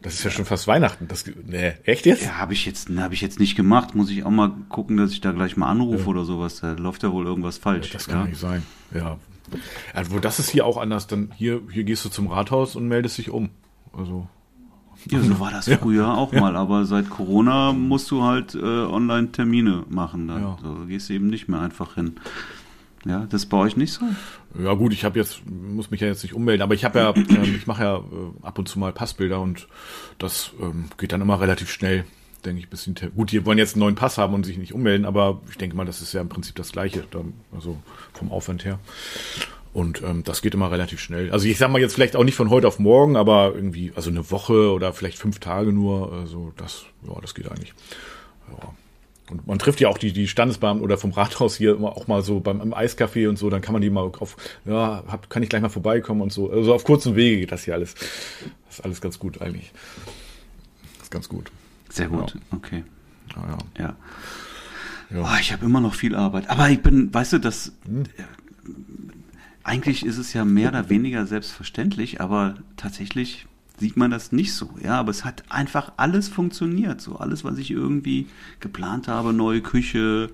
Das 0.01 0.13
ist 0.13 0.23
ja 0.23 0.29
schon 0.29 0.45
fast 0.45 0.67
Weihnachten. 0.67 1.07
Das, 1.07 1.25
nee, 1.45 1.73
echt 1.83 2.05
jetzt? 2.05 2.23
Ja, 2.23 2.37
habe 2.37 2.53
ich 2.53 2.65
jetzt, 2.65 2.89
habe 2.89 3.13
ich 3.13 3.21
jetzt 3.21 3.39
nicht 3.39 3.55
gemacht. 3.55 3.95
Muss 3.95 4.09
ich 4.11 4.23
auch 4.23 4.29
mal 4.29 4.51
gucken, 4.69 4.97
dass 4.97 5.11
ich 5.11 5.21
da 5.21 5.31
gleich 5.31 5.57
mal 5.57 5.67
anrufe 5.69 6.07
oder 6.07 6.23
sowas. 6.23 6.59
Da 6.61 6.73
läuft 6.73 7.03
ja 7.03 7.11
wohl 7.11 7.25
irgendwas 7.25 7.57
falsch. 7.57 7.89
Das 7.91 8.07
kann 8.07 8.19
ja. 8.19 8.25
nicht 8.25 8.39
sein. 8.39 8.63
Ja. 8.93 9.17
Also, 9.93 10.19
das 10.19 10.39
ist 10.39 10.49
hier 10.49 10.65
auch 10.65 10.77
anders. 10.77 11.07
Dann 11.07 11.31
hier, 11.35 11.61
hier 11.71 11.83
gehst 11.83 12.05
du 12.05 12.09
zum 12.09 12.27
Rathaus 12.27 12.75
und 12.75 12.87
meldest 12.87 13.17
dich 13.17 13.31
um. 13.31 13.49
Also, 13.91 14.27
Ja, 15.09 15.19
so 15.21 15.39
war 15.39 15.51
das 15.51 15.67
früher 15.81 16.15
auch 16.15 16.31
mal, 16.31 16.55
aber 16.55 16.85
seit 16.85 17.09
Corona 17.09 17.73
musst 17.73 18.11
du 18.11 18.23
halt 18.23 18.53
äh, 18.55 18.59
online 18.59 19.31
Termine 19.31 19.83
machen. 19.89 20.27
Da 20.27 20.39
Ja. 20.39 20.57
so, 20.61 20.85
gehst 20.87 21.09
du 21.09 21.13
eben 21.13 21.27
nicht 21.27 21.47
mehr 21.47 21.59
einfach 21.61 21.95
hin. 21.95 22.19
Ja, 23.05 23.25
das 23.29 23.43
ist 23.43 23.49
bei 23.49 23.57
euch 23.57 23.77
nicht 23.77 23.93
so? 23.93 24.01
Ja 24.61 24.73
gut, 24.73 24.93
ich 24.93 25.05
habe 25.05 25.19
jetzt 25.19 25.41
muss 25.45 25.91
mich 25.91 26.01
ja 26.01 26.07
jetzt 26.07 26.23
nicht 26.23 26.33
ummelden, 26.33 26.61
aber 26.61 26.73
ich 26.73 26.83
habe 26.83 26.99
ja, 26.99 27.15
ähm, 27.15 27.55
ich 27.55 27.67
mache 27.67 27.83
ja 27.83 27.97
äh, 27.97 28.01
ab 28.41 28.57
und 28.57 28.67
zu 28.67 28.79
mal 28.79 28.91
Passbilder 28.91 29.39
und 29.39 29.67
das 30.17 30.51
ähm, 30.59 30.85
geht 30.97 31.11
dann 31.11 31.21
immer 31.21 31.39
relativ 31.39 31.69
schnell, 31.69 32.05
denke 32.43 32.59
ich. 32.59 32.69
Bisschen 32.69 32.95
gut, 33.15 33.31
die 33.31 33.45
wollen 33.45 33.57
jetzt 33.57 33.75
einen 33.75 33.81
neuen 33.81 33.95
Pass 33.95 34.17
haben 34.17 34.33
und 34.33 34.45
sich 34.45 34.57
nicht 34.57 34.73
ummelden, 34.73 35.05
aber 35.05 35.41
ich 35.49 35.57
denke 35.57 35.75
mal, 35.75 35.85
das 35.85 36.01
ist 36.01 36.13
ja 36.13 36.21
im 36.21 36.29
Prinzip 36.29 36.55
das 36.55 36.71
Gleiche, 36.71 37.03
dann, 37.11 37.33
also 37.53 37.77
vom 38.13 38.31
Aufwand 38.31 38.65
her. 38.65 38.79
Und 39.73 40.01
ähm, 40.01 40.23
das 40.23 40.41
geht 40.41 40.55
immer 40.55 40.71
relativ 40.71 40.99
schnell. 40.99 41.31
Also 41.31 41.47
ich 41.47 41.59
sag 41.59 41.69
mal 41.69 41.79
jetzt 41.79 41.93
vielleicht 41.93 42.15
auch 42.15 42.23
nicht 42.23 42.35
von 42.35 42.49
heute 42.49 42.67
auf 42.67 42.79
morgen, 42.79 43.15
aber 43.15 43.51
irgendwie, 43.53 43.91
also 43.95 44.09
eine 44.09 44.31
Woche 44.31 44.71
oder 44.71 44.91
vielleicht 44.91 45.19
fünf 45.19 45.39
Tage 45.39 45.71
nur. 45.71 46.11
Also 46.11 46.51
das, 46.57 46.85
ja, 47.07 47.13
das 47.21 47.35
geht 47.35 47.47
eigentlich. 47.47 47.73
Ja. 48.49 48.73
Und 49.29 49.45
man 49.45 49.59
trifft 49.59 49.81
ja 49.81 49.89
auch 49.89 49.97
die, 49.97 50.13
die 50.13 50.27
Standesbeamten 50.27 50.83
oder 50.83 50.97
vom 50.97 51.11
Rathaus 51.11 51.55
hier 51.55 51.75
immer 51.75 51.97
auch 51.97 52.07
mal 52.07 52.21
so 52.21 52.39
beim 52.39 52.61
im 52.61 52.73
Eiscafé 52.73 53.27
und 53.27 53.37
so, 53.37 53.49
dann 53.49 53.61
kann 53.61 53.73
man 53.73 53.81
die 53.81 53.89
mal 53.89 54.09
auf, 54.19 54.37
ja, 54.65 55.03
hab, 55.07 55.29
kann 55.29 55.43
ich 55.43 55.49
gleich 55.49 55.61
mal 55.61 55.69
vorbeikommen 55.69 56.21
und 56.21 56.31
so. 56.31 56.49
Also 56.49 56.73
auf 56.73 56.83
kurzen 56.83 57.15
Wege 57.15 57.39
geht 57.41 57.51
das 57.51 57.63
hier 57.63 57.73
alles. 57.73 57.93
Das 57.95 58.79
ist 58.79 58.85
alles 58.85 59.01
ganz 59.01 59.19
gut 59.19 59.41
eigentlich. 59.41 59.73
Das 60.95 61.03
ist 61.03 61.11
ganz 61.11 61.27
gut. 61.27 61.51
Sehr 61.89 62.07
gut, 62.07 62.37
okay. 62.51 62.83
Ja, 63.35 63.43
ja. 63.47 63.57
Ja. 63.77 63.95
Ja. 65.09 65.23
Oh, 65.23 65.37
ich 65.39 65.53
habe 65.53 65.65
immer 65.65 65.79
noch 65.79 65.93
viel 65.93 66.15
Arbeit. 66.15 66.49
Aber 66.49 66.69
ich 66.69 66.81
bin, 66.81 67.13
weißt 67.13 67.33
du, 67.33 67.39
das. 67.39 67.71
Hm. 67.85 68.03
äh, 68.03 68.23
Eigentlich 69.63 70.05
ist 70.05 70.17
es 70.17 70.31
ja 70.31 70.45
mehr 70.45 70.69
oder 70.69 70.89
weniger 70.89 71.25
selbstverständlich, 71.25 72.21
aber 72.21 72.55
tatsächlich 72.77 73.46
sieht 73.79 73.97
man 73.97 74.09
das 74.11 74.31
nicht 74.31 74.53
so. 74.53 74.69
Ja, 74.83 74.99
aber 74.99 75.11
es 75.11 75.23
hat 75.25 75.43
einfach 75.49 75.91
alles 75.97 76.27
funktioniert. 76.29 76.99
So 77.01 77.17
alles, 77.17 77.43
was 77.43 77.57
ich 77.57 77.71
irgendwie 77.71 78.27
geplant 78.59 79.07
habe, 79.07 79.33
neue 79.33 79.61
Küche, 79.61 80.29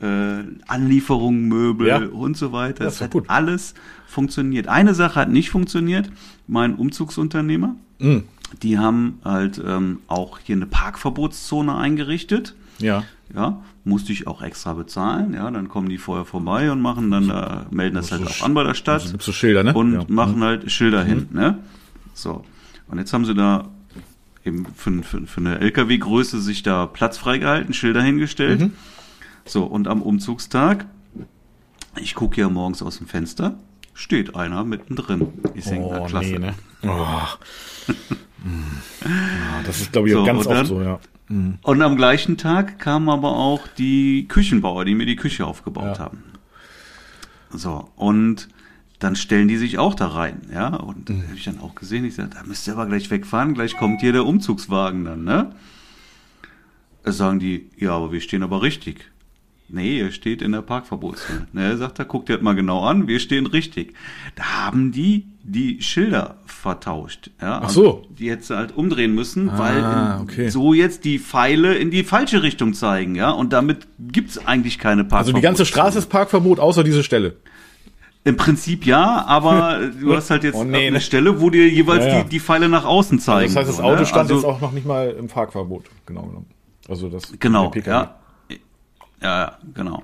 äh, 0.00 0.42
Anlieferungen, 0.66 1.48
Möbel 1.48 1.86
Ja. 1.88 1.98
und 2.06 2.36
so 2.36 2.52
weiter. 2.52 2.84
Das 2.84 2.96
Es 2.96 3.00
hat 3.02 3.12
gut. 3.12 3.24
alles 3.28 3.74
funktioniert. 4.06 4.68
Eine 4.68 4.94
Sache 4.94 5.20
hat 5.20 5.30
nicht 5.30 5.50
funktioniert. 5.50 6.10
Mein 6.46 6.74
Umzugsunternehmer, 6.76 7.74
Mm. 8.00 8.18
die 8.62 8.78
haben 8.78 9.18
halt 9.24 9.60
ähm, 9.64 9.98
auch 10.08 10.38
hier 10.42 10.56
eine 10.56 10.66
Parkverbotszone 10.66 11.74
eingerichtet. 11.76 12.54
Ja. 12.78 13.04
Ja, 13.34 13.60
musste 13.84 14.12
ich 14.12 14.26
auch 14.26 14.40
extra 14.40 14.72
bezahlen. 14.72 15.34
Ja, 15.34 15.50
dann 15.50 15.68
kommen 15.68 15.88
die 15.88 15.98
vorher 15.98 16.24
vorbei 16.24 16.72
und 16.72 16.80
machen 16.80 17.10
dann, 17.10 17.28
äh, 17.28 17.64
melden 17.70 17.96
das 17.96 18.10
halt 18.10 18.26
auch 18.26 18.42
an 18.42 18.54
bei 18.54 18.64
der 18.64 18.72
Stadt. 18.74 19.00
Also 19.02 19.10
gibt's 19.12 19.26
so 19.26 19.32
Schilder, 19.32 19.62
ne? 19.64 19.74
Und 19.74 19.92
Ja. 19.92 20.04
machen 20.08 20.42
halt 20.42 20.70
Schilder 20.72 21.04
hin, 21.04 21.28
ne? 21.32 21.58
So. 22.14 22.44
Und 22.88 22.98
jetzt 22.98 23.12
haben 23.12 23.24
sie 23.24 23.34
da 23.34 23.68
eben 24.44 24.66
für, 24.74 25.02
für, 25.02 25.26
für 25.26 25.40
eine 25.40 25.58
LKW-Größe 25.60 26.40
sich 26.40 26.62
da 26.62 26.86
Platz 26.86 27.18
freigehalten, 27.18 27.74
Schilder 27.74 28.02
hingestellt. 28.02 28.60
Mhm. 28.60 28.72
So, 29.44 29.64
und 29.64 29.88
am 29.88 30.02
Umzugstag, 30.02 30.86
ich 32.00 32.14
gucke 32.14 32.40
ja 32.40 32.48
morgens 32.48 32.82
aus 32.82 32.98
dem 32.98 33.06
Fenster, 33.06 33.58
steht 33.94 34.36
einer 34.36 34.64
mittendrin. 34.64 35.28
Ich 35.54 35.64
denke, 35.64 35.88
na 35.90 36.00
Oh, 36.00 36.06
klasse. 36.06 36.28
nee, 36.30 36.38
ne? 36.38 36.54
Oh. 36.82 37.26
Hm. 38.42 38.64
ja, 39.04 39.62
das 39.66 39.80
ist, 39.80 39.92
glaube 39.92 40.08
ich, 40.08 40.14
auch 40.14 40.20
So, 40.20 40.26
ganz 40.26 40.46
und 40.46 40.50
dann- 40.52 40.60
oft 40.60 40.68
so, 40.68 40.82
ja. 40.82 41.00
Und 41.62 41.82
am 41.82 41.96
gleichen 41.96 42.38
Tag 42.38 42.78
kamen 42.78 43.10
aber 43.10 43.36
auch 43.36 43.66
die 43.76 44.26
Küchenbauer, 44.28 44.86
die 44.86 44.94
mir 44.94 45.04
die 45.04 45.16
Küche 45.16 45.44
aufgebaut 45.44 45.98
Ja. 45.98 46.04
haben. 46.04 46.22
So, 47.50 47.90
und 47.96 48.48
dann 48.98 49.14
stellen 49.16 49.46
die 49.48 49.56
sich 49.56 49.78
auch 49.78 49.94
da 49.94 50.08
rein, 50.08 50.40
ja. 50.52 50.68
Und 50.74 51.08
Mhm. 51.08 51.20
da 51.22 51.26
habe 51.28 51.36
ich 51.36 51.44
dann 51.44 51.60
auch 51.60 51.74
gesehen, 51.74 52.04
ich 52.04 52.14
sage, 52.14 52.30
da 52.34 52.42
müsst 52.44 52.66
ihr 52.66 52.72
aber 52.72 52.86
gleich 52.86 53.10
wegfahren, 53.10 53.54
gleich 53.54 53.76
kommt 53.76 54.00
hier 54.00 54.12
der 54.12 54.26
Umzugswagen 54.26 55.04
dann, 55.04 55.24
ne? 55.24 55.52
Da 57.04 57.12
sagen 57.12 57.38
die, 57.38 57.70
ja, 57.78 57.92
aber 57.92 58.12
wir 58.12 58.20
stehen 58.20 58.42
aber 58.42 58.62
richtig. 58.62 59.10
Nee, 59.70 59.98
ihr 59.98 60.12
steht 60.12 60.40
in 60.40 60.52
der 60.52 60.62
Parkverbotszone. 60.62 61.46
Ne, 61.52 61.62
er 61.64 61.76
sagt 61.76 61.98
er, 61.98 62.06
guckt 62.06 62.30
ihr 62.30 62.36
das 62.36 62.42
mal 62.42 62.54
genau 62.54 62.84
an, 62.86 63.06
wir 63.06 63.20
stehen 63.20 63.46
richtig. 63.46 63.94
Da 64.34 64.44
haben 64.64 64.92
die 64.92 65.26
die 65.42 65.80
Schilder 65.82 66.36
vertauscht. 66.46 67.30
Ja, 67.40 67.60
Ach 67.64 67.68
so. 67.70 68.06
Die 68.10 68.24
jetzt 68.26 68.48
halt 68.50 68.76
umdrehen 68.76 69.14
müssen, 69.14 69.48
Ah, 69.50 69.58
weil 69.58 70.22
okay. 70.22 70.48
so 70.50 70.72
jetzt 70.74 71.04
die 71.04 71.18
Pfeile 71.18 71.74
in 71.74 71.90
die 71.90 72.02
falsche 72.04 72.42
Richtung 72.42 72.72
zeigen, 72.74 73.14
ja. 73.14 73.30
Und 73.30 73.52
damit 73.52 73.86
gibt's 73.98 74.38
eigentlich 74.46 74.78
keine 74.78 75.02
Also 75.02 75.08
Parkverbotszone. 75.10 75.38
die 75.40 75.42
ganze 75.42 75.66
Straße 75.66 75.98
ist 75.98 76.06
Parkverbot, 76.08 76.58
außer 76.60 76.82
diese 76.82 77.02
Stelle. 77.04 77.36
Im 78.24 78.36
Prinzip 78.36 78.84
ja, 78.84 79.24
aber 79.26 79.80
du 80.00 80.14
hast 80.14 80.30
halt 80.30 80.44
jetzt 80.44 80.56
Oh, 80.56 80.64
nee, 80.64 80.88
eine 80.88 80.92
ne? 80.92 81.00
Stelle, 81.00 81.40
wo 81.40 81.50
dir 81.50 81.68
jeweils 81.68 82.04
Ja, 82.04 82.18
ja. 82.18 82.22
Die, 82.22 82.28
die 82.28 82.40
Pfeile 82.40 82.68
nach 82.68 82.84
außen 82.84 83.18
zeigen. 83.20 83.54
Das 83.54 83.66
heißt, 83.66 83.78
das 83.78 83.80
Auto 83.80 84.00
ne? 84.00 84.06
stand 84.06 84.30
also, 84.30 84.34
jetzt 84.36 84.44
auch 84.44 84.60
noch 84.60 84.72
nicht 84.72 84.86
mal 84.86 85.10
im 85.10 85.28
Parkverbot, 85.28 85.84
genau 86.04 86.22
genommen. 86.22 86.46
Also 86.88 87.08
das 87.08 87.32
Genau, 87.38 87.72
ja. 87.84 88.16
Ja, 89.20 89.58
genau. 89.74 90.02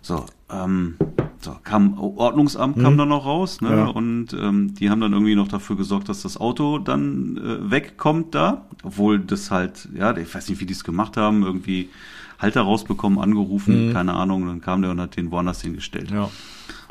So, 0.00 0.24
ähm, 0.50 0.96
so 1.40 1.56
kam 1.62 1.98
Ordnungsamt 1.98 2.78
kam 2.80 2.96
dann 2.96 3.08
noch 3.08 3.24
raus, 3.26 3.60
ne? 3.60 3.70
Ja. 3.70 3.86
Und 3.86 4.32
ähm, 4.32 4.74
die 4.74 4.90
haben 4.90 5.00
dann 5.00 5.12
irgendwie 5.12 5.34
noch 5.34 5.48
dafür 5.48 5.76
gesorgt, 5.76 6.08
dass 6.08 6.22
das 6.22 6.36
Auto 6.36 6.78
dann 6.78 7.36
äh, 7.36 7.70
wegkommt 7.70 8.34
da, 8.34 8.66
obwohl 8.82 9.18
das 9.18 9.50
halt, 9.50 9.88
ja, 9.94 10.16
ich 10.16 10.34
weiß 10.34 10.48
nicht, 10.48 10.60
wie 10.60 10.66
die 10.66 10.72
es 10.72 10.84
gemacht 10.84 11.16
haben, 11.16 11.42
irgendwie 11.42 11.90
Halter 12.38 12.62
rausbekommen, 12.62 13.18
angerufen, 13.18 13.92
keine 13.92 14.14
Ahnung, 14.14 14.46
dann 14.46 14.60
kam 14.60 14.82
der 14.82 14.90
und 14.90 15.00
hat 15.00 15.16
den 15.16 15.30
woanders 15.30 15.62
hingestellt. 15.62 16.10
Ja. 16.10 16.28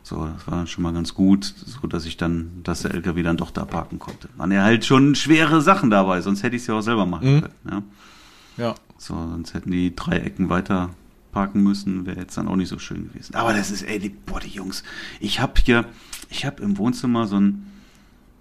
So, 0.06 0.26
das 0.26 0.46
war 0.48 0.58
dann 0.58 0.68
schon 0.68 0.84
mal 0.84 0.92
ganz 0.94 1.14
gut, 1.14 1.46
so 1.46 1.88
dass 1.88 2.06
ich 2.06 2.18
dann, 2.18 2.52
dass 2.64 2.82
der 2.82 2.94
LKW 2.94 3.24
dann 3.24 3.38
doch 3.38 3.52
da 3.52 3.64
parken 3.64 4.00
konnte. 4.00 4.28
Waren 4.36 4.52
ja 4.52 4.62
halt 4.64 4.84
schon 4.86 5.16
schwere 5.16 5.62
Sachen 5.62 5.90
dabei, 5.90 6.20
sonst 6.22 6.44
hätte 6.44 6.56
ich 6.58 6.64
es 6.64 6.68
ja 6.68 6.76
auch 6.76 6.82
selber 6.82 7.06
machen 7.06 7.36
Mhm. 7.38 7.42
können. 7.42 7.54
Ja. 7.70 7.84
Ja. 8.66 8.76
So, 8.98 9.14
sonst 9.16 9.54
hätten 9.54 9.72
die 9.72 9.96
drei 9.96 10.18
Ecken 10.18 10.50
weiter 10.50 10.90
parken 11.32 11.64
müssen, 11.64 12.06
wäre 12.06 12.20
jetzt 12.20 12.38
dann 12.38 12.48
auch 12.48 12.56
nicht 12.58 12.68
so 12.70 12.78
schön 12.80 13.10
gewesen. 13.10 13.34
Aber 13.36 13.54
das 13.54 13.72
ist, 13.72 13.82
ey, 13.84 13.98
die, 13.98 14.10
boah, 14.10 14.40
die 14.40 14.50
Jungs. 14.50 14.84
Ich 15.20 15.40
habe 15.40 15.54
hier, 15.64 15.86
ich 16.30 16.46
habe 16.46 16.62
im 16.62 16.78
Wohnzimmer 16.78 17.26
so 17.26 17.40
ein, 17.40 17.66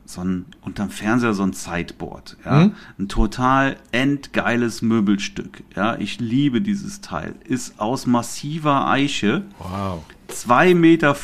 so 0.05 0.21
ein, 0.21 0.45
unterm 0.63 0.91
Fernseher 0.91 1.33
so 1.33 1.45
ein 1.45 1.53
Sideboard, 1.55 2.37
ja. 2.45 2.65
Mhm. 2.67 2.75
Ein 2.99 3.09
total 3.09 3.77
endgeiles 3.93 4.83
Möbelstück, 4.83 5.63
ja. 5.77 5.97
Ich 5.97 6.19
liebe 6.21 6.61
dieses 6.61 7.01
Teil. 7.01 7.35
Ist 7.45 7.79
aus 7.81 8.07
massiver 8.07 8.89
Eiche, 8.89 9.45
Wow. 9.59 10.03
2,40 10.33 10.75
Meter 10.75 11.15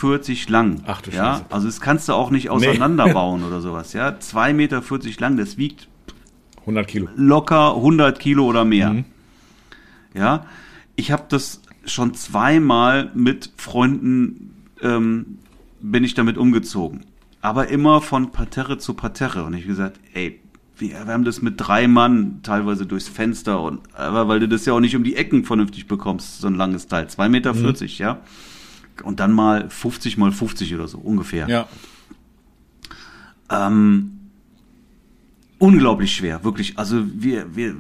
lang. 0.51 0.83
Ach 0.87 1.01
du 1.01 1.11
ja, 1.11 1.35
Scheiße. 1.35 1.45
also 1.51 1.67
das 1.67 1.81
kannst 1.81 2.09
du 2.09 2.13
auch 2.13 2.31
nicht 2.31 2.51
auseinanderbauen 2.51 3.43
oder 3.45 3.61
sowas, 3.61 3.93
ja. 3.93 4.09
2,40 4.11 4.53
Meter 4.55 4.83
lang, 5.21 5.37
das 5.37 5.57
wiegt 5.57 5.89
100 6.61 6.87
Kilo. 6.87 7.09
locker 7.17 7.75
100 7.77 8.19
Kilo 8.21 8.45
oder 8.47 8.65
mehr. 8.65 8.91
Mhm. 8.93 9.05
Ja, 10.15 10.47
ich 10.97 11.13
habe 11.13 11.25
das 11.29 11.63
schon 11.85 12.15
zweimal 12.15 13.11
mit 13.15 13.51
Freunden 13.57 14.65
ähm, 14.83 15.39
bin 15.81 16.05
ich 16.05 16.15
damit 16.15 16.37
umgezogen, 16.37 17.05
aber 17.41 17.69
immer 17.69 18.01
von 18.01 18.31
Parterre 18.33 18.79
zu 18.79 18.95
Parterre 18.95 19.45
und 19.45 19.55
ich 19.55 19.63
hab 19.63 19.69
gesagt, 19.69 20.01
ey, 20.15 20.41
wir, 20.77 20.91
wir 20.91 21.13
haben 21.13 21.25
das 21.25 21.41
mit 21.43 21.55
drei 21.57 21.89
Mann 21.89 22.41
teilweise 22.43 22.85
durchs 22.87 23.09
Fenster 23.09 23.61
und 23.61 23.81
aber 23.95 24.29
weil 24.29 24.41
du 24.41 24.49
das 24.49 24.65
ja 24.67 24.73
auch 24.75 24.81
nicht 24.81 24.95
um 24.97 25.05
die 25.05 25.17
Ecken 25.17 25.45
vernünftig 25.45 25.87
bekommst, 25.89 26.41
so 26.41 26.47
ein 26.47 26.55
langes 26.55 26.87
Teil, 26.87 27.07
2,40 27.07 27.29
Meter, 27.29 27.55
Mhm. 27.55 27.75
ja. 27.99 28.19
Und 29.03 29.21
dann 29.21 29.33
mal 29.33 29.69
50 29.71 30.17
mal 30.17 30.33
50 30.33 30.75
oder 30.75 30.89
so 30.89 30.99
ungefähr. 30.99 31.49
Ja. 31.49 31.69
Ähm, 33.51 34.19
unglaublich 35.59 36.15
schwer, 36.15 36.45
wirklich. 36.45 36.79
Also 36.79 37.05
wir, 37.15 37.57
wir, 37.57 37.77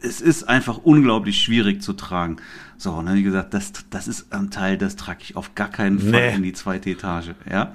es 0.00 0.20
ist 0.20 0.44
einfach 0.48 0.78
unglaublich 0.78 1.40
schwierig 1.42 1.82
zu 1.82 1.92
tragen. 1.92 2.36
So, 2.76 2.92
und 2.92 3.06
dann 3.06 3.14
hab 3.14 3.18
ich 3.18 3.24
gesagt, 3.24 3.54
das, 3.54 3.72
das 3.90 4.06
ist 4.08 4.32
ein 4.32 4.50
Teil, 4.50 4.78
das 4.78 4.96
trage 4.96 5.20
ich 5.22 5.36
auf 5.36 5.54
gar 5.54 5.68
keinen 5.68 5.98
Fall 5.98 6.30
Nee. 6.30 6.36
in 6.36 6.42
die 6.44 6.52
zweite 6.52 6.90
Etage, 6.90 7.30
ja. 7.50 7.74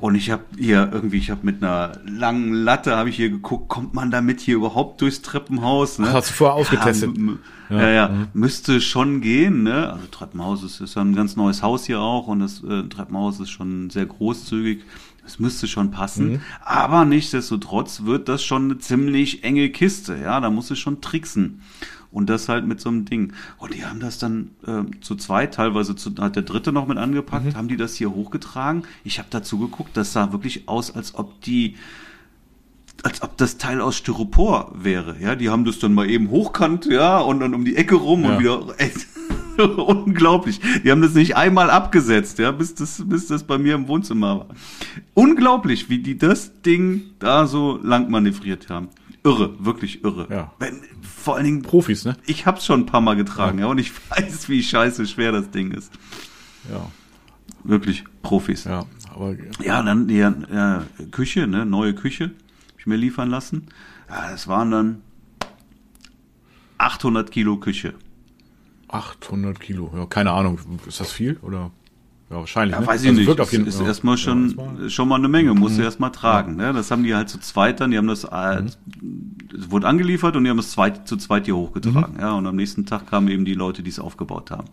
Und 0.00 0.14
ich 0.14 0.30
habe 0.30 0.42
hier 0.58 0.90
irgendwie, 0.92 1.16
ich 1.18 1.30
habe 1.30 1.40
mit 1.42 1.62
einer 1.62 1.92
langen 2.06 2.52
Latte 2.52 2.96
habe 2.96 3.08
ich 3.08 3.16
hier 3.16 3.30
geguckt, 3.30 3.68
kommt 3.68 3.94
man 3.94 4.10
damit 4.10 4.40
hier 4.40 4.56
überhaupt 4.56 5.00
durchs 5.00 5.22
Treppenhaus? 5.22 5.98
Ne? 5.98 6.12
Hast 6.12 6.30
du 6.30 6.34
vorher 6.34 6.54
ausgetestet? 6.56 7.16
Ja, 7.16 7.22
m- 7.22 7.38
ja, 7.70 7.88
ja, 7.90 8.10
müsste 8.34 8.80
schon 8.80 9.20
gehen. 9.20 9.62
Ne? 9.62 9.92
Also 9.92 10.06
Treppenhaus 10.10 10.62
ist, 10.62 10.80
ist 10.80 10.96
ja 10.96 11.02
ein 11.02 11.14
ganz 11.14 11.36
neues 11.36 11.62
Haus 11.62 11.84
hier 11.86 12.00
auch 12.00 12.26
und 12.26 12.40
das 12.40 12.62
äh, 12.62 12.82
Treppenhaus 12.84 13.40
ist 13.40 13.50
schon 13.50 13.90
sehr 13.90 14.06
großzügig. 14.06 14.80
Es 15.24 15.38
müsste 15.38 15.68
schon 15.68 15.90
passen, 15.92 16.40
aber 16.64 17.04
nichtsdestotrotz 17.04 18.02
wird 18.04 18.28
das 18.28 18.42
schon 18.42 18.64
eine 18.64 18.78
ziemlich 18.78 19.44
enge 19.44 19.68
Kiste. 19.70 20.16
Ja, 20.16 20.40
da 20.40 20.50
muss 20.50 20.70
es 20.72 20.78
schon 20.80 21.00
tricksen. 21.00 21.60
Und 22.12 22.28
das 22.28 22.48
halt 22.48 22.66
mit 22.66 22.80
so 22.80 22.88
einem 22.88 23.04
Ding. 23.04 23.32
Und 23.58 23.72
die 23.74 23.84
haben 23.84 24.00
das 24.00 24.18
dann 24.18 24.50
äh, 24.66 24.82
zu 25.00 25.14
zweit, 25.14 25.54
teilweise 25.54 25.94
zu, 25.94 26.12
hat 26.18 26.34
der 26.34 26.42
Dritte 26.42 26.72
noch 26.72 26.86
mit 26.88 26.98
angepackt, 26.98 27.54
haben 27.54 27.68
die 27.68 27.76
das 27.76 27.94
hier 27.94 28.10
hochgetragen. 28.12 28.82
Ich 29.04 29.18
habe 29.18 29.28
dazu 29.30 29.58
geguckt, 29.58 29.90
das 29.96 30.12
sah 30.12 30.32
wirklich 30.32 30.68
aus, 30.68 30.94
als 30.94 31.14
ob 31.14 31.40
die 31.42 31.76
als 33.02 33.22
ob 33.22 33.36
das 33.38 33.56
Teil 33.56 33.80
aus 33.80 33.96
Styropor 33.96 34.72
wäre. 34.74 35.16
Ja, 35.20 35.34
die 35.34 35.48
haben 35.48 35.64
das 35.64 35.78
dann 35.78 35.94
mal 35.94 36.10
eben 36.10 36.28
hochkant, 36.28 36.84
ja, 36.84 37.18
und 37.18 37.40
dann 37.40 37.54
um 37.54 37.64
die 37.64 37.76
Ecke 37.76 37.94
rum 37.94 38.24
Ja. 38.24 38.30
und 38.34 38.38
wieder. 38.40 38.66
Ey, 38.78 38.92
unglaublich. 39.76 40.60
Die 40.84 40.90
haben 40.90 41.00
das 41.02 41.14
nicht 41.14 41.36
einmal 41.36 41.70
abgesetzt, 41.70 42.38
ja, 42.38 42.50
bis 42.50 42.74
das, 42.74 43.02
bis 43.06 43.26
das 43.28 43.44
bei 43.44 43.56
mir 43.58 43.74
im 43.74 43.88
Wohnzimmer 43.88 44.40
war. 44.40 44.46
Unglaublich, 45.14 45.88
wie 45.88 45.98
die 45.98 46.18
das 46.18 46.60
Ding 46.62 47.02
da 47.18 47.46
so 47.46 47.78
lang 47.82 48.10
manövriert 48.10 48.68
haben. 48.68 48.88
Irre, 49.22 49.54
wirklich 49.64 50.02
irre. 50.02 50.26
Ja. 50.30 50.52
Wenn, 50.58 50.80
vor 51.02 51.36
allen 51.36 51.44
Dingen, 51.44 51.62
Profis, 51.62 52.04
ne? 52.04 52.16
ich 52.26 52.46
hab's 52.46 52.64
schon 52.64 52.80
ein 52.80 52.86
paar 52.86 53.02
Mal 53.02 53.16
getragen, 53.16 53.58
ja, 53.58 53.66
und 53.66 53.78
ich 53.78 53.92
weiß, 54.10 54.48
wie 54.48 54.62
scheiße 54.62 55.06
schwer 55.06 55.32
das 55.32 55.50
Ding 55.50 55.72
ist. 55.72 55.92
Ja. 56.70 56.90
Wirklich 57.64 58.04
Profis. 58.22 58.64
Ja. 58.64 58.86
Aber 59.12 59.36
Ja, 59.62 59.82
dann 59.82 60.08
die 60.08 60.16
ja, 60.16 60.84
Küche, 61.10 61.46
ne, 61.46 61.66
neue 61.66 61.94
Küche, 61.94 62.24
hab 62.70 62.78
ich 62.78 62.86
mir 62.86 62.96
liefern 62.96 63.28
lassen. 63.28 63.66
Ja, 64.08 64.30
das 64.30 64.48
waren 64.48 64.70
dann 64.70 65.02
800 66.78 67.30
Kilo 67.30 67.58
Küche. 67.58 67.94
800 68.88 69.60
Kilo. 69.60 69.92
Ja, 69.94 70.06
keine 70.06 70.32
Ahnung. 70.32 70.58
Ist 70.86 71.00
das 71.00 71.12
viel 71.12 71.36
oder? 71.42 71.70
Ja, 72.30 72.36
wahrscheinlich. 72.36 72.74
Ja, 72.74 72.80
ne? 72.80 72.86
weiß 72.86 73.02
ich 73.02 73.08
Also 73.08 73.18
nicht. 73.20 73.26
Wirkt 73.26 73.40
auf 73.40 73.48
Das 73.48 73.52
jeden, 73.52 73.66
ist 73.66 73.80
ja. 73.80 73.86
erstmal 73.86 74.14
Ja, 74.14 74.18
schon, 74.22 74.44
erstmal- 74.44 74.90
schon 74.90 75.08
mal 75.08 75.16
eine 75.16 75.28
Menge, 75.28 75.52
musst 75.54 75.78
du 75.78 75.82
erstmal 75.82 76.12
tragen. 76.12 76.56
Ne? 76.56 76.72
Das 76.72 76.90
haben 76.92 77.02
die 77.02 77.14
halt 77.14 77.28
zu 77.28 77.38
zweit 77.40 77.80
dann, 77.80 77.90
die 77.90 77.98
haben 77.98 78.06
das, 78.06 78.22
äh, 78.24 78.62
es 79.58 79.70
wurde 79.70 79.88
angeliefert 79.88 80.36
und 80.36 80.44
die 80.44 80.50
haben 80.50 80.58
es 80.60 80.70
zweit, 80.70 81.08
zu 81.08 81.16
zweit 81.16 81.46
hier 81.46 81.56
hochgetragen. 81.56 82.14
Ja, 82.20 82.32
und 82.34 82.46
am 82.46 82.54
nächsten 82.56 82.86
Tag 82.86 83.08
kamen 83.08 83.26
eben 83.28 83.44
die 83.44 83.54
Leute, 83.54 83.82
die 83.82 83.90
es 83.90 83.98
aufgebaut 83.98 84.50
haben. 84.52 84.68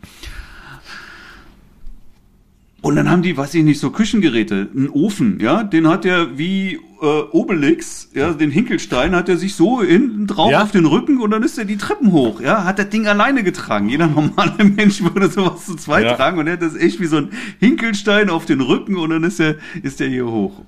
Und 2.81 2.95
dann 2.95 3.09
haben 3.09 3.23
die, 3.23 3.35
weiß 3.35 3.55
ich 3.55 3.63
nicht, 3.63 3.79
so 3.79 3.89
Küchengeräte, 3.89 4.69
einen 4.75 4.89
Ofen, 4.89 5.39
ja, 5.39 5.63
den 5.63 5.87
hat 5.87 6.05
er 6.05 6.37
wie 6.37 6.75
äh, 7.01 7.05
Obelix, 7.31 8.09
ja, 8.13 8.33
den 8.33 8.51
Hinkelstein 8.51 9.15
hat 9.15 9.29
er 9.29 9.37
sich 9.37 9.55
so 9.55 9.81
hinten 9.81 10.27
drauf 10.27 10.51
Ja? 10.51 10.61
auf 10.61 10.71
den 10.71 10.85
Rücken 10.85 11.19
und 11.19 11.31
dann 11.31 11.41
ist 11.41 11.57
er 11.57 11.65
die 11.65 11.77
Treppen 11.77 12.11
hoch, 12.11 12.39
ja, 12.39 12.65
hat 12.65 12.77
das 12.77 12.89
Ding 12.89 13.07
alleine 13.07 13.43
getragen. 13.43 13.89
Jeder 13.89 14.05
normale 14.07 14.63
Mensch 14.75 15.01
würde 15.01 15.27
sowas 15.27 15.65
zu 15.65 15.75
zweit 15.75 16.05
Ja. 16.05 16.13
tragen 16.13 16.37
und 16.37 16.45
er 16.45 16.53
hat 16.53 16.61
das 16.61 16.75
echt 16.75 16.99
wie 16.99 17.07
so 17.07 17.17
ein 17.17 17.29
Hinkelstein 17.59 18.29
auf 18.29 18.45
den 18.45 18.61
Rücken 18.61 18.95
und 18.95 19.09
dann 19.09 19.23
ist 19.23 19.39
er, 19.39 19.55
ist 19.81 19.99
er 19.99 20.07
hier 20.09 20.27
hoch. 20.27 20.61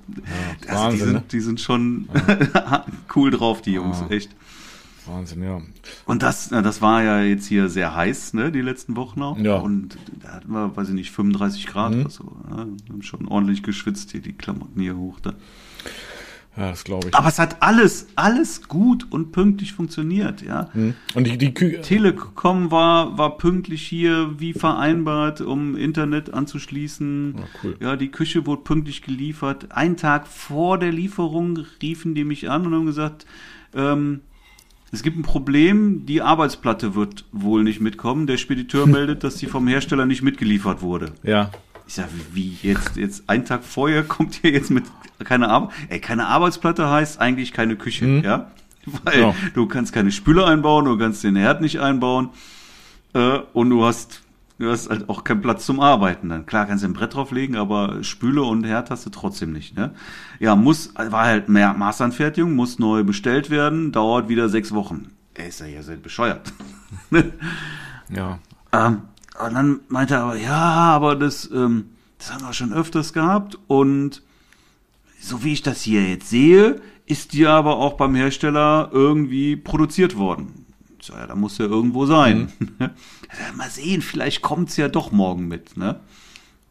also 0.66 0.82
Wahnsinn, 0.82 0.98
die, 0.98 1.04
sind, 1.04 1.12
ne? 1.14 1.22
die 1.30 1.40
sind 1.40 1.60
schon 1.60 2.08
cool 3.14 3.30
drauf, 3.30 3.62
die 3.62 3.72
Jungs, 3.74 4.00
Ja. 4.00 4.14
echt. 4.16 4.30
Wahnsinn, 5.10 5.42
ja. 5.42 5.60
Und 6.06 6.22
das, 6.22 6.48
das 6.48 6.82
war 6.82 7.02
ja 7.02 7.22
jetzt 7.22 7.46
hier 7.46 7.68
sehr 7.68 7.94
heiß, 7.94 8.34
ne, 8.34 8.52
die 8.52 8.60
letzten 8.60 8.96
Wochen 8.96 9.22
auch. 9.22 9.38
Ja. 9.38 9.58
Mhm. 9.58 9.64
Und 9.64 9.98
da 10.22 10.34
hatten 10.34 10.52
wir, 10.52 10.76
weiß 10.76 10.88
ich 10.88 10.94
nicht, 10.94 11.10
35 11.10 11.66
Grad 11.66 11.94
oder 11.94 12.10
so. 12.10 12.24
Wir 12.48 12.58
haben 12.58 13.02
schon 13.02 13.28
ordentlich 13.28 13.62
geschwitzt 13.62 14.12
hier, 14.12 14.20
die 14.20 14.32
Klamotten 14.32 14.80
hier 14.80 14.96
hoch. 14.96 15.20
Da. 15.20 15.34
Ja, 16.56 16.70
das 16.70 16.82
glaube 16.84 17.08
ich. 17.08 17.14
Aber 17.14 17.28
es 17.28 17.38
hat 17.38 17.62
alles, 17.62 18.08
alles 18.16 18.66
gut 18.66 19.06
und 19.10 19.30
pünktlich 19.30 19.72
funktioniert, 19.72 20.42
ja. 20.42 20.68
Hm. 20.72 20.94
Und 21.14 21.26
die, 21.26 21.38
die 21.38 21.54
Kü 21.54 21.80
Telekom 21.80 22.70
war, 22.70 23.16
war 23.16 23.38
pünktlich 23.38 23.86
hier, 23.86 24.34
wie 24.38 24.52
vereinbart, 24.52 25.40
um 25.40 25.76
Internet 25.76 26.34
anzuschließen. 26.34 27.36
Ja, 27.38 27.44
cool. 27.62 27.76
Ja, 27.80 27.96
die 27.96 28.10
Küche 28.10 28.46
wurde 28.46 28.62
pünktlich 28.62 29.02
geliefert. 29.02 29.72
Einen 29.72 29.96
Tag 29.96 30.26
vor 30.26 30.76
der 30.78 30.90
Lieferung 30.90 31.56
riefen 31.80 32.14
die 32.14 32.24
mich 32.24 32.50
an 32.50 32.66
und 32.66 32.74
haben 32.74 32.86
gesagt, 32.86 33.26
ähm, 33.74 34.20
es 34.92 35.02
gibt 35.02 35.16
ein 35.18 35.22
Problem, 35.22 36.04
die 36.06 36.20
Arbeitsplatte 36.22 36.94
wird 36.94 37.24
wohl 37.32 37.62
nicht 37.62 37.80
mitkommen. 37.80 38.26
Der 38.26 38.36
Spediteur 38.36 38.86
meldet, 38.98 39.22
dass 39.24 39.38
sie 39.38 39.46
vom 39.46 39.66
Hersteller 39.68 40.06
nicht 40.06 40.22
mitgeliefert 40.22 40.82
wurde. 40.82 41.12
ja. 41.22 41.50
Ich 41.86 41.94
sag, 41.96 42.06
wie 42.32 42.56
jetzt, 42.62 42.96
jetzt 42.96 43.28
einen 43.28 43.44
Tag 43.44 43.64
vorher 43.64 44.04
kommt 44.04 44.44
ihr 44.44 44.52
jetzt 44.52 44.70
mit 44.70 44.84
keine 45.24 45.48
Arbeit, 45.48 45.70
ey, 45.88 45.98
keine 45.98 46.28
Arbeitsplatte 46.28 46.88
heißt 46.88 47.20
eigentlich 47.20 47.52
keine 47.52 47.74
Küche, 47.74 48.06
ja? 48.24 48.48
Weil 49.04 49.20
Ja. 49.20 49.34
du 49.54 49.66
kannst 49.66 49.92
keine 49.92 50.12
Spüle 50.12 50.46
einbauen, 50.46 50.84
du 50.84 50.96
kannst 50.96 51.24
den 51.24 51.34
Herd 51.34 51.60
nicht 51.60 51.80
einbauen, 51.80 52.28
äh, 53.12 53.40
und 53.54 53.70
du 53.70 53.84
hast, 53.84 54.22
du 54.60 54.70
hast 54.70 54.90
halt 54.90 55.08
auch 55.08 55.24
keinen 55.24 55.40
Platz 55.40 55.66
zum 55.66 55.80
Arbeiten 55.80 56.28
dann. 56.28 56.46
Klar 56.46 56.66
kannst 56.66 56.84
du 56.84 56.88
ein 56.88 56.92
Brett 56.92 57.14
drauflegen, 57.14 57.56
aber 57.56 58.04
Spüle 58.04 58.42
und 58.42 58.64
Herd 58.64 58.90
hast 58.90 59.06
du 59.06 59.10
trotzdem 59.10 59.52
nicht, 59.52 59.76
ne? 59.76 59.92
Ja, 60.38 60.54
muss, 60.54 60.94
war 60.94 61.24
halt 61.24 61.48
mehr 61.48 61.74
Maßanfertigung, 61.74 62.54
muss 62.54 62.78
neu 62.78 63.02
bestellt 63.02 63.50
werden, 63.50 63.90
dauert 63.90 64.28
wieder 64.28 64.48
sechs 64.48 64.72
Wochen. 64.72 65.10
Ey, 65.34 65.48
ist 65.48 65.60
ja 65.60 65.66
ja 65.66 65.82
seid 65.82 66.02
bescheuert. 66.02 66.52
Ja. 68.12 68.40
Ähm, 68.72 69.02
und 69.44 69.54
dann 69.54 69.80
meinte 69.88 70.14
er 70.14 70.22
aber, 70.22 70.36
ja, 70.36 70.56
aber 70.56 71.16
das, 71.16 71.50
ähm, 71.52 71.90
das 72.18 72.32
haben 72.32 72.42
wir 72.42 72.52
schon 72.52 72.72
öfters 72.72 73.12
gehabt 73.12 73.58
und 73.68 74.22
so 75.20 75.44
wie 75.44 75.52
ich 75.52 75.62
das 75.62 75.82
hier 75.82 76.08
jetzt 76.08 76.28
sehe, 76.28 76.80
ist 77.06 77.32
die 77.32 77.46
aber 77.46 77.76
auch 77.76 77.94
beim 77.94 78.14
Hersteller 78.14 78.90
irgendwie 78.92 79.56
produziert 79.56 80.16
worden. 80.16 80.66
Sag, 81.02 81.16
ja, 81.16 81.26
da 81.26 81.34
muss 81.34 81.58
ja 81.58 81.66
irgendwo 81.66 82.06
sein. 82.06 82.52
Ja, 82.80 83.52
mal 83.56 83.70
sehen, 83.70 84.02
vielleicht 84.02 84.42
kommt's 84.42 84.76
ja 84.76 84.88
doch 84.88 85.12
morgen 85.12 85.46
mit, 85.46 85.76
ne? 85.76 86.00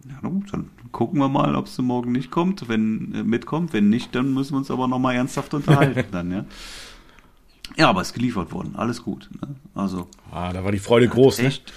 Ja, 0.10 0.18
dann 0.22 0.70
gucken 0.92 1.20
wir 1.20 1.30
mal, 1.30 1.56
ob 1.56 1.70
sie 1.70 1.82
morgen 1.82 2.12
nicht 2.12 2.32
kommt, 2.32 2.68
wenn 2.68 3.14
äh, 3.16 3.24
mitkommt. 3.24 3.72
Wenn 3.72 3.90
nicht, 3.90 4.14
dann 4.14 4.34
müssen 4.34 4.54
wir 4.54 4.58
uns 4.58 4.70
aber 4.70 4.88
nochmal 4.90 5.16
ernsthaft 5.16 5.54
unterhalten 5.54 6.04
dann, 6.12 6.32
ja. 6.32 6.46
Ja, 7.78 7.90
aber 7.90 8.02
es 8.02 8.10
ist 8.10 8.14
geliefert 8.14 8.52
worden, 8.52 8.76
alles 8.76 9.04
gut. 9.04 9.30
Ne? 9.42 9.56
Also 9.74 10.08
Ah, 10.32 10.52
da 10.52 10.64
war 10.66 10.72
die 10.74 10.80
Freude 10.80 11.08
groß, 11.08 11.40
ne? 11.40 11.48
Echt? 11.48 11.72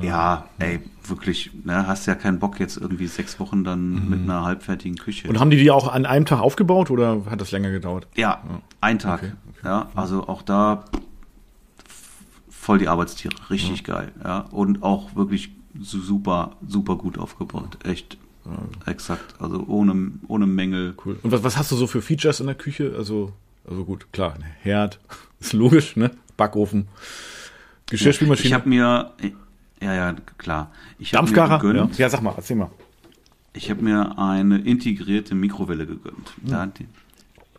Ja, 0.00 0.48
ey, 0.58 0.80
wirklich, 1.06 1.50
ne, 1.64 1.86
hast 1.86 2.06
ja 2.06 2.14
keinen 2.14 2.38
Bock 2.38 2.58
jetzt 2.58 2.76
irgendwie 2.76 3.06
sechs 3.06 3.38
Wochen 3.38 3.64
dann 3.64 4.08
mit 4.08 4.20
einer 4.20 4.42
halbfertigen 4.44 4.96
Küche. 4.96 5.28
Und 5.28 5.38
haben 5.38 5.50
die 5.50 5.56
die 5.56 5.70
auch 5.70 5.92
an 5.92 6.06
einem 6.06 6.26
Tag 6.26 6.40
aufgebaut 6.40 6.90
oder 6.90 7.22
hat 7.30 7.40
das 7.40 7.50
länger 7.50 7.70
gedauert? 7.70 8.06
ja, 8.16 8.42
ein 8.80 8.98
Tag. 8.98 9.22
Okay, 9.22 9.32
Ja, 9.64 9.88
also 9.94 10.26
auch 10.28 10.42
da 10.42 10.84
voll 12.68 12.78
die 12.78 12.88
Arbeitstiere, 12.88 13.34
richtig 13.48 13.82
geil. 13.82 14.12
Ja, 14.22 14.40
und 14.50 14.82
auch 14.82 15.16
wirklich 15.16 15.50
su- 15.80 16.02
super, 16.02 16.56
super 16.66 16.96
gut 16.96 17.16
aufgebaut. 17.18 17.78
Echt 17.82 18.18
exakt. 18.84 19.36
Also 19.40 19.64
ohne, 19.68 20.10
ohne 20.28 20.46
Mängel. 20.46 20.94
Cool. 21.02 21.18
Und 21.22 21.32
was, 21.32 21.42
was 21.44 21.56
hast 21.56 21.72
du 21.72 21.76
so 21.76 21.86
für 21.86 22.02
Features 22.02 22.40
in 22.40 22.46
der 22.46 22.54
Küche? 22.56 22.94
Also, 22.96 23.32
also 23.66 23.84
gut, 23.86 24.12
klar, 24.12 24.34
ein 24.34 24.42
Herd, 24.60 25.00
ist 25.40 25.54
logisch, 25.54 25.96
ne? 25.96 26.10
Backofen, 26.36 26.88
Geschirrspülmaschine, 27.90 28.46
Ich 28.48 28.52
habe 28.54 28.68
mir, 28.68 29.12
ja, 29.80 29.94
ja, 29.94 30.14
klar. 30.36 30.70
Ich 30.98 31.14
hab 31.14 31.22
mir 31.22 31.32
Dampfgarer. 31.34 31.50
Ja. 31.52 31.58
gegönnt- 31.84 31.98
ja, 31.98 32.08
sag 32.10 32.22
mal, 32.22 32.34
erzähl 32.36 32.56
mal. 32.56 32.70
Ich 33.54 33.70
habe 33.70 33.82
mir 33.82 34.18
eine 34.18 34.58
integrierte 34.58 35.34
Mikrowelle 35.34 35.86
gegönnt. 35.86 36.34
Hm. 36.42 36.50
Ja, 36.50 36.66
die- 36.66 36.86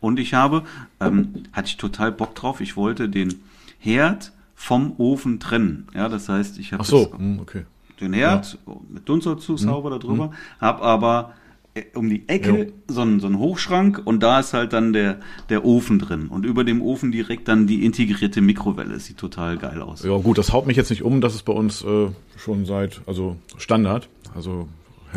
und 0.02 0.20
ich 0.20 0.34
habe, 0.36 0.64
ähm, 1.02 1.44
hatte 1.52 1.68
ich 1.68 1.78
total 1.78 2.12
Bock 2.12 2.36
drauf, 2.36 2.62
ich 2.62 2.78
wollte 2.78 3.10
den 3.10 3.42
Herd 3.80 4.32
vom 4.60 4.94
Ofen 4.98 5.40
trennen. 5.40 5.88
Ja, 5.96 6.10
das 6.10 6.28
heißt, 6.28 6.60
ich 6.60 6.74
habe 6.74 6.84
so, 6.84 7.14
hm, 7.18 7.40
okay. 7.40 7.64
den 8.02 8.12
Herd 8.12 8.60
mit 8.90 9.08
Dunstabzugshauber 9.08 9.90
da 9.90 9.98
drüber, 10.00 10.32
habe 10.60 10.84
aber 10.84 11.34
äh, 11.76 11.84
um 11.96 12.10
die 12.10 12.28
Ecke 12.28 12.74
so, 12.90 13.02
einen, 13.02 13.22
so 13.22 13.28
einen 13.28 13.40
Hochschrank 13.40 14.02
und 14.04 14.22
da 14.22 14.42
ist 14.42 14.54
halt 14.54 14.74
dann 14.74 14.92
der, 14.92 15.22
der 15.48 15.64
Ofen 15.64 15.98
drin. 15.98 16.28
Und 16.28 16.46
über 16.46 16.66
dem 16.66 16.82
Ofen 16.82 17.14
direkt 17.14 17.48
dann 17.48 17.68
die 17.68 17.86
integrierte 17.86 18.42
Mikrowelle. 18.42 19.00
Sieht 19.00 19.16
total 19.16 19.58
geil 19.58 19.82
aus. 19.82 20.04
Ja, 20.04 20.18
gut, 20.18 20.38
das 20.38 20.52
haut 20.52 20.68
mich 20.68 20.76
jetzt 20.76 20.90
nicht 20.90 21.04
um, 21.04 21.22
das 21.22 21.36
ist 21.36 21.44
bei 21.44 21.54
uns 21.54 21.82
äh, 21.86 22.10
schon 22.36 22.66
seit, 22.66 23.02
also 23.08 23.38
Standard. 23.56 24.10
Also 24.36 24.68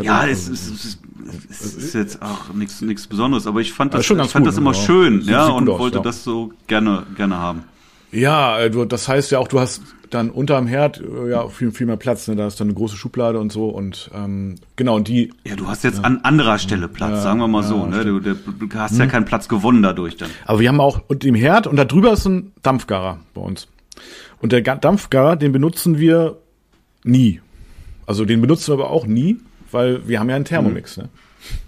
Ja, 0.01 0.21
also, 0.21 0.53
es 0.53 0.61
ist, 0.61 0.71
es 0.71 0.85
ist, 0.85 1.01
es 1.51 1.75
ist 1.75 1.95
jetzt 1.95 2.23
auch 2.23 2.55
nichts 2.55 3.09
Besonderes, 3.09 3.49
aber 3.49 3.61
ich 3.61 3.73
fand 3.73 3.93
Ja, 3.93 3.99
das, 3.99 4.07
schon 4.07 4.21
ich 4.21 4.29
fand 4.29 4.45
gut, 4.45 4.53
das 4.53 4.59
immer 4.59 4.73
ja. 4.73 4.81
schön, 4.81 5.21
ja, 5.23 5.49
und 5.49 5.69
aus, 5.69 5.81
wollte 5.81 5.97
ja. 5.97 6.03
das 6.05 6.23
so 6.23 6.53
gerne 6.69 7.05
gerne 7.17 7.39
haben. 7.39 7.65
Ja, 8.13 8.61
äh, 8.61 8.71
du, 8.71 8.85
das 8.85 9.09
heißt 9.09 9.31
ja 9.33 9.39
auch, 9.39 9.49
du 9.49 9.59
hast 9.61 9.83
dann 10.11 10.29
unterm 10.31 10.67
Herd 10.67 11.01
äh, 11.01 11.31
ja 11.31 11.49
viel, 11.49 11.73
viel 11.73 11.87
mehr 11.87 11.97
Platz. 11.97 12.29
Ne? 12.29 12.37
Da 12.37 12.47
ist 12.47 12.61
dann 12.61 12.67
eine 12.69 12.75
große 12.75 12.97
Schublade 12.97 13.39
und 13.41 13.51
so 13.51 13.69
und 13.71 14.11
ähm, 14.15 14.57
genau 14.77 14.97
und 14.97 15.09
die. 15.09 15.33
Ja, 15.45 15.57
du 15.57 15.67
hast 15.69 15.85
jetzt 15.85 16.05
an 16.05 16.21
anderer 16.23 16.59
Stelle 16.59 16.89
Platz, 16.89 17.23
sagen 17.23 17.41
wir 17.41 17.49
mal 17.49 17.63
so, 17.63 17.87
ne? 17.87 18.05
Du, 18.05 18.21
du 18.21 18.35
hast 18.75 18.93
Hm. 18.93 18.99
ja 19.01 19.07
keinen 19.07 19.25
Platz 19.25 19.49
gewonnen 19.49 19.83
dadurch 19.83 20.17
dann. 20.19 20.29
Aber 20.45 20.61
wir 20.61 20.69
haben 20.69 20.81
auch 20.81 21.01
und 21.09 21.25
im 21.25 21.35
Herd 21.35 21.67
und 21.67 21.77
da 21.77 21.85
drüber 21.87 22.13
ist 22.13 22.27
ein 22.27 22.53
Dampfgarer 22.63 23.21
bei 23.33 23.41
uns. 23.41 23.69
Und 24.41 24.53
der 24.53 24.61
Ga- 24.63 24.77
Dampfgarer, 24.77 25.37
den 25.37 25.53
benutzen 25.53 25.99
wir 25.99 26.37
nie. 27.05 27.41
Also 28.05 28.25
den 28.27 28.41
benutzen 28.43 28.69
wir 28.77 28.85
aber 28.85 28.91
auch 28.91 29.07
nie, 29.07 29.39
weil 29.71 30.07
wir 30.07 30.21
haben 30.21 30.29
ja 30.29 30.37
einen 30.37 30.45
Thermomix. 30.45 30.97
Ne? 30.99 31.09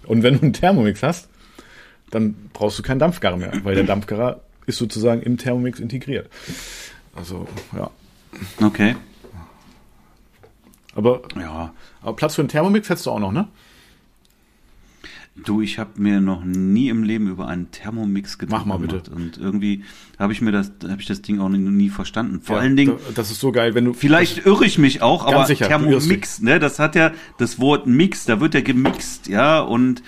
Und 0.05 0.21
wenn 0.21 0.35
du 0.35 0.41
einen 0.43 0.53
Thermomix 0.53 1.01
hast, 1.01 1.29
dann 2.11 2.35
brauchst 2.53 2.77
du 2.77 2.83
keinen 2.83 2.99
Dampfgarer 2.99 3.37
mehr, 3.37 3.53
weil 3.63 3.73
der 3.75 3.83
Dampfgarer 3.85 4.41
ist 4.65 4.77
sozusagen 4.77 5.21
im 5.21 5.37
Thermomix 5.37 5.79
integriert. 5.79 6.29
Also 7.15 7.47
ja, 7.75 7.89
Okay. 8.61 8.95
aber, 10.95 11.21
Ja. 11.39 11.73
aber 12.01 12.15
Platz 12.15 12.35
für 12.35 12.41
einen 12.41 12.49
Thermomix 12.49 12.89
hättest 12.89 13.05
du 13.05 13.11
auch 13.11 13.19
noch, 13.19 13.31
ne? 13.31 13.47
Du, 15.43 15.59
ich 15.61 15.79
habe 15.79 16.01
mir 16.01 16.21
noch 16.21 16.45
nie 16.45 16.87
im 16.87 17.03
Leben 17.03 17.27
über 17.27 17.49
einen 17.49 17.69
Thermomix 17.69 18.37
Gedanken 18.37 18.69
Mach 18.69 18.79
mal 18.79 18.87
bitte. 18.87 19.11
Und 19.11 19.37
irgendwie 19.37 19.83
habe 20.17 20.31
ich 20.31 20.39
mir 20.41 20.53
das, 20.53 20.71
habe 20.87 21.01
ich 21.01 21.07
das 21.07 21.21
Ding 21.21 21.41
auch 21.41 21.49
nie, 21.49 21.57
nie 21.57 21.89
verstanden. 21.89 22.39
Vor 22.39 22.55
Ja, 22.55 22.61
allen 22.61 22.77
Dingen, 22.77 22.93
da- 23.07 23.11
das 23.15 23.31
ist 23.31 23.41
so 23.41 23.51
geil, 23.51 23.75
wenn 23.75 23.83
du 23.83 23.93
Vielleicht 23.93 24.45
irre 24.45 24.65
ich 24.65 24.77
mich 24.77 25.01
auch, 25.01 25.25
aber 25.25 25.45
sicher, 25.45 25.67
Thermomix, 25.67 26.39
ne, 26.41 26.57
das 26.59 26.79
hat 26.79 26.95
ja 26.95 27.11
das 27.37 27.59
Wort 27.59 27.85
Mix, 27.85 28.23
da 28.23 28.39
wird 28.39 28.53
ja 28.53 28.61
gemixt, 28.61 29.27
ja, 29.27 29.59
und 29.59 30.03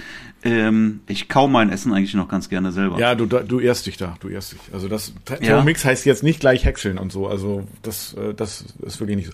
ähm, 0.48 1.02
ich 1.08 1.28
kau 1.30 1.48
mein 1.48 1.70
Essen 1.72 1.94
eigentlich 1.94 2.14
noch 2.14 2.28
ganz 2.28 2.50
gerne 2.50 2.72
selber. 2.72 3.00
Ja, 3.00 3.16
du, 3.16 3.26
du 3.26 3.60
ehrst 3.60 3.86
dich 3.86 3.98
da, 3.98 4.18
du 4.20 4.30
ehrst 4.30 4.54
dich. 4.54 4.60
Also 4.74 4.88
das 4.88 5.14
Thermomix 5.26 5.86
heißt 5.86 6.06
jetzt 6.06 6.24
nicht 6.24 6.40
gleich 6.40 6.66
häckseln 6.66 6.98
und 6.98 7.12
so. 7.12 7.28
Also 7.28 7.68
das, 7.82 8.14
äh, 8.16 8.34
das 8.34 8.66
ist 8.86 9.00
wirklich 9.00 9.18
nicht 9.18 9.28
so. 9.28 9.34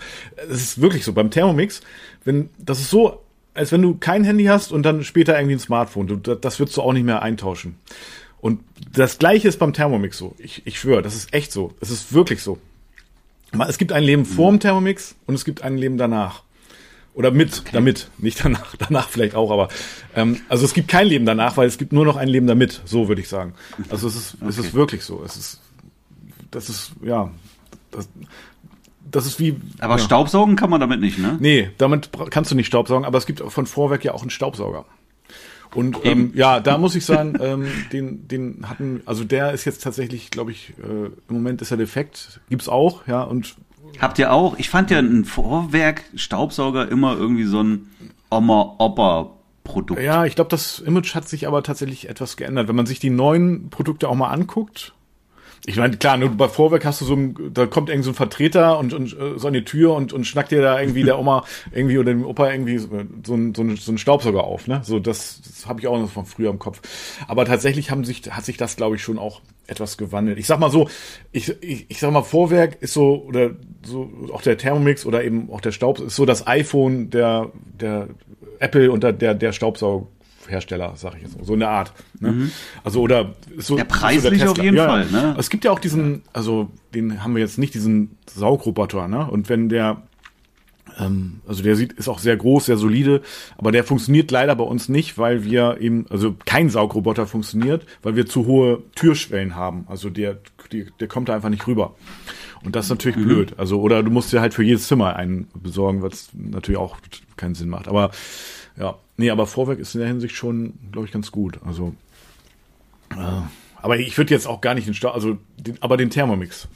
Es 0.49 0.61
ist 0.61 0.81
wirklich 0.81 1.03
so 1.05 1.13
beim 1.13 1.29
Thermomix, 1.31 1.81
wenn 2.25 2.49
das 2.57 2.79
ist 2.79 2.89
so, 2.89 3.21
als 3.53 3.71
wenn 3.71 3.81
du 3.81 3.95
kein 3.95 4.23
Handy 4.23 4.45
hast 4.45 4.71
und 4.71 4.83
dann 4.83 5.03
später 5.03 5.35
irgendwie 5.37 5.55
ein 5.55 5.59
Smartphone. 5.59 6.07
Du, 6.07 6.15
da- 6.15 6.35
das 6.35 6.59
würdest 6.59 6.75
du 6.77 6.81
auch 6.81 6.93
nicht 6.93 7.05
mehr 7.05 7.21
eintauschen. 7.21 7.75
Und 8.41 8.59
das 8.93 9.19
Gleiche 9.19 9.47
ist 9.47 9.57
beim 9.59 9.71
Thermomix 9.73 10.17
so. 10.17 10.35
Ich, 10.37 10.63
ich 10.65 10.79
schwöre, 10.79 11.01
das 11.01 11.15
ist 11.15 11.33
echt 11.33 11.51
so. 11.53 11.73
Es 11.79 11.89
ist 11.91 12.11
wirklich 12.13 12.41
so. 12.41 12.57
Es 13.67 13.77
gibt 13.77 13.91
ein 13.91 14.03
Leben 14.03 14.25
vor 14.25 14.49
dem 14.51 14.59
Thermomix 14.59 15.15
und 15.27 15.35
es 15.35 15.45
gibt 15.45 15.61
ein 15.61 15.77
Leben 15.77 15.97
danach. 15.97 16.43
Oder 17.15 17.29
mit, 17.31 17.63
damit, 17.73 18.09
nicht 18.17 18.43
danach, 18.43 18.75
danach 18.79 19.09
vielleicht 19.09 19.35
auch, 19.35 19.51
aber 19.51 19.67
ähm, 20.15 20.41
also 20.49 20.65
es 20.65 20.73
gibt 20.73 20.87
kein 20.87 21.07
Leben 21.07 21.25
danach, 21.25 21.57
weil 21.57 21.67
es 21.67 21.77
gibt 21.77 21.93
nur 21.93 22.05
noch 22.05 22.15
ein 22.17 22.27
Leben 22.27 22.47
damit, 22.47 22.81
so 22.85 23.07
würde 23.07 23.21
ich 23.21 23.29
sagen. 23.29 23.53
Also 23.89 24.07
es 24.07 24.15
ist, 24.15 24.37
es 24.41 24.57
ist 24.57 24.65
Okay. 24.67 24.73
wirklich 24.73 25.03
so. 25.03 25.21
Es 25.23 25.37
ist, 25.37 25.61
das 26.49 26.69
ist, 26.69 26.93
ja, 27.03 27.29
das, 27.91 28.09
das 29.11 29.25
ist 29.27 29.39
wie. 29.39 29.57
Aber 29.79 29.97
ja. 29.97 29.99
Staubsaugen 29.99 30.55
kann 30.55 30.71
man 30.71 30.79
damit 30.81 31.01
nicht, 31.01 31.19
ne? 31.19 31.37
Nee, 31.39 31.69
damit 31.77 32.09
kannst 32.31 32.49
du 32.49 32.55
nicht 32.55 32.67
Staubsaugen, 32.67 33.05
aber 33.05 33.19
es 33.19 33.27
gibt 33.27 33.39
von 33.41 33.65
Vorwerk 33.67 34.03
ja 34.03 34.13
auch 34.13 34.21
einen 34.21 34.31
Staubsauger. 34.31 34.85
Und 35.75 35.97
ähm, 36.03 36.31
ja, 36.35 36.59
da 36.59 36.77
muss 36.77 36.93
ich 36.95 37.03
sagen, 37.03 37.35
ähm, 37.41 37.65
den, 37.91 38.27
den 38.27 38.69
hatten, 38.69 39.01
also 39.05 39.23
der 39.23 39.53
ist 39.53 39.65
jetzt 39.65 39.83
tatsächlich, 39.83 40.29
glaube 40.29 40.51
ich, 40.51 40.73
äh, 40.77 41.05
im 41.05 41.13
Moment 41.29 41.61
ist 41.63 41.71
er 41.71 41.77
defekt, 41.77 42.41
gibt's 42.49 42.69
auch, 42.69 43.07
ja, 43.07 43.23
und 43.23 43.55
Habt 43.99 44.19
ihr 44.19 44.31
auch? 44.31 44.57
Ich 44.57 44.69
fand 44.69 44.91
ja 44.91 44.99
ein 44.99 45.25
Vorwerk-Staubsauger 45.25 46.89
immer 46.89 47.15
irgendwie 47.15 47.45
so 47.45 47.61
ein 47.61 47.89
Oma-Opa-Produkt. 48.29 50.01
Ja, 50.01 50.25
ich 50.25 50.35
glaube, 50.35 50.49
das 50.49 50.79
Image 50.79 51.15
hat 51.15 51.27
sich 51.27 51.47
aber 51.47 51.63
tatsächlich 51.63 52.09
etwas 52.09 52.37
geändert. 52.37 52.67
Wenn 52.67 52.75
man 52.75 52.85
sich 52.85 52.99
die 52.99 53.09
neuen 53.09 53.69
Produkte 53.69 54.09
auch 54.09 54.15
mal 54.15 54.31
anguckt, 54.31 54.93
ich 55.65 55.77
meine, 55.77 55.95
klar, 55.95 56.17
nur 56.17 56.29
bei 56.29 56.49
Vorwerk 56.49 56.83
hast 56.83 56.99
du 56.99 57.05
so 57.05 57.15
ein, 57.15 57.53
da 57.53 57.65
kommt 57.65 57.89
irgend 57.89 58.03
so 58.03 58.11
ein 58.11 58.15
Vertreter 58.15 58.77
und, 58.79 58.93
und 58.93 59.17
äh, 59.17 59.39
so 59.39 59.47
an 59.47 59.53
die 59.53 59.63
Tür 59.63 59.93
und, 59.93 60.11
und 60.11 60.25
schnackt 60.25 60.51
dir 60.51 60.61
da 60.61 60.79
irgendwie 60.79 61.03
der 61.03 61.17
Oma 61.17 61.45
irgendwie 61.71 61.97
oder 61.97 62.11
dem 62.11 62.25
Opa 62.25 62.51
irgendwie 62.51 62.77
so, 62.77 62.89
so, 63.25 63.33
ein, 63.33 63.55
so, 63.55 63.63
ein, 63.63 63.97
Staubsauger 63.97 64.43
auf, 64.43 64.67
ne? 64.67 64.81
So, 64.83 64.99
das, 64.99 65.41
das 65.41 65.65
habe 65.65 65.79
ich 65.79 65.87
auch 65.87 65.97
noch 65.97 66.09
von 66.09 66.25
früher 66.25 66.49
im 66.49 66.59
Kopf. 66.59 66.81
Aber 67.27 67.45
tatsächlich 67.45 67.91
haben 67.91 68.03
sich, 68.03 68.23
hat 68.29 68.43
sich 68.43 68.57
das, 68.57 68.75
glaube 68.75 68.97
ich, 68.97 69.03
schon 69.03 69.17
auch 69.17 69.41
etwas 69.65 69.97
gewandelt. 69.97 70.37
Ich 70.37 70.47
sag 70.47 70.59
mal 70.59 70.69
so, 70.69 70.89
ich, 71.31 71.55
ich, 71.63 71.85
ich 71.87 71.99
sag 71.99 72.11
mal, 72.11 72.23
Vorwerk 72.23 72.81
ist 72.81 72.93
so, 72.93 73.23
oder 73.25 73.51
so, 73.83 74.11
auch 74.33 74.41
der 74.41 74.57
Thermomix 74.57 75.05
oder 75.05 75.23
eben 75.23 75.49
auch 75.49 75.61
der 75.61 75.71
Staub, 75.71 75.99
ist 75.99 76.17
so 76.17 76.25
das 76.25 76.45
iPhone 76.45 77.09
der, 77.09 77.51
der 77.79 78.09
Apple 78.59 78.91
und 78.91 79.03
der, 79.03 79.33
der 79.33 79.51
Staubsauger 79.53 80.07
Hersteller, 80.49 80.93
sag 80.95 81.15
ich 81.15 81.23
jetzt 81.23 81.33
so, 81.37 81.43
so 81.43 81.53
eine 81.53 81.67
Art. 81.67 81.93
Ne? 82.19 82.49
Also 82.83 83.01
oder 83.01 83.33
so, 83.57 83.77
Ja, 83.77 83.83
preislich 83.83 84.39
so 84.39 84.45
der 84.45 84.51
auf 84.51 84.57
jeden 84.57 84.77
ja, 84.77 84.87
Fall, 84.87 85.05
ne? 85.11 85.35
Es 85.37 85.49
gibt 85.49 85.65
ja 85.65 85.71
auch 85.71 85.79
diesen, 85.79 86.23
also 86.33 86.69
den 86.93 87.23
haben 87.23 87.35
wir 87.35 87.41
jetzt 87.41 87.57
nicht, 87.57 87.73
diesen 87.73 88.17
Saugroboter, 88.27 89.07
ne? 89.07 89.25
Und 89.29 89.49
wenn 89.49 89.69
der 89.69 90.03
ähm, 90.99 91.41
also 91.47 91.63
der 91.63 91.75
sieht, 91.75 91.93
ist 91.93 92.07
auch 92.07 92.19
sehr 92.19 92.37
groß, 92.37 92.65
sehr 92.67 92.77
solide, 92.77 93.21
aber 93.57 93.71
der 93.71 93.83
funktioniert 93.83 94.29
leider 94.31 94.55
bei 94.55 94.63
uns 94.63 94.89
nicht, 94.89 95.17
weil 95.17 95.43
wir 95.43 95.77
eben, 95.79 96.05
also 96.09 96.35
kein 96.45 96.69
Saugroboter 96.69 97.25
funktioniert, 97.25 97.85
weil 98.03 98.15
wir 98.15 98.25
zu 98.25 98.45
hohe 98.45 98.83
Türschwellen 98.95 99.55
haben. 99.55 99.85
Also 99.87 100.09
der, 100.09 100.37
die, 100.71 100.85
der 100.99 101.07
kommt 101.07 101.29
da 101.29 101.35
einfach 101.35 101.49
nicht 101.49 101.65
rüber. 101.67 101.95
Und 102.63 102.75
das 102.75 102.85
ist 102.85 102.89
natürlich 102.91 103.17
Mhm. 103.17 103.23
blöd. 103.25 103.53
Also, 103.57 103.81
oder 103.81 104.03
du 104.03 104.11
musst 104.11 104.31
dir 104.31 104.39
halt 104.39 104.53
für 104.53 104.63
jedes 104.63 104.87
Zimmer 104.87 105.15
einen 105.15 105.47
besorgen, 105.55 106.01
was 106.01 106.29
natürlich 106.33 106.79
auch 106.79 106.97
keinen 107.37 107.55
Sinn 107.55 107.69
macht. 107.69 107.87
Aber 107.87 108.11
ja, 108.79 108.95
nee, 109.17 109.29
aber 109.29 109.47
Vorwerk 109.47 109.79
ist 109.79 109.93
in 109.95 109.99
der 109.99 110.07
Hinsicht 110.09 110.35
schon, 110.35 110.73
glaube 110.91 111.07
ich, 111.07 111.13
ganz 111.13 111.31
gut. 111.31 111.59
Also, 111.65 111.93
äh, 113.11 113.41
aber 113.81 113.97
ich 113.99 114.17
würde 114.17 114.33
jetzt 114.33 114.47
auch 114.47 114.61
gar 114.61 114.73
nicht 114.75 114.87
den 114.87 114.93
Stau, 114.93 115.09
also, 115.11 115.37
den, 115.57 115.77
aber 115.81 115.97
den 115.97 116.09
Thermomix 116.09 116.67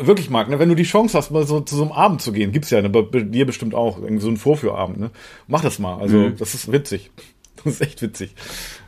wirklich, 0.00 0.28
Marc, 0.30 0.48
ne, 0.48 0.58
wenn 0.58 0.68
du 0.68 0.74
die 0.74 0.82
Chance 0.84 1.16
hast, 1.16 1.30
mal 1.30 1.46
so 1.46 1.60
zu 1.60 1.76
so 1.76 1.82
einem 1.82 1.92
Abend 1.92 2.20
zu 2.20 2.32
gehen, 2.32 2.50
gibt's 2.50 2.70
ja 2.70 2.82
ne, 2.82 2.88
bei 2.90 3.02
dir 3.20 3.46
bestimmt 3.46 3.74
auch, 3.74 3.98
irgendwie 3.98 4.20
so 4.22 4.28
einen 4.28 4.36
Vorführabend, 4.36 4.98
ne? 4.98 5.10
Mach 5.46 5.60
das 5.62 5.78
mal. 5.78 5.98
Also, 6.00 6.16
Mhm. 6.16 6.36
das 6.36 6.54
ist 6.54 6.70
witzig. 6.72 7.10
Das 7.62 7.74
ist 7.74 7.80
echt 7.82 8.02
witzig. 8.02 8.34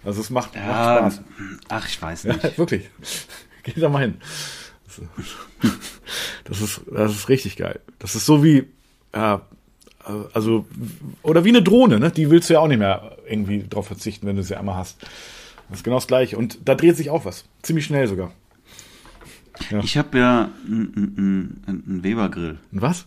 Also, 0.05 0.21
es 0.21 0.29
macht, 0.29 0.55
Ja, 0.57 1.01
macht 1.03 1.15
Spaß. 1.15 1.21
ach, 1.69 1.89
ich 1.89 2.03
weiß 2.03 2.25
nicht. 2.25 2.59
wirklich. 2.59 2.91
Geh 3.63 3.81
da 3.81 3.89
mal 3.89 4.01
hin. 4.01 4.15
Das 6.45 6.61
ist, 6.61 6.81
das 6.93 7.13
ist 7.13 7.29
richtig 7.29 7.57
geil. 7.57 7.81
Das 7.99 8.15
ist 8.17 8.27
so 8.27 8.43
wie, 8.45 8.65
ja, 9.15 9.43
also, 10.33 10.67
oder 11.23 11.45
wie 11.45 11.51
eine 11.51 11.63
Drohne, 11.63 11.99
ne? 11.99 12.11
Die 12.11 12.31
willst 12.31 12.49
du 12.49 12.55
ja 12.55 12.61
auch 12.61 12.69
nicht 12.69 12.79
mehr 12.79 13.17
irgendwie 13.29 13.65
drauf 13.69 13.87
verzichten, 13.87 14.27
wenn 14.27 14.37
du 14.37 14.43
sie 14.43 14.57
einmal 14.57 14.77
hast. 14.77 15.03
Das 15.69 15.79
ist 15.79 15.85
genau 15.85 15.97
das 15.97 16.07
gleiche. 16.07 16.39
Und 16.39 16.59
da 16.65 16.75
dreht 16.75 16.97
sich 16.97 17.11
auch 17.11 17.25
was. 17.25 17.45
Ziemlich 17.63 17.87
schnell 17.87 18.07
sogar. 18.07 18.33
Ich 19.83 19.97
habe 19.97 20.19
ja 20.19 20.51
einen 20.67 21.63
einen 21.67 22.05
Weber-Grill. 22.05 22.59
Und 22.73 22.83
was? 22.83 23.07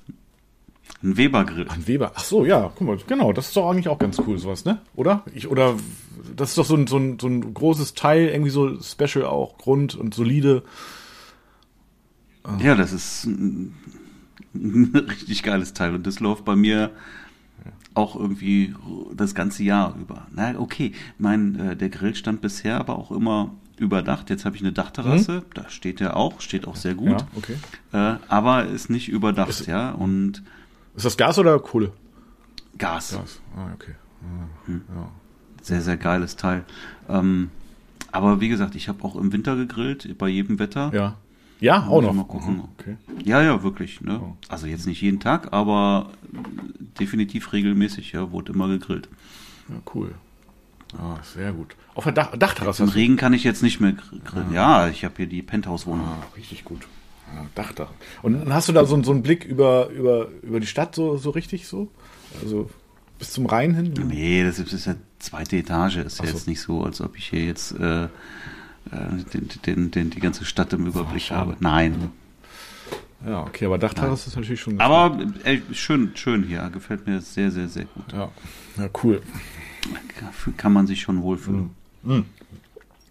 Einen 1.01 1.15
Weber-Grill. 1.15 1.67
Ein 1.69 1.87
Weber. 1.87 2.11
Ach 2.15 2.23
so, 2.23 2.43
ja, 2.43 2.71
guck 2.75 2.87
mal, 2.87 2.97
genau, 3.07 3.31
das 3.31 3.47
ist 3.47 3.55
doch 3.55 3.69
eigentlich 3.69 3.87
auch 3.87 3.99
ganz 3.99 4.19
cool, 4.25 4.37
sowas, 4.37 4.65
ne? 4.65 4.79
Oder? 4.95 5.23
Ich, 5.33 5.47
oder 5.47 5.75
das 6.35 6.49
ist 6.49 6.57
doch 6.57 6.65
so 6.65 6.75
ein, 6.75 6.87
so 6.87 6.97
ein, 6.97 7.19
so 7.19 7.27
ein 7.27 7.53
großes 7.53 7.93
Teil, 7.93 8.27
irgendwie 8.29 8.51
so 8.51 8.81
special 8.81 9.25
auch, 9.25 9.57
Grund 9.57 9.95
und 9.95 10.13
solide. 10.13 10.63
Ja, 12.61 12.75
das 12.75 12.91
ist 12.91 13.25
ein, 13.25 13.67
ein 13.67 13.98
richtig 14.55 15.43
geiles 15.43 15.73
Teil 15.73 15.95
und 15.95 16.05
das 16.07 16.19
läuft 16.19 16.45
bei 16.45 16.55
mir 16.55 16.91
auch 17.93 18.15
irgendwie 18.15 18.73
das 19.15 19.35
ganze 19.35 19.63
Jahr 19.63 19.95
über. 19.99 20.27
Na, 20.31 20.57
okay, 20.59 20.93
mein 21.17 21.59
äh, 21.59 21.75
der 21.75 21.89
Grill 21.89 22.15
stand 22.15 22.39
bisher 22.41 22.79
aber 22.79 22.97
auch 22.97 23.11
immer 23.11 23.51
überdacht. 23.77 24.29
Jetzt 24.29 24.45
habe 24.45 24.55
ich 24.55 24.61
eine 24.61 24.71
Dachterrasse, 24.71 25.43
da 25.53 25.69
steht 25.69 25.99
er 26.01 26.15
auch, 26.15 26.39
steht 26.41 26.67
auch 26.67 26.75
sehr 26.75 26.93
gut. 26.95 27.09
Ja, 27.21 27.27
okay. 27.35 27.55
Äh, 27.91 28.17
aber 28.27 28.65
ist 28.65 28.89
nicht 28.89 29.09
überdacht, 29.09 29.49
Ist- 29.49 29.65
ja, 29.67 29.91
und 29.91 30.43
Ist 30.95 31.05
das 31.05 31.17
Gas 31.17 31.39
oder 31.39 31.59
Kohle? 31.59 31.91
Gas. 32.77 33.11
Gas. 33.13 33.41
Ah, 33.57 33.67
okay. 33.73 33.93
Sehr, 35.61 35.81
sehr 35.81 35.97
geiles 35.97 36.35
Teil. 36.35 36.63
Ähm, 37.09 37.49
aber 38.11 38.39
wie 38.41 38.49
gesagt, 38.49 38.75
ich 38.75 38.87
habe 38.87 39.03
auch 39.03 39.15
im 39.15 39.31
Winter 39.33 39.55
gegrillt, 39.55 40.17
bei 40.17 40.29
jedem 40.29 40.59
Wetter. 40.59 40.91
Ja. 40.93 41.15
Ja, 41.59 41.87
auch 41.87 42.01
noch. 42.01 42.13
mal 42.13 42.23
gucken. 42.23 42.55
Mhm, 42.57 42.63
Okay. 42.79 42.97
Ja, 43.25 43.41
ja, 43.41 43.61
wirklich. 43.63 44.01
Ne? 44.01 44.19
Oh. 44.23 44.35
Also 44.47 44.65
jetzt 44.67 44.87
nicht 44.87 45.01
jeden 45.01 45.19
Tag, 45.19 45.51
aber 45.51 46.09
definitiv 46.99 47.51
regelmäßig, 47.53 48.13
ja, 48.13 48.31
wurde 48.31 48.53
immer 48.53 48.67
gegrillt. 48.67 49.09
Ja, 49.67 49.75
cool. 49.93 50.13
Ah, 50.97 51.17
sehr 51.23 51.51
gut. 51.53 51.75
Auf 51.93 52.05
der 52.05 52.13
Dach 52.13 52.35
Dachterrasse. 52.35 52.83
Im 52.83 52.89
Regen 52.89 53.15
kann 53.17 53.33
ich 53.33 53.43
jetzt 53.43 53.61
nicht 53.61 53.79
mehr 53.79 53.91
gr- 53.93 54.19
grillen. 54.23 54.53
Ja, 54.53 54.87
ich 54.87 55.03
habe 55.05 55.13
hier 55.17 55.27
die 55.27 55.41
Penthouse-Wohnung. 55.43 56.05
Ah, 56.05 56.23
richtig 56.35 56.63
gut. 56.63 56.87
Ja, 57.35 57.45
Dachdach. 57.53 57.91
Und 58.23 58.33
dann 58.39 58.53
hast 58.53 58.69
du 58.69 58.73
da 58.73 58.85
so, 58.85 59.01
so 59.03 59.11
einen 59.11 59.21
Blick 59.21 59.45
über, 59.45 59.89
über, 59.89 60.29
über 60.41 60.59
die 60.59 60.65
Stadt 60.65 60.95
so, 60.95 61.17
so 61.17 61.29
richtig 61.29 61.67
so? 61.67 61.91
Also 62.41 62.69
bis 63.19 63.31
zum 63.33 63.45
Rhein 63.45 63.75
hin? 63.75 63.93
Nee, 64.07 64.43
das 64.43 64.57
ist, 64.57 64.67
das 64.67 64.79
ist 64.79 64.85
ja 64.87 64.95
zweite 65.19 65.57
Etage. 65.57 65.97
Ist 65.97 66.19
ja 66.19 66.25
so. 66.25 66.31
jetzt 66.31 66.47
nicht 66.47 66.61
so, 66.61 66.83
als 66.83 67.01
ob 67.01 67.15
ich 67.17 67.27
hier 67.27 67.43
jetzt 67.45 67.73
äh, 67.73 68.07
den, 68.91 69.49
den, 69.65 69.91
den, 69.91 70.09
die 70.09 70.19
ganze 70.19 70.45
Stadt 70.45 70.73
im 70.73 70.87
Überblick 70.87 71.31
habe. 71.31 71.55
Nein. 71.59 72.11
Ja, 73.25 73.41
okay, 73.41 73.65
aber 73.65 73.77
Dachterrasse 73.77 74.29
ist 74.29 74.35
natürlich 74.35 74.61
schon. 74.61 74.79
Aber 74.79 75.19
äh, 75.43 75.59
schön, 75.73 76.11
schön 76.15 76.43
hier. 76.43 76.69
Gefällt 76.71 77.05
mir 77.05 77.19
sehr, 77.19 77.51
sehr, 77.51 77.67
sehr 77.67 77.85
gut. 77.85 78.13
Ja, 78.13 78.29
ja 78.77 78.89
cool. 79.03 79.21
Kann 80.57 80.73
man 80.73 80.87
sich 80.87 81.01
schon 81.01 81.21
wohlfühlen. 81.21 81.71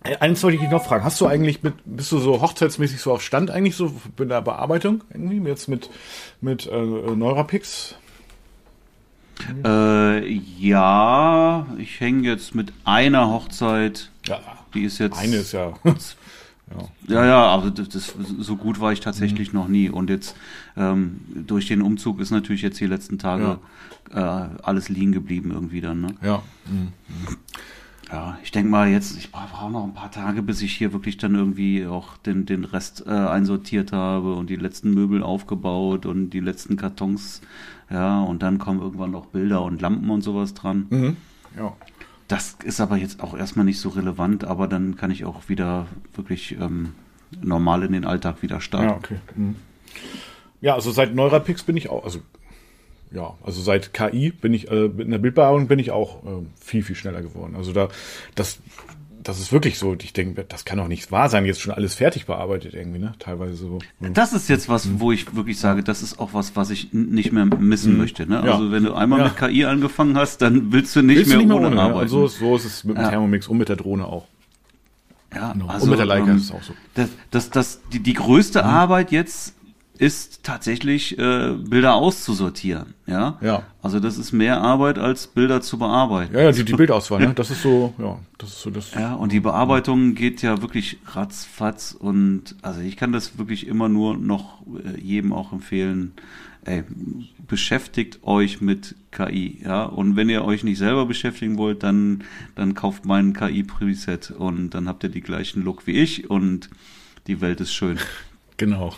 Äh, 0.05 0.17
Eins 0.17 0.43
wollte 0.43 0.57
ich 0.57 0.63
dich 0.63 0.71
noch 0.71 0.85
fragen. 0.85 1.05
Hast 1.05 1.21
du 1.21 1.27
eigentlich 1.27 1.63
mit, 1.63 1.75
bist 1.85 2.11
du 2.13 2.19
so 2.19 2.41
hochzeitsmäßig 2.41 3.01
so 3.01 3.13
auf 3.13 3.23
Stand 3.23 3.51
eigentlich 3.51 3.77
so 3.77 3.95
bei 4.17 4.25
der 4.25 4.41
Bearbeitung 4.41 5.05
irgendwie 5.11 5.47
jetzt 5.49 5.69
mit, 5.69 5.91
mit 6.41 6.67
äh, 6.67 6.81
Neurapix? 6.81 7.97
Äh, 9.65 10.29
ja, 10.59 11.67
ich 11.79 12.01
hänge 12.01 12.29
jetzt 12.29 12.55
mit 12.55 12.73
einer 12.85 13.29
Hochzeit. 13.29 14.11
Ja, 14.29 14.41
Die 14.75 14.85
ist 14.85 14.99
jetzt. 14.99 15.19
eine 15.19 15.37
ist 15.37 15.53
ja. 15.53 15.75
Ja, 17.09 17.25
ja, 17.25 17.47
aber 17.47 17.71
das, 17.71 17.89
das, 17.89 18.15
so 18.39 18.57
gut 18.57 18.79
war 18.79 18.93
ich 18.93 19.01
tatsächlich 19.01 19.55
noch 19.55 19.69
nie. 19.69 19.89
Und 19.89 20.11
jetzt 20.11 20.37
ähm, 20.77 21.21
durch 21.35 21.67
den 21.67 21.81
Umzug 21.81 22.21
ist 22.21 22.31
natürlich 22.31 22.61
jetzt 22.61 22.79
die 22.79 22.87
letzten 22.87 23.19
Tage 23.19 23.59
äh, 24.13 24.19
alles 24.19 24.91
liegen 24.91 25.13
geblieben 25.13 25.51
irgendwie 25.51 25.81
dann. 25.81 26.03
Ne? 26.03 26.15
ja. 26.23 26.43
Ja, 28.11 28.39
ich 28.43 28.51
denke 28.53 28.71
mal 28.71 28.89
jetzt, 28.89 29.19
ich 29.19 29.31
brauche 29.31 29.71
noch 29.71 29.85
ein 29.85 29.93
paar 29.93 30.11
Tage, 30.11 30.43
bis 30.43 30.63
ich 30.63 30.75
hier 30.75 30.95
wirklich 30.95 31.19
dann 31.19 31.35
irgendwie 31.35 31.87
auch 31.87 32.17
den, 32.17 32.47
den 32.47 32.65
Rest 32.65 33.05
äh, 33.07 33.11
einsortiert 33.11 33.93
habe 33.93 34.35
und 34.35 34.49
die 34.49 34.57
letzten 34.57 34.95
Möbel 34.95 35.23
aufgebaut 35.23 36.07
und 36.07 36.31
die 36.31 36.41
letzten 36.41 36.77
Kartons. 36.77 37.43
Ja, 37.91 38.23
und 38.23 38.43
dann 38.43 38.59
kommen 38.59 38.81
irgendwann 38.81 39.11
noch 39.11 39.27
Bilder 39.27 39.63
und 39.63 39.83
Lampen 39.83 40.09
und 40.09 40.23
sowas 40.23 40.55
dran. 40.55 40.87
Mhm. 40.89 41.17
Ja. 41.59 41.77
Das 42.29 42.57
ist 42.63 42.81
aber 42.81 42.97
jetzt 42.97 43.21
auch 43.23 43.37
erstmal 43.37 43.65
nicht 43.65 43.81
so 43.81 43.89
relevant, 43.89 44.45
aber 44.45 44.69
dann 44.69 44.97
kann 44.97 45.11
ich 45.11 45.25
auch 45.25 45.49
wieder 45.49 45.87
wirklich 46.15 46.53
ähm, 46.61 46.93
normal 47.41 47.83
in 47.83 47.93
den 47.93 48.05
Alltag 48.05 48.43
wieder 48.43 48.61
starten. 48.61 48.89
Ja, 48.89 48.97
okay. 48.97 49.17
Mhm. 49.35 49.57
Ja, 50.61 50.75
also 50.75 50.91
seit 50.91 51.15
Neurapix 51.15 51.63
bin 51.63 51.77
ich 51.77 51.89
auch, 51.89 52.05
also 52.05 52.21
ja, 53.11 53.35
also 53.43 53.63
seit 53.63 53.95
KI 53.95 54.31
bin 54.31 54.53
ich, 54.53 54.71
äh, 54.71 54.85
in 54.85 55.11
der 55.11 55.19
Bildbearbeitung 55.19 55.69
bin 55.69 55.79
ich 55.79 55.91
auch 55.91 56.23
äh, 56.25 56.45
viel, 56.61 56.83
viel 56.83 56.97
schneller 56.97 57.23
geworden. 57.23 57.55
Also 57.57 57.73
da, 57.73 57.89
das, 58.35 58.59
das 59.23 59.41
ist 59.41 59.53
wirklich 59.53 59.79
so, 59.79 59.97
ich 60.01 60.13
denke, 60.13 60.45
das 60.49 60.65
kann 60.65 60.79
doch 60.79 60.89
nicht 60.89 61.11
wahr 61.13 61.29
sein, 61.29 61.45
jetzt 61.45 61.61
schon 61.61 61.73
alles 61.75 61.95
fertig 61.95 62.27
bearbeitet 62.27 62.75
irgendwie, 62.75 62.99
ne? 62.99 63.15
Teilweise 63.19 63.55
so. 63.57 63.79
Das 64.01 64.33
ist 64.33 64.49
jetzt 64.49 64.69
was, 64.69 65.01
wo 65.01 65.13
ich 65.13 65.35
wirklich 65.35 65.59
sage, 65.59 65.83
das 65.83 66.03
ist 66.03 66.19
auch 66.19 66.35
was, 66.35 66.57
was 66.57 66.71
ich 66.71 66.93
nicht 66.93 67.33
mehr 67.33 67.45
missen 67.47 67.97
möchte. 67.97 68.27
Ne? 68.27 68.39
Mhm. 68.41 68.47
Ja. 68.47 68.53
Also 68.53 68.71
wenn 68.71 68.85
du 68.85 68.95
einmal 68.95 69.19
Ja. 69.21 69.25
mit 69.27 69.37
KI 69.37 69.65
angefangen 69.65 70.17
hast, 70.17 70.39
dann 70.43 70.73
willst 70.73 70.95
du 70.97 71.03
nicht, 71.03 71.17
Willst 71.19 71.31
mehr, 71.31 71.39
du 71.39 71.45
nicht 71.45 71.53
ohne, 71.55 71.75
ja? 71.77 71.83
arbeiten. 71.83 72.09
So, 72.09 72.27
ist- 72.27 72.39
so 72.39 72.57
ist 72.57 72.65
es 72.65 72.85
mit 72.85 72.97
dem. 72.97 73.09
Thermomix 73.09 73.49
und 73.49 73.59
mit 73.59 73.69
der 73.69 73.77
Drohne 73.77 74.07
auch. 74.07 74.27
ja, 75.35 75.53
Genau. 75.53 75.67
also, 75.67 75.85
und 75.85 75.91
mit 75.91 75.99
der 75.99 76.07
Leica 76.07 76.31
ähm, 76.31 76.37
ist 76.37 76.45
es 76.45 76.51
auch 76.53 76.63
so. 76.63 76.73
Mhm. 76.73 76.77
Das, 76.95 77.09
das, 77.31 77.51
das, 77.51 77.81
die, 77.93 78.01
die 78.01 78.15
größte 78.15 78.65
Arbeit 78.65 79.11
jetzt 79.11 79.55
ist 79.99 80.45
tatsächlich 80.45 81.19
äh, 81.19 81.55
Bilder 81.55 81.95
auszusortieren. 81.95 82.95
Ja? 83.07 83.37
Ja. 83.41 83.65
Also 83.83 83.99
das 83.99 84.17
ist 84.17 84.33
mehr 84.33 84.61
Arbeit 84.61 84.99
als 84.99 85.27
Bilder 85.27 85.61
zu 85.61 85.79
bearbeiten. 85.79 86.35
Ja, 86.35 86.43
ja, 86.43 86.53
die, 86.53 86.65
die 86.65 86.73
Bildauswahl, 86.73 87.21
ne? 87.21 87.33
Das 87.35 87.51
ist 87.51 87.63
so, 87.63 87.95
ja, 87.99 88.19
das 88.39 88.51
ist 88.51 88.63
so 88.63 88.71
das. 88.71 88.95
Ja, 88.95 89.15
und 89.15 89.33
die 89.33 89.41
Bearbeitung 89.41 90.15
geht 90.15 90.41
ja 90.43 90.63
wirklich 90.63 90.99
ratzfatz 91.07 91.97
und 91.99 92.55
also 92.63 92.81
ich 92.81 92.97
kann 92.97 93.13
das 93.13 93.39
wirklich 93.39 93.67
immer 93.67 93.89
nur 93.89 94.17
noch 94.17 94.63
äh, 94.85 95.01
jedem 95.01 95.33
auch 95.33 95.53
empfehlen. 95.53 96.13
Ey, 96.65 96.85
beschäftigt 97.47 98.21
euch 98.23 98.61
mit 98.61 98.95
KI, 99.11 99.61
ja. 99.65 99.85
Und 99.85 100.17
wenn 100.17 100.29
ihr 100.29 100.45
euch 100.45 100.65
nicht 100.65 100.79
selber 100.79 101.07
beschäftigen 101.07 101.57
wollt, 101.57 101.83
dann, 101.83 102.25
dann 102.55 102.75
kauft 102.75 103.05
meinen 103.05 103.33
KI-Preset 103.33 104.33
und 104.33 104.71
dann 104.71 104.87
habt 104.87 105.03
ihr 105.03 105.09
die 105.09 105.23
gleichen 105.23 105.65
Look 105.65 105.87
wie 105.87 105.93
ich 105.93 106.29
und 106.31 106.69
die 107.27 107.41
Welt 107.41 107.61
ist 107.61 107.73
schön. 107.73 107.99
Genau. 108.59 108.93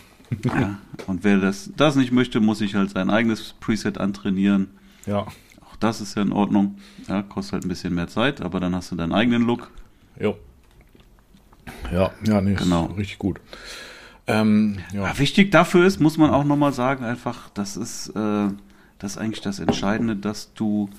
Ja. 0.45 0.77
Und 1.07 1.23
wer 1.23 1.37
das, 1.39 1.71
das 1.75 1.95
nicht 1.95 2.11
möchte, 2.11 2.39
muss 2.39 2.59
sich 2.59 2.75
halt 2.75 2.91
sein 2.91 3.09
eigenes 3.09 3.53
Preset 3.59 3.97
antrainieren. 3.97 4.67
Ja. 5.05 5.19
Auch 5.61 5.75
das 5.79 6.01
ist 6.01 6.15
ja 6.15 6.21
in 6.21 6.31
Ordnung. 6.31 6.77
Ja, 7.07 7.21
kostet 7.23 7.53
halt 7.53 7.65
ein 7.65 7.69
bisschen 7.69 7.93
mehr 7.95 8.07
Zeit, 8.07 8.41
aber 8.41 8.59
dann 8.59 8.75
hast 8.75 8.91
du 8.91 8.95
deinen 8.95 9.13
eigenen 9.13 9.43
Look. 9.43 9.71
Jo. 10.19 10.37
Ja, 11.91 12.11
ja, 12.23 12.41
nee, 12.41 12.53
Genau. 12.55 12.85
richtig 12.85 13.19
gut. 13.19 13.39
Ähm, 14.27 14.77
ja. 14.93 15.07
Ja, 15.07 15.19
wichtig 15.19 15.51
dafür 15.51 15.85
ist, 15.85 15.99
muss 15.99 16.17
man 16.17 16.29
auch 16.29 16.43
nochmal 16.43 16.73
sagen, 16.73 17.03
einfach, 17.03 17.49
das 17.49 17.75
ist, 17.77 18.09
äh, 18.09 18.47
das 18.99 19.13
ist 19.13 19.17
eigentlich 19.17 19.41
das 19.41 19.59
Entscheidende, 19.59 20.15
dass 20.15 20.53
du 20.53 20.89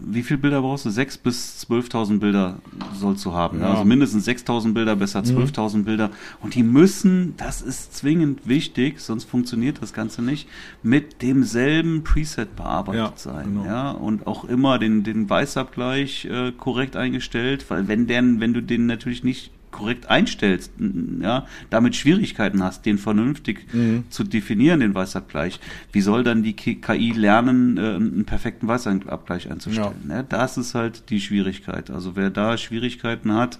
wie 0.00 0.22
viele 0.22 0.38
Bilder 0.38 0.62
brauchst 0.62 0.84
du? 0.84 0.90
6.000 0.90 1.22
bis 1.22 1.66
12.000 1.68 2.18
Bilder 2.18 2.58
sollst 2.94 3.24
du 3.24 3.32
haben. 3.32 3.60
Ja. 3.60 3.70
Also 3.72 3.84
mindestens 3.84 4.26
6.000 4.28 4.72
Bilder, 4.72 4.96
besser 4.96 5.20
12.000 5.20 5.84
Bilder. 5.84 6.10
Und 6.40 6.54
die 6.54 6.62
müssen, 6.62 7.34
das 7.36 7.62
ist 7.62 7.94
zwingend 7.94 8.46
wichtig, 8.48 9.00
sonst 9.00 9.24
funktioniert 9.24 9.80
das 9.82 9.92
Ganze 9.92 10.22
nicht, 10.22 10.48
mit 10.82 11.22
demselben 11.22 12.04
Preset 12.04 12.56
bearbeitet 12.56 13.00
Ja, 13.00 13.12
sein. 13.16 13.44
genau. 13.46 13.64
Ja, 13.64 13.90
und 13.92 14.26
auch 14.26 14.44
immer 14.44 14.78
den, 14.78 15.02
den 15.04 15.28
Weißabgleich 15.28 16.26
äh, 16.26 16.52
korrekt 16.52 16.96
eingestellt, 16.96 17.64
weil 17.68 17.88
wenn, 17.88 18.06
der, 18.06 18.22
wenn 18.22 18.52
du 18.54 18.62
den 18.62 18.86
natürlich 18.86 19.24
nicht 19.24 19.50
korrekt 19.74 20.08
einstellst, 20.08 20.72
ja, 21.20 21.46
damit 21.68 21.94
Schwierigkeiten 21.96 22.62
hast, 22.62 22.86
den 22.86 22.96
vernünftig 22.96 23.66
zu 24.08 24.24
definieren, 24.24 24.80
den 24.80 24.94
Weißabgleich, 24.94 25.60
wie 25.92 26.00
soll 26.00 26.24
dann 26.24 26.42
die 26.42 26.54
Ki- 26.54 26.80
lernen, 27.14 27.76
äh, 27.76 27.80
einen 27.96 28.24
perfekten 28.24 28.66
Weißabgleich 28.68 29.50
einzustellen? 29.50 30.06
Ne? 30.06 30.24
Das 30.28 30.56
ist 30.56 30.74
halt 30.74 31.10
die 31.10 31.20
Schwierigkeit. 31.20 31.90
Also 31.90 32.16
wer 32.16 32.30
da 32.30 32.56
Schwierigkeiten 32.56 33.32
hat 33.34 33.58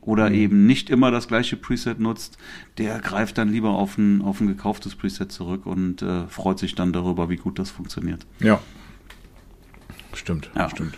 oder 0.00 0.32
eben 0.32 0.66
nicht 0.66 0.90
immer 0.90 1.10
das 1.12 1.28
gleiche 1.28 1.56
Preset 1.56 2.00
nutzt, 2.00 2.36
der 2.78 2.98
greift 2.98 3.38
dann 3.38 3.50
lieber 3.52 3.70
auf 3.70 3.98
ein, 3.98 4.20
auf 4.22 4.40
ein 4.40 4.48
gekauftes 4.48 4.96
Preset 4.96 5.30
zurück 5.30 5.64
und 5.66 6.02
äh, 6.02 6.26
freut 6.26 6.58
sich 6.58 6.74
dann 6.74 6.92
darüber, 6.92 7.28
wie 7.30 7.36
gut 7.36 7.58
das 7.60 7.70
funktioniert. 7.70 8.26
Ja. 8.40 8.58
Stimmt, 10.14 10.50
Ja. 10.56 10.68
stimmt. 10.70 10.94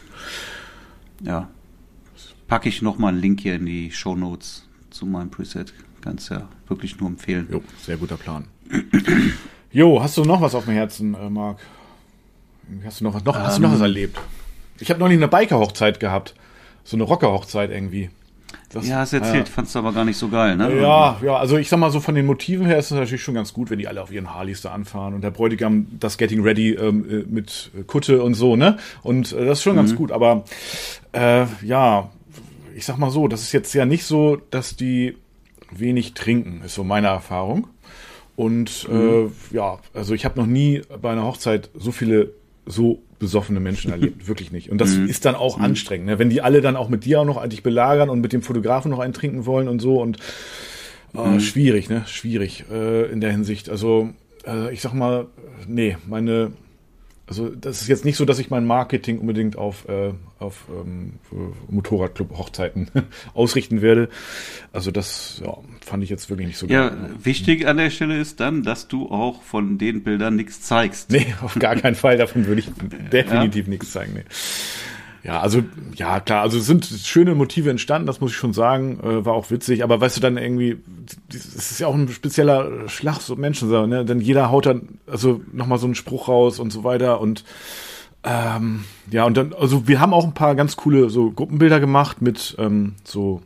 Ja. 1.20 1.48
Packe 2.54 2.68
ich 2.68 2.82
nochmal 2.82 3.10
einen 3.12 3.20
Link 3.20 3.40
hier 3.40 3.56
in 3.56 3.66
die 3.66 3.90
Show 3.90 4.14
Notes 4.14 4.64
zu 4.90 5.06
meinem 5.06 5.28
Preset. 5.28 5.74
Kannst 6.02 6.30
ja 6.30 6.46
wirklich 6.68 7.00
nur 7.00 7.08
empfehlen. 7.08 7.48
Jo, 7.50 7.60
sehr 7.82 7.96
guter 7.96 8.16
Plan. 8.16 8.44
Jo, 9.72 10.00
hast 10.00 10.16
du 10.16 10.22
noch 10.24 10.40
was 10.40 10.54
auf 10.54 10.66
dem 10.66 10.74
Herzen, 10.74 11.14
äh, 11.14 11.28
Marc? 11.28 11.58
Hast 12.84 13.00
du 13.00 13.04
noch 13.06 13.14
was, 13.14 13.24
noch, 13.24 13.36
hast 13.36 13.58
du 13.58 13.62
noch 13.62 13.72
was 13.72 13.80
erlebt? 13.80 14.20
Ich 14.78 14.88
habe 14.88 15.00
noch 15.00 15.08
nie 15.08 15.14
eine 15.14 15.26
Biker-Hochzeit 15.26 15.98
gehabt. 15.98 16.36
So 16.84 16.96
eine 16.96 17.02
Rocker-Hochzeit 17.02 17.72
irgendwie. 17.72 18.10
Das- 18.68 18.86
Ja, 18.86 18.98
hast 18.98 19.12
erzählt, 19.14 19.48
fandst 19.48 19.74
du 19.74 19.80
aber 19.80 19.92
gar 19.92 20.04
nicht 20.04 20.16
so 20.16 20.28
geil, 20.28 20.56
ne? 20.56 20.80
Ja, 20.80 21.16
ja, 21.24 21.36
also 21.36 21.56
ich 21.58 21.68
sag 21.68 21.78
mal 21.80 21.90
so 21.90 21.98
von 21.98 22.14
den 22.14 22.24
Motiven 22.26 22.66
her 22.66 22.78
ist 22.78 22.92
es 22.92 22.96
natürlich 22.96 23.22
schon 23.24 23.34
ganz 23.34 23.52
gut, 23.52 23.68
wenn 23.70 23.80
die 23.80 23.88
alle 23.88 24.00
auf 24.00 24.12
ihren 24.12 24.32
Harleys 24.32 24.62
da 24.62 24.70
anfahren 24.70 25.12
und 25.14 25.22
der 25.22 25.32
Bräutigam 25.32 25.88
das 25.98 26.18
Getting 26.18 26.40
Ready 26.42 26.74
ähm, 26.74 27.04
äh, 27.10 27.24
mit 27.28 27.72
Kutte 27.88 28.22
und 28.22 28.34
so, 28.34 28.54
ne? 28.54 28.76
Und 29.02 29.32
äh, 29.32 29.44
das 29.44 29.58
ist 29.58 29.64
schon 29.64 29.74
ganz 29.74 29.96
gut, 29.96 30.12
aber 30.12 30.44
äh, 31.12 31.46
ja, 31.64 32.10
ich 32.74 32.84
sag 32.84 32.98
mal 32.98 33.10
so, 33.10 33.28
das 33.28 33.42
ist 33.42 33.52
jetzt 33.52 33.72
ja 33.74 33.86
nicht 33.86 34.04
so, 34.04 34.36
dass 34.50 34.76
die 34.76 35.16
wenig 35.70 36.14
trinken, 36.14 36.62
ist 36.64 36.74
so 36.74 36.84
meine 36.84 37.08
Erfahrung. 37.08 37.68
Und 38.36 38.88
äh, 38.90 39.28
ja, 39.54 39.78
also 39.92 40.14
ich 40.14 40.24
habe 40.24 40.40
noch 40.40 40.46
nie 40.46 40.82
bei 41.00 41.12
einer 41.12 41.24
Hochzeit 41.24 41.70
so 41.74 41.92
viele 41.92 42.32
so 42.66 43.00
besoffene 43.18 43.60
Menschen 43.60 43.92
erlebt, 43.92 44.26
wirklich 44.28 44.50
nicht. 44.50 44.70
Und 44.70 44.78
das 44.80 44.94
ist 44.94 45.24
dann 45.24 45.34
auch 45.34 45.60
anstrengend, 45.60 46.06
ne? 46.06 46.18
wenn 46.18 46.30
die 46.30 46.42
alle 46.42 46.60
dann 46.60 46.76
auch 46.76 46.88
mit 46.88 47.04
dir 47.04 47.20
auch 47.20 47.24
noch 47.24 47.46
dich 47.46 47.62
belagern 47.62 48.08
und 48.08 48.20
mit 48.20 48.32
dem 48.32 48.42
Fotografen 48.42 48.90
noch 48.90 48.98
einen 48.98 49.12
trinken 49.12 49.46
wollen 49.46 49.68
und 49.68 49.80
so 49.80 50.00
und 50.00 50.18
äh, 51.14 51.38
schwierig, 51.38 51.88
ne? 51.88 52.02
Schwierig 52.06 52.64
äh, 52.72 53.10
in 53.10 53.20
der 53.20 53.30
Hinsicht. 53.30 53.70
Also 53.70 54.10
äh, 54.46 54.72
ich 54.72 54.80
sag 54.80 54.94
mal, 54.94 55.26
nee, 55.68 55.96
meine 56.08 56.52
also 57.26 57.48
das 57.48 57.80
ist 57.80 57.88
jetzt 57.88 58.04
nicht 58.04 58.16
so, 58.16 58.24
dass 58.24 58.38
ich 58.38 58.50
mein 58.50 58.66
Marketing 58.66 59.18
unbedingt 59.18 59.56
auf, 59.56 59.88
äh, 59.88 60.12
auf 60.38 60.66
ähm, 60.70 61.14
Motorradclub-Hochzeiten 61.70 62.88
ausrichten 63.34 63.80
werde. 63.80 64.08
Also 64.72 64.90
das 64.90 65.40
ja, 65.44 65.56
fand 65.84 66.02
ich 66.04 66.10
jetzt 66.10 66.28
wirklich 66.28 66.48
nicht 66.48 66.58
so 66.58 66.66
Ja, 66.66 66.90
geil. 66.90 67.10
wichtig 67.22 67.66
an 67.66 67.78
der 67.78 67.90
Stelle 67.90 68.18
ist 68.18 68.40
dann, 68.40 68.62
dass 68.62 68.88
du 68.88 69.08
auch 69.10 69.42
von 69.42 69.78
den 69.78 70.02
Bildern 70.02 70.36
nichts 70.36 70.60
zeigst. 70.60 71.10
Nee, 71.10 71.34
auf 71.42 71.54
gar 71.58 71.76
keinen 71.76 71.94
Fall. 71.94 72.18
Davon 72.18 72.46
würde 72.46 72.60
ich 72.60 72.70
definitiv 73.12 73.68
nichts 73.68 73.92
zeigen. 73.92 74.12
Nee. 74.14 74.24
Ja, 75.24 75.40
also, 75.40 75.62
ja, 75.94 76.20
klar, 76.20 76.42
also 76.42 76.58
es 76.58 76.66
sind 76.66 76.84
schöne 76.84 77.34
Motive 77.34 77.70
entstanden, 77.70 78.06
das 78.06 78.20
muss 78.20 78.32
ich 78.32 78.36
schon 78.36 78.52
sagen, 78.52 79.00
äh, 79.02 79.24
war 79.24 79.32
auch 79.32 79.50
witzig, 79.50 79.82
aber 79.82 79.98
weißt 79.98 80.18
du 80.18 80.20
dann 80.20 80.36
irgendwie, 80.36 80.76
es 81.30 81.70
ist 81.70 81.78
ja 81.80 81.86
auch 81.86 81.94
ein 81.94 82.08
spezieller 82.08 82.90
Schlag, 82.90 83.22
so 83.22 83.34
Menschen, 83.34 83.70
so, 83.70 83.86
ne, 83.86 84.04
denn 84.04 84.20
jeder 84.20 84.50
haut 84.50 84.66
dann, 84.66 84.98
also 85.06 85.40
nochmal 85.50 85.78
so 85.78 85.86
einen 85.86 85.94
Spruch 85.94 86.28
raus 86.28 86.58
und 86.58 86.74
so 86.74 86.84
weiter 86.84 87.22
und, 87.22 87.42
ähm, 88.22 88.84
ja, 89.10 89.24
und 89.24 89.34
dann, 89.38 89.54
also 89.54 89.88
wir 89.88 89.98
haben 89.98 90.12
auch 90.12 90.24
ein 90.24 90.34
paar 90.34 90.54
ganz 90.56 90.76
coole 90.76 91.08
so 91.08 91.30
Gruppenbilder 91.30 91.80
gemacht 91.80 92.20
mit, 92.20 92.54
ähm, 92.58 92.94
so, 93.02 93.40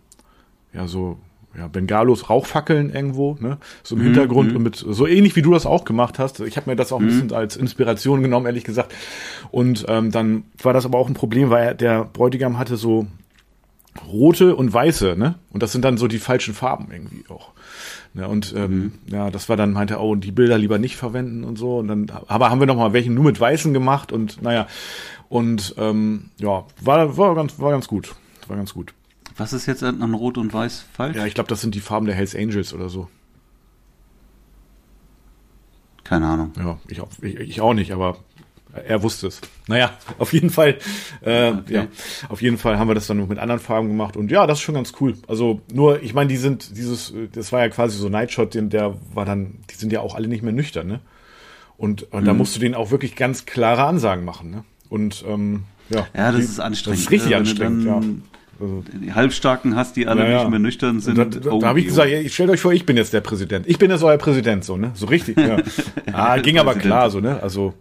ja, 0.73 0.89
so, 0.89 1.17
ja, 1.57 1.67
Bengalos, 1.69 2.31
Rauchfackeln 2.31 2.91
irgendwo, 2.91 3.37
ne? 3.41 3.59
So 3.83 3.97
im 3.97 4.03
Hintergrund 4.03 4.55
und 4.55 4.63
mit, 4.63 4.77
so 4.77 5.07
ähnlich 5.07 5.35
wie 5.37 5.43
du 5.43 5.53
das 5.53 5.67
auch 5.67 5.85
gemacht 5.85 6.19
hast. 6.19 6.41
Ich 6.41 6.57
habe 6.57 6.71
mir 6.71 6.77
das 6.77 6.93
auch 6.93 7.01
ein 7.01 7.07
bisschen 7.07 7.33
als 7.33 7.57
Inspiration 7.57 8.23
genommen, 8.23 8.47
ehrlich 8.47 8.65
gesagt. 8.65 8.95
Und 9.51 9.87
ähm, 9.89 10.11
dann 10.11 10.45
war 10.63 10.73
das 10.73 10.85
aber 10.85 10.99
auch 10.99 11.09
ein 11.09 11.15
Problem, 11.15 11.51
weil 11.51 11.69
er, 11.69 11.75
der 11.75 12.05
Bräutigam 12.05 12.59
hatte 12.59 12.77
so 12.77 13.07
rote 14.07 14.55
und 14.55 14.73
weiße, 14.73 15.17
ne? 15.17 15.37
Und 15.53 15.63
das 15.63 15.73
sind 15.73 15.85
dann 15.85 15.97
so 15.97 16.07
die 16.07 16.19
falschen 16.19 16.55
Farben 16.55 16.89
irgendwie 16.93 17.25
auch. 17.29 17.51
Ne? 18.15 18.29
Und 18.29 18.55
ähm, 18.57 18.93
ja, 19.07 19.31
das 19.31 19.49
war 19.49 19.57
dann, 19.57 19.73
meinte 19.73 19.95
er, 19.95 20.01
oh, 20.01 20.15
die 20.15 20.33
Bilder 20.33 20.59
lieber 20.59 20.79
nicht 20.79 20.97
verwenden 20.97 21.45
und 21.45 21.57
so. 21.57 21.79
Und 21.79 21.89
dann, 21.89 22.07
aber 22.27 22.51
haben 22.51 22.61
wir 22.61 22.67
noch 22.67 22.77
mal 22.77 22.93
welche 22.93 23.11
nur 23.11 23.25
mit 23.25 23.41
weißen 23.41 23.73
gemacht 23.73 24.13
und 24.13 24.43
naja, 24.43 24.67
und 25.29 25.75
ähm, 25.79 26.31
ja, 26.39 26.65
war, 26.81 27.17
war 27.17 27.35
ganz, 27.35 27.59
war 27.59 27.71
ganz 27.71 27.89
gut. 27.89 28.15
War 28.47 28.57
ganz 28.57 28.73
gut. 28.73 28.95
Was 29.39 29.53
ist 29.55 29.65
jetzt 29.67 29.83
an 29.83 30.15
Rot 30.15 30.37
und 30.37 30.53
Weiß 30.53 30.85
falsch? 30.93 31.17
Ja, 31.17 31.25
ich 31.25 31.33
glaube, 31.35 31.49
das 31.49 31.61
sind 31.63 31.75
die 31.75 31.81
Farben 31.81 32.05
der 32.07 32.15
Hells 32.15 32.35
Angels 32.37 32.75
oder 32.75 32.89
so. 32.91 33.09
Keine 36.05 36.27
Ahnung. 36.27 36.53
Ja, 36.57 36.79
ich 36.89 37.01
auch, 37.01 37.09
ich, 37.21 37.37
ich 37.37 37.61
auch 37.61 37.75
nicht, 37.75 37.93
aber 37.93 38.19
er 38.73 39.03
wusste 39.03 39.27
es. 39.27 39.41
Naja, 39.67 39.93
auf 40.19 40.33
jeden 40.33 40.51
Fall, 40.51 40.79
äh, 41.21 41.51
Okay. 41.53 41.75
ja, 41.75 41.87
auf 42.29 42.41
jeden 42.43 42.59
Fall 42.59 42.79
haben 42.79 42.89
wir 42.89 42.95
das 42.95 43.07
dann 43.07 43.19
noch 43.19 43.29
mit 43.29 43.39
anderen 43.39 43.61
Farben 43.61 43.89
gemacht 43.89 44.17
und 44.17 44.31
ja, 44.31 44.47
das 44.47 44.59
ist 44.59 44.63
schon 44.63 44.75
ganz 44.75 44.93
cool. 45.01 45.15
Also 45.27 45.61
nur, 45.73 46.03
ich 46.03 46.15
meine, 46.15 46.29
die 46.29 46.37
sind 46.37 46.77
dieses, 46.77 47.13
das 47.33 47.53
war 47.53 47.61
ja 47.61 47.69
quasi 47.69 47.97
so 47.99 48.09
Nightshot, 48.09 48.55
den, 48.55 48.71
der 48.71 48.97
war 49.15 49.25
dann, 49.25 49.59
die 49.71 49.75
sind 49.75 49.93
ja 49.93 50.01
auch 50.01 50.15
alle 50.15 50.29
nicht 50.29 50.43
mehr 50.43 50.53
nüchtern, 50.53 50.87
ne? 50.87 51.01
Und, 51.77 52.13
und 52.13 52.25
da 52.25 52.35
musst 52.35 52.57
du 52.57 52.61
denen 52.61 52.75
auch 52.75 52.91
wirklich 52.91 53.15
ganz 53.15 53.47
klare 53.47 53.85
Ansagen 53.85 54.25
machen, 54.25 54.51
ne? 54.51 54.65
Und 54.89 55.25
ähm, 55.29 55.63
ja, 55.91 56.07
Ja, 56.15 56.33
das 56.33 56.37
die- 56.41 56.43
ist 56.47 56.59
anstrengend. 56.61 56.99
Das 56.99 57.05
ist 57.05 57.11
richtig 57.13 57.33
Äh, 57.33 57.37
anstrengend, 57.37 57.85
ja. 57.85 58.01
Also, 58.61 58.83
Die 59.01 59.13
Halbstarken 59.13 59.77
hast, 59.77 59.97
die 59.97 60.07
alle 60.09 60.23
Ja, 60.25 60.29
ja. 60.31 60.39
nicht 60.41 60.51
mehr 60.51 60.59
nüchtern 60.59 61.01
sind. 61.01 61.19
Und 61.19 61.45
da, 61.47 61.51
Oh, 61.53 61.61
da 61.61 61.69
habe 61.69 61.81
ich 61.81 61.87
gesagt, 61.87 62.09
ey, 62.11 62.29
stellt 62.29 62.51
euch 62.51 62.61
vor, 62.61 62.73
ich 62.73 62.85
bin 62.87 62.97
jetzt 62.97 63.13
der 63.13 63.21
Präsident. 63.21 63.67
Ich 63.69 63.79
bin 63.79 63.91
jetzt 63.91 64.03
euer 64.03 64.19
Präsident, 64.19 64.65
so, 64.65 64.77
ne? 64.77 64.91
So 64.95 65.07
richtig, 65.07 65.39
ja. 65.39 65.59
ah, 66.13 66.37
ging 66.39 66.59
aber 66.59 66.75
klar, 66.75 67.11
so, 67.11 67.21
ne? 67.21 67.41
Also, 67.43 67.75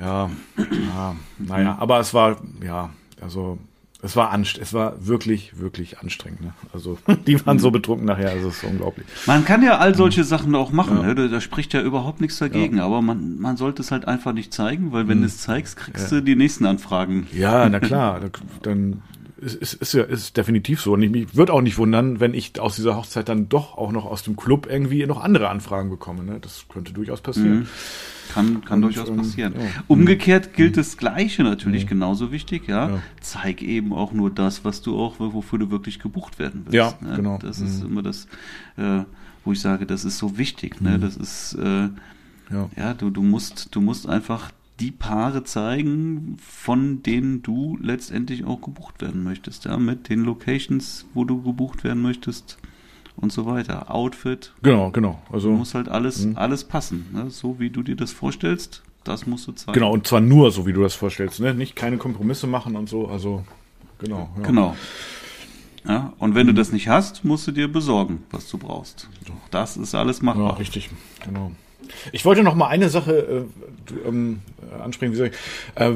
ja, 0.00 0.30
ja, 0.56 1.16
naja, 1.38 1.76
aber 1.80 2.00
es 2.00 2.12
war, 2.14 2.36
ja, 2.64 2.90
also, 3.20 3.58
es 4.00 4.14
war 4.14 4.30
anst 4.30 4.58
es 4.58 4.72
war 4.72 4.94
wirklich, 5.08 5.58
wirklich 5.58 5.98
anstrengend, 5.98 6.40
ne? 6.42 6.52
Also, 6.72 6.98
die 7.26 7.44
waren 7.46 7.58
so 7.58 7.70
betrunken 7.72 8.06
nachher, 8.06 8.30
also, 8.30 8.48
es 8.48 8.58
ist 8.58 8.64
unglaublich. 8.64 9.06
Man 9.26 9.44
kann 9.44 9.62
ja 9.62 9.78
all 9.78 9.94
solche 9.96 10.22
Sachen 10.22 10.54
auch 10.54 10.70
machen, 10.70 11.00
ne? 11.04 11.14
da, 11.16 11.26
da 11.26 11.40
spricht 11.40 11.72
ja 11.74 11.80
überhaupt 11.82 12.20
nichts 12.20 12.38
dagegen, 12.38 12.78
aber 12.78 13.02
man, 13.02 13.38
man 13.40 13.56
sollte 13.56 13.82
es 13.82 13.90
halt 13.90 14.06
einfach 14.06 14.32
nicht 14.34 14.52
zeigen, 14.54 14.92
weil 14.92 15.04
Mhm. 15.04 15.08
wenn 15.08 15.20
du 15.22 15.26
es 15.26 15.38
zeigst, 15.38 15.76
kriegst 15.76 16.12
du 16.12 16.20
die 16.22 16.36
nächsten 16.36 16.64
Anfragen. 16.66 17.26
Ja, 17.32 17.68
na 17.68 17.80
klar, 17.80 18.20
da- 18.20 18.28
dann 18.62 19.02
ist, 19.40 19.54
ist, 19.54 19.74
ist 19.74 19.92
ja 19.94 20.02
ist 20.04 20.36
definitiv 20.36 20.80
so. 20.80 20.92
Und 20.92 21.02
ich 21.02 21.36
würde 21.36 21.52
auch 21.52 21.60
nicht 21.60 21.78
wundern, 21.78 22.20
wenn 22.20 22.34
ich 22.34 22.58
aus 22.60 22.76
dieser 22.76 22.96
Hochzeit 22.96 23.28
dann 23.28 23.48
doch 23.48 23.78
auch 23.78 23.92
noch 23.92 24.04
aus 24.04 24.22
dem 24.22 24.36
Club 24.36 24.66
irgendwie 24.70 25.06
noch 25.06 25.20
andere 25.22 25.48
Anfragen 25.48 25.90
bekomme. 25.90 26.24
Ne? 26.24 26.38
Das 26.40 26.66
könnte 26.68 26.92
durchaus 26.92 27.20
passieren. 27.20 27.68
Kann, 28.32 28.62
kann 28.64 28.84
Und, 28.84 28.94
durchaus 28.94 29.08
ähm, 29.08 29.16
passieren. 29.16 29.54
ja. 29.56 29.62
Mhm. 29.62 29.68
Umgekehrt 29.88 30.54
gilt 30.54 30.76
das 30.76 30.96
Gleiche 30.98 31.44
natürlich 31.44 31.86
genauso 31.86 32.30
wichtig, 32.30 32.68
ja? 32.68 32.90
Ja. 32.90 33.02
Zeig 33.20 33.62
eben 33.62 33.92
auch 33.92 34.12
nur 34.12 34.30
das, 34.30 34.64
was 34.64 34.82
du 34.82 34.98
auch, 35.00 35.18
wofür 35.18 35.58
du 35.58 35.70
wirklich 35.70 35.98
gebucht 35.98 36.38
werden 36.38 36.62
willst. 36.64 36.74
Ja, 36.74 36.94
ne? 37.00 37.16
genau. 37.16 37.38
Das 37.38 37.60
ist 37.60 37.82
immer 37.82 38.02
das, 38.02 38.26
äh, 38.76 39.00
wo 39.44 39.52
ich 39.52 39.60
sage, 39.60 39.86
das 39.86 40.04
ist 40.04 40.18
so 40.18 40.36
wichtig, 40.36 40.80
ne? 40.80 40.98
Das 40.98 41.16
ist, 41.16 41.54
äh, 41.54 41.88
Mhm. 42.50 42.56
Ja. 42.56 42.70
ja, 42.76 42.94
du, 42.94 43.10
du 43.10 43.22
musst, 43.22 43.74
du 43.74 43.80
musst 43.80 44.08
einfach 44.08 44.50
die 44.80 44.90
Paare 44.92 45.42
zeigen, 45.44 46.36
von 46.40 47.02
denen 47.02 47.42
du 47.42 47.76
letztendlich 47.82 48.44
auch 48.44 48.60
gebucht 48.60 49.00
werden 49.00 49.24
möchtest, 49.24 49.64
ja, 49.64 49.76
mit 49.76 50.08
den 50.08 50.20
Locations, 50.24 51.06
wo 51.14 51.24
du 51.24 51.42
gebucht 51.42 51.82
werden 51.84 52.02
möchtest 52.02 52.58
und 53.16 53.32
so 53.32 53.46
weiter. 53.46 53.92
Outfit, 53.92 54.52
Genau, 54.62 54.90
genau. 54.90 55.20
Also 55.32 55.50
muss 55.50 55.74
halt 55.74 55.88
alles, 55.88 56.28
alles 56.36 56.64
passen, 56.64 57.06
ne? 57.12 57.30
so 57.30 57.58
wie 57.58 57.70
du 57.70 57.82
dir 57.82 57.96
das 57.96 58.12
vorstellst, 58.12 58.82
das 59.04 59.26
musst 59.26 59.48
du 59.48 59.52
zeigen. 59.52 59.72
genau 59.72 59.92
und 59.92 60.06
zwar 60.06 60.20
nur 60.20 60.50
so, 60.52 60.66
wie 60.66 60.72
du 60.72 60.82
das 60.82 60.94
vorstellst, 60.94 61.40
ne? 61.40 61.54
Nicht 61.54 61.74
keine 61.74 61.96
Kompromisse 61.96 62.46
machen 62.46 62.76
und 62.76 62.88
so. 62.88 63.08
Also 63.08 63.44
genau. 63.98 64.28
Ja. 64.36 64.42
Genau. 64.42 64.76
Ja, 65.86 66.12
und 66.18 66.34
wenn 66.34 66.46
du 66.46 66.52
das 66.54 66.70
nicht 66.72 66.88
hast, 66.88 67.24
musst 67.24 67.46
du 67.46 67.52
dir 67.52 67.66
besorgen, 67.72 68.22
was 68.30 68.48
du 68.50 68.58
brauchst. 68.58 69.08
Das 69.50 69.76
ist 69.76 69.94
alles 69.94 70.18
Ja, 70.18 70.24
machbar. 70.26 70.58
richtig. 70.58 70.90
Genau. 71.24 71.52
Ich 72.12 72.24
wollte 72.24 72.42
noch 72.42 72.54
mal 72.54 72.68
eine 72.68 72.88
Sache 72.88 73.46
äh, 74.04 74.08
ähm, 74.08 74.40
äh, 74.70 74.82
ansprechen. 74.82 75.12
Wie 75.12 75.16
soll 75.16 75.28
ich? 75.28 75.34
Äh, 75.74 75.92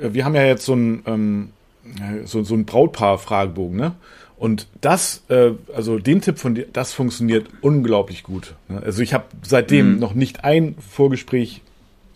wir 0.00 0.24
haben 0.24 0.34
ja 0.34 0.44
jetzt 0.44 0.64
so 0.64 0.74
ein 0.74 1.02
ähm, 1.06 1.50
äh, 1.84 2.26
so, 2.26 2.42
so 2.42 2.54
ein 2.54 2.64
Brautpaar-Fragebogen, 2.64 3.76
ne? 3.76 3.94
Und 4.36 4.66
das, 4.80 5.22
äh, 5.28 5.52
also 5.74 5.98
den 5.98 6.20
Tipp 6.20 6.38
von 6.38 6.54
dir, 6.54 6.66
das 6.72 6.92
funktioniert 6.92 7.46
unglaublich 7.60 8.24
gut. 8.24 8.56
Ne? 8.68 8.82
Also 8.84 9.00
ich 9.00 9.14
habe 9.14 9.24
seitdem 9.42 9.98
noch 10.00 10.14
nicht 10.14 10.44
ein 10.44 10.74
Vorgespräch 10.90 11.62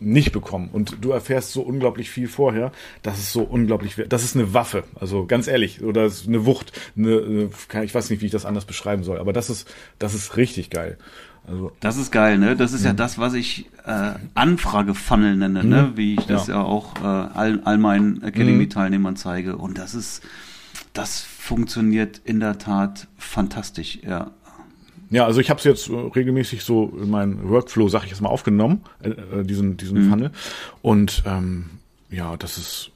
nicht 0.01 0.33
bekommen. 0.33 0.69
Und 0.73 0.97
du 1.01 1.13
erfährst 1.13 1.53
so 1.53 1.63
unglaublich 1.63 2.11
viel 2.11 2.29
vorher, 2.29 2.73
das 3.03 3.19
ist 3.19 3.33
so 3.33 3.43
unglaublich, 3.43 3.97
das 4.09 4.25
ist 4.25 4.37
eine 4.37 4.53
Waffe, 4.53 4.85
also 5.01 5.27
ganz 5.27 5.49
ehrlich, 5.49 5.83
oder 5.83 6.11
eine 6.27 6.45
Wucht, 6.45 6.73
eine, 6.97 7.51
eine, 7.73 7.85
ich 7.85 7.95
weiß 7.95 8.11
nicht, 8.11 8.21
wie 8.21 8.27
ich 8.27 8.33
das 8.33 8.45
anders 8.45 8.65
beschreiben 8.65 9.05
soll, 9.05 9.19
aber 9.19 9.33
das 9.33 9.49
ist, 9.49 9.69
das 9.99 10.15
ist 10.15 10.37
richtig 10.37 10.71
geil. 10.71 10.99
Also, 11.49 11.73
das 11.81 11.97
ist 11.97 12.11
geil, 12.13 12.39
ne? 12.39 12.57
Das 12.57 12.73
ist 12.73 12.85
ja 12.85 12.93
mhm. 12.93 12.99
das, 12.99 13.19
was 13.19 13.35
ich 13.35 13.67
äh, 13.87 14.13
Anfrage-Funnel 14.35 15.37
nenne, 15.37 15.65
ne? 15.65 15.83
Mhm. 15.83 15.97
Wie 15.97 16.15
ich 16.15 16.27
das 16.27 16.47
ja, 16.47 16.57
ja 16.57 16.63
auch 16.63 16.97
äh, 16.97 17.07
all, 17.07 17.61
all 17.65 17.79
meinen 17.79 18.23
Academy-Teilnehmern 18.23 19.17
zeige. 19.17 19.57
Und 19.57 19.79
das 19.79 19.95
ist, 19.95 20.23
das 20.93 21.21
funktioniert 21.21 22.21
in 22.25 22.41
der 22.41 22.59
Tat 22.59 23.09
fantastisch, 23.17 23.99
ja. 24.07 24.31
Ja, 25.11 25.25
also 25.25 25.41
ich 25.41 25.49
habe 25.49 25.59
es 25.59 25.65
jetzt 25.65 25.89
äh, 25.89 25.95
regelmäßig 25.95 26.63
so 26.63 26.93
in 27.01 27.09
meinen 27.09 27.49
Workflow, 27.49 27.89
sag 27.89 28.05
ich 28.05 28.11
jetzt 28.11 28.21
mal, 28.21 28.29
aufgenommen, 28.29 28.83
äh, 29.03 29.09
äh, 29.09 29.45
diesen 29.45 29.79
diesen 29.79 30.05
mhm. 30.05 30.11
Funnel. 30.11 30.31
Und 30.83 31.23
ähm, 31.27 31.71
ja, 32.11 32.37
das 32.37 32.59
ist 32.59 32.91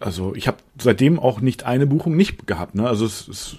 also 0.00 0.34
ich 0.34 0.48
habe 0.48 0.58
seitdem 0.78 1.18
auch 1.18 1.40
nicht 1.40 1.64
eine 1.64 1.86
Buchung 1.86 2.16
nicht 2.16 2.46
gehabt. 2.46 2.74
Ne? 2.74 2.86
Also 2.86 3.06
es, 3.06 3.28
es, 3.28 3.56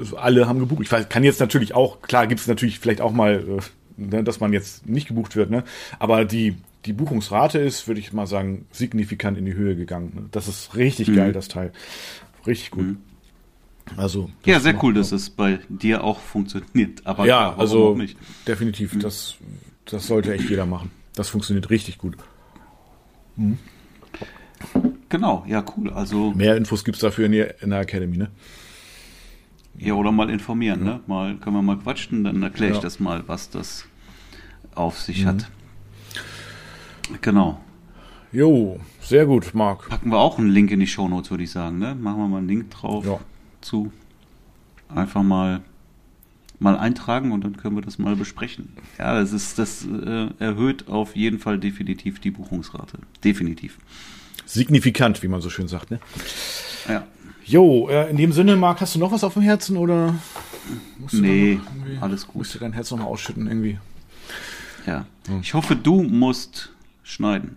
es, 0.00 0.14
alle 0.14 0.46
haben 0.46 0.60
gebucht. 0.60 0.82
Ich 0.82 0.92
weiß, 0.92 1.08
kann 1.08 1.24
jetzt 1.24 1.40
natürlich 1.40 1.74
auch, 1.74 2.02
klar 2.02 2.26
gibt 2.26 2.40
es 2.40 2.46
natürlich 2.46 2.78
vielleicht 2.78 3.00
auch 3.00 3.12
mal, 3.12 3.44
äh, 3.48 3.62
ne, 3.98 4.24
dass 4.24 4.40
man 4.40 4.52
jetzt 4.52 4.88
nicht 4.88 5.08
gebucht 5.08 5.36
wird, 5.36 5.50
ne? 5.50 5.64
aber 5.98 6.24
die, 6.24 6.56
die 6.86 6.92
Buchungsrate 6.92 7.58
ist, 7.58 7.88
würde 7.88 8.00
ich 8.00 8.12
mal 8.12 8.26
sagen, 8.26 8.66
signifikant 8.70 9.36
in 9.36 9.44
die 9.44 9.54
Höhe 9.54 9.76
gegangen. 9.76 10.12
Ne? 10.14 10.22
Das 10.30 10.48
ist 10.48 10.76
richtig 10.76 11.08
mhm. 11.08 11.16
geil, 11.16 11.32
das 11.32 11.48
Teil. 11.48 11.72
Richtig 12.46 12.70
gut. 12.70 12.86
Mhm. 12.86 12.98
Also 13.96 14.30
ja, 14.44 14.60
sehr 14.60 14.82
cool, 14.82 14.94
dass 14.94 15.12
es 15.12 15.30
bei 15.30 15.60
dir 15.68 16.04
auch 16.04 16.20
funktioniert. 16.20 17.06
Aber 17.06 17.26
ja, 17.26 17.54
also 17.56 17.94
nicht? 17.94 18.18
definitiv, 18.46 18.94
mhm. 18.94 19.00
das, 19.00 19.36
das 19.86 20.06
sollte 20.06 20.32
echt 20.32 20.48
jeder 20.50 20.66
machen. 20.66 20.90
Das 21.14 21.28
funktioniert 21.30 21.70
richtig 21.70 21.98
gut. 21.98 22.16
Mhm. 23.36 23.58
Genau, 25.08 25.44
ja, 25.48 25.64
cool. 25.76 25.90
Also 25.90 26.32
mehr 26.32 26.56
Infos 26.56 26.84
gibt's 26.84 27.00
dafür 27.00 27.26
in 27.26 27.32
der, 27.32 27.62
in 27.62 27.70
der 27.70 27.80
Academy, 27.80 28.18
ne? 28.18 28.30
Ja, 29.78 29.94
oder 29.94 30.12
mal 30.12 30.30
informieren, 30.30 30.84
ja. 30.84 30.94
ne? 30.94 31.00
Mal 31.06 31.36
können 31.36 31.56
wir 31.56 31.62
mal 31.62 31.78
quatschen, 31.78 32.24
dann 32.24 32.42
erkläre 32.42 32.72
ich 32.72 32.78
ja. 32.78 32.82
das 32.82 33.00
mal, 33.00 33.22
was 33.26 33.50
das 33.50 33.84
auf 34.74 35.00
sich 35.00 35.24
mhm. 35.24 35.28
hat. 35.28 35.50
Genau. 37.20 37.60
Jo, 38.32 38.78
sehr 39.00 39.24
gut, 39.24 39.54
Marc. 39.54 39.88
Packen 39.88 40.10
wir 40.10 40.18
auch 40.18 40.38
einen 40.38 40.50
Link 40.50 40.70
in 40.70 40.80
die 40.80 40.86
Show 40.86 41.08
Notes, 41.08 41.30
würde 41.30 41.44
ich 41.44 41.50
sagen, 41.50 41.78
ne? 41.78 41.94
Machen 41.94 42.18
wir 42.18 42.28
mal 42.28 42.38
einen 42.38 42.48
Link 42.48 42.70
drauf. 42.70 43.06
Ja 43.06 43.18
zu. 43.60 43.92
Einfach 44.88 45.22
mal 45.22 45.62
mal 46.60 46.76
eintragen 46.76 47.30
und 47.30 47.44
dann 47.44 47.56
können 47.56 47.76
wir 47.76 47.82
das 47.82 47.98
mal 47.98 48.16
besprechen. 48.16 48.72
Ja, 48.98 49.14
das 49.14 49.32
ist 49.32 49.60
das 49.60 49.86
äh, 49.86 50.26
erhöht 50.40 50.88
auf 50.88 51.14
jeden 51.14 51.38
Fall 51.38 51.58
definitiv 51.58 52.18
die 52.18 52.32
Buchungsrate. 52.32 52.98
Definitiv. 53.22 53.78
Signifikant, 54.44 55.22
wie 55.22 55.28
man 55.28 55.40
so 55.40 55.50
schön 55.50 55.68
sagt, 55.68 55.92
ne? 55.92 56.00
Ja. 56.88 57.06
Jo, 57.48 57.88
äh, 57.88 58.10
in 58.10 58.18
dem 58.18 58.32
Sinne, 58.32 58.56
Marc, 58.56 58.82
hast 58.82 58.94
du 58.94 58.98
noch 58.98 59.10
was 59.10 59.24
auf 59.24 59.32
dem 59.32 59.42
Herzen 59.42 59.78
oder? 59.78 60.14
nee, 61.12 61.58
alles 62.00 62.26
gut. 62.26 62.36
Musst 62.36 62.54
du 62.54 62.58
dein 62.58 62.74
Herz 62.74 62.90
noch 62.90 62.98
mal 62.98 63.06
ausschütten 63.06 63.46
irgendwie? 63.46 63.78
Ja. 64.86 65.06
Hm. 65.26 65.40
Ich 65.40 65.54
hoffe, 65.54 65.74
du 65.74 66.02
musst 66.02 66.72
schneiden. 67.02 67.56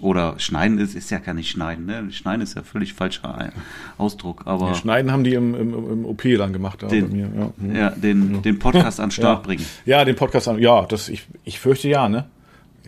Oder 0.00 0.40
schneiden 0.40 0.78
ist, 0.78 0.96
ist 0.96 1.10
ja 1.12 1.18
gar 1.18 1.34
nicht 1.34 1.48
schneiden, 1.48 1.86
ne? 1.86 2.10
Schneiden 2.10 2.42
ist 2.42 2.56
ja 2.56 2.64
völlig 2.64 2.92
falscher 2.94 3.52
Ausdruck, 3.98 4.42
aber. 4.46 4.66
Ja, 4.66 4.74
schneiden 4.74 5.12
haben 5.12 5.22
die 5.22 5.34
im, 5.34 5.54
im, 5.54 5.92
im 5.92 6.04
OP 6.04 6.22
dann 6.36 6.52
gemacht, 6.52 6.82
den, 6.82 7.08
bei 7.08 7.14
mir. 7.14 7.30
Ja, 7.36 7.52
mhm. 7.56 7.76
ja 7.76 7.90
den, 7.90 8.34
ja. 8.34 8.40
den 8.40 8.58
Podcast 8.58 8.98
an 8.98 9.10
den 9.10 9.12
Start 9.12 9.38
ja. 9.38 9.46
bringen. 9.46 9.64
Ja, 9.84 10.04
den 10.04 10.16
Podcast 10.16 10.48
an, 10.48 10.58
ja, 10.58 10.84
das, 10.86 11.08
ich, 11.08 11.28
ich 11.44 11.60
fürchte 11.60 11.88
ja, 11.88 12.08
ne? 12.08 12.24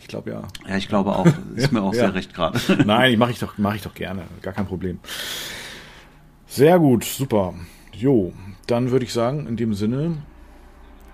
Ich 0.05 0.09
glaube 0.09 0.33
ja. 0.33 0.43
Ja, 0.69 0.77
ich 0.77 0.87
glaube 0.87 1.17
auch. 1.17 1.27
Ist 1.57 1.73
mir 1.73 1.81
auch 1.81 1.95
sehr 1.95 2.13
recht 2.13 2.35
gerade. 2.35 2.61
Nein, 2.85 3.19
mache 3.19 3.31
ich 3.31 3.39
doch, 3.39 3.57
mache 3.57 3.77
ich 3.77 3.83
doch 3.83 3.95
gerne. 3.95 4.25
Gar 4.43 4.53
kein 4.53 4.67
Problem. 4.67 4.99
Sehr 6.47 6.79
gut, 6.79 7.05
super. 7.05 7.55
Jo, 7.95 8.35
dann 8.67 8.91
würde 8.91 9.07
ich 9.07 9.15
sagen, 9.15 9.47
in 9.47 9.57
dem 9.57 9.73
Sinne. 9.73 10.19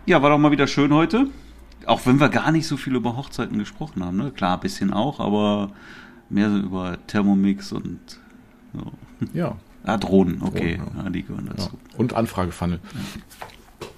Ja, 0.06 0.22
war 0.22 0.30
doch 0.30 0.38
mal 0.38 0.50
wieder 0.50 0.66
schön 0.66 0.92
heute. 0.92 1.28
Auch 1.86 2.04
wenn 2.04 2.18
wir 2.18 2.30
gar 2.30 2.50
nicht 2.50 2.66
so 2.66 2.76
viel 2.76 2.96
über 2.96 3.16
Hochzeiten 3.16 3.60
gesprochen 3.60 4.04
haben, 4.04 4.16
ne? 4.16 4.32
Klar, 4.32 4.54
ein 4.56 4.60
bisschen 4.60 4.92
auch, 4.92 5.20
aber 5.20 5.70
mehr 6.28 6.50
so 6.50 6.56
über 6.58 6.98
Thermomix 7.06 7.70
und 7.70 8.00
so. 8.74 8.92
Ja. 9.32 9.56
Ah, 9.82 9.96
Drohnen, 9.96 10.42
okay. 10.42 10.76
Drohnen, 10.76 10.92
ja. 10.98 11.04
Ja, 11.04 11.08
die 11.10 11.22
gehören 11.22 11.46
dazu. 11.46 11.70
Ja. 11.72 11.98
Und 11.98 12.12
Anfragefunnel. 12.12 12.80
Ja. 12.92 13.88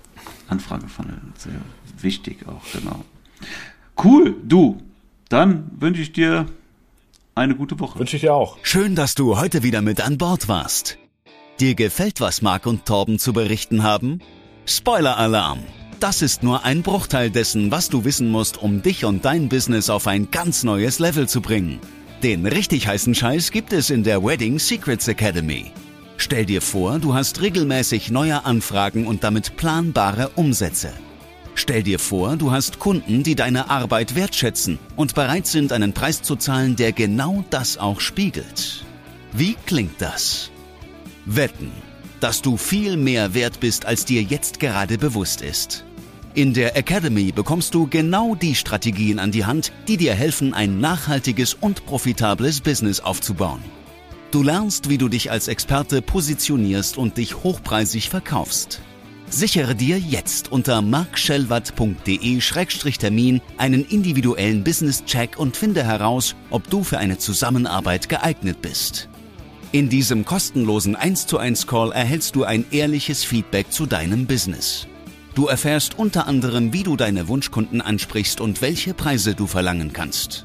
Anfragefunnel, 0.47 1.19
sehr 1.37 1.55
wichtig 1.99 2.47
auch, 2.47 2.63
genau. 2.73 3.05
Cool, 4.03 4.37
du. 4.45 4.79
Dann 5.29 5.71
wünsche 5.79 6.03
ich 6.03 6.13
dir 6.13 6.47
eine 7.35 7.55
gute 7.55 7.79
Woche. 7.81 7.99
Wünsche 7.99 8.17
ich 8.17 8.23
dir 8.23 8.35
auch. 8.35 8.59
Schön, 8.63 8.95
dass 8.95 9.15
du 9.15 9.39
heute 9.39 9.63
wieder 9.63 9.83
mit 9.83 10.01
an 10.01 10.19
Bord 10.19 10.49
warst. 10.49 10.99
Dir 11.61 11.75
gefällt, 11.75 12.21
was 12.21 12.43
Marc 12.43 12.67
und 12.67 12.85
Torben 12.85 13.19
zu 13.19 13.33
berichten 13.33 13.83
haben? 13.83 14.21
Spoiler-Alarm! 14.67 15.61
Das 16.01 16.21
ist 16.21 16.43
nur 16.43 16.65
ein 16.65 16.83
Bruchteil 16.83 17.31
dessen, 17.31 17.71
was 17.71 17.89
du 17.89 18.05
wissen 18.05 18.29
musst, 18.29 18.61
um 18.61 18.83
dich 18.83 19.05
und 19.05 19.25
dein 19.25 19.49
Business 19.49 19.89
auf 19.89 20.09
ein 20.09 20.33
ganz 20.33 20.65
neues 20.65 20.99
Level 20.99 21.29
zu 21.29 21.41
bringen. 21.41 21.79
Den 22.23 22.45
richtig 22.47 22.89
heißen 22.89 23.15
Scheiß 23.15 23.53
gibt 23.53 23.73
es 23.73 23.91
in 23.91 24.03
der 24.03 24.25
Wedding 24.25 24.59
Secrets 24.59 25.07
Academy. 25.07 25.71
Stell 26.17 26.45
dir 26.45 26.61
vor, 26.61 26.99
du 26.99 27.15
hast 27.15 27.41
regelmäßig 27.41 28.11
neue 28.11 28.45
Anfragen 28.45 29.07
und 29.07 29.23
damit 29.25 29.57
planbare 29.57 30.31
Umsätze. 30.37 30.93
Stell 31.55 31.83
dir 31.83 31.99
vor, 31.99 32.37
du 32.37 32.51
hast 32.51 32.79
Kunden, 32.79 33.23
die 33.23 33.35
deine 33.35 33.71
Arbeit 33.71 34.15
wertschätzen 34.15 34.79
und 34.97 35.15
bereit 35.15 35.47
sind, 35.47 35.73
einen 35.73 35.93
Preis 35.93 36.23
zu 36.23 36.37
zahlen, 36.37 36.77
der 36.77 36.93
genau 36.93 37.45
das 37.51 37.79
auch 37.79 38.01
spiegelt. 38.01 38.85
Wie 39.33 39.57
klingt 39.67 40.01
das? 40.01 40.51
Wetten, 41.25 41.71
dass 42.21 42.43
du 42.43 42.57
viel 42.57 42.97
mehr 42.97 43.35
wert 43.35 43.61
bist, 43.61 43.87
als 43.87 44.05
dir 44.05 44.23
jetzt 44.23 44.61
gerade 44.61 44.99
bewusst 44.99 45.43
ist. 45.43 45.85
In 46.35 46.55
der 46.55 46.77
Academy 46.77 47.31
bekommst 47.31 47.75
du 47.75 47.87
genau 47.87 48.35
die 48.35 48.55
Strategien 48.55 49.19
an 49.19 49.33
die 49.33 49.45
Hand, 49.45 49.71
die 49.87 49.99
dir 49.99 50.15
helfen, 50.15 50.55
ein 50.55 50.81
nachhaltiges 50.81 51.53
und 51.53 51.85
profitables 51.85 52.63
Business 52.63 53.01
aufzubauen. 53.01 53.61
Du 54.31 54.43
lernst, 54.43 54.89
wie 54.89 54.97
du 54.97 55.11
dich 55.11 55.31
als 55.31 55.49
Experte 55.49 56.01
positionierst 56.01 56.97
und 56.97 57.19
dich 57.19 57.43
hochpreisig 57.43 58.09
verkaufst. 58.09 58.81
Sichere 59.33 59.75
dir 59.75 59.99
jetzt 59.99 60.53
unter 60.53 60.81
markschellwatt.de-termin 60.83 63.41
einen 63.57 63.87
individuellen 63.87 64.63
Business-Check 64.63 65.39
und 65.39 65.57
finde 65.57 65.83
heraus, 65.83 66.37
ob 66.51 66.69
du 66.69 66.85
für 66.85 66.99
eine 66.99 67.17
Zusammenarbeit 67.17 68.11
geeignet 68.11 68.61
bist. 68.61 69.09
In 69.73 69.89
diesem 69.89 70.27
kostenlosen 70.27 70.97
1 70.97 71.27
zu 71.27 71.39
1 71.39 71.67
Call 71.67 71.93
erhältst 71.93 72.37
du 72.37 72.45
ein 72.45 72.67
ehrliches 72.73 73.25
Feedback 73.25 73.73
zu 73.73 73.87
deinem 73.87 74.27
Business. 74.27 74.87
Du 75.35 75.47
erfährst 75.47 75.99
unter 75.99 76.27
anderem, 76.27 76.75
wie 76.75 76.83
du 76.83 76.97
deine 76.97 77.27
Wunschkunden 77.27 77.81
ansprichst 77.81 78.39
und 78.39 78.61
welche 78.61 78.93
Preise 78.93 79.35
du 79.35 79.47
verlangen 79.47 79.95
kannst. 79.95 80.45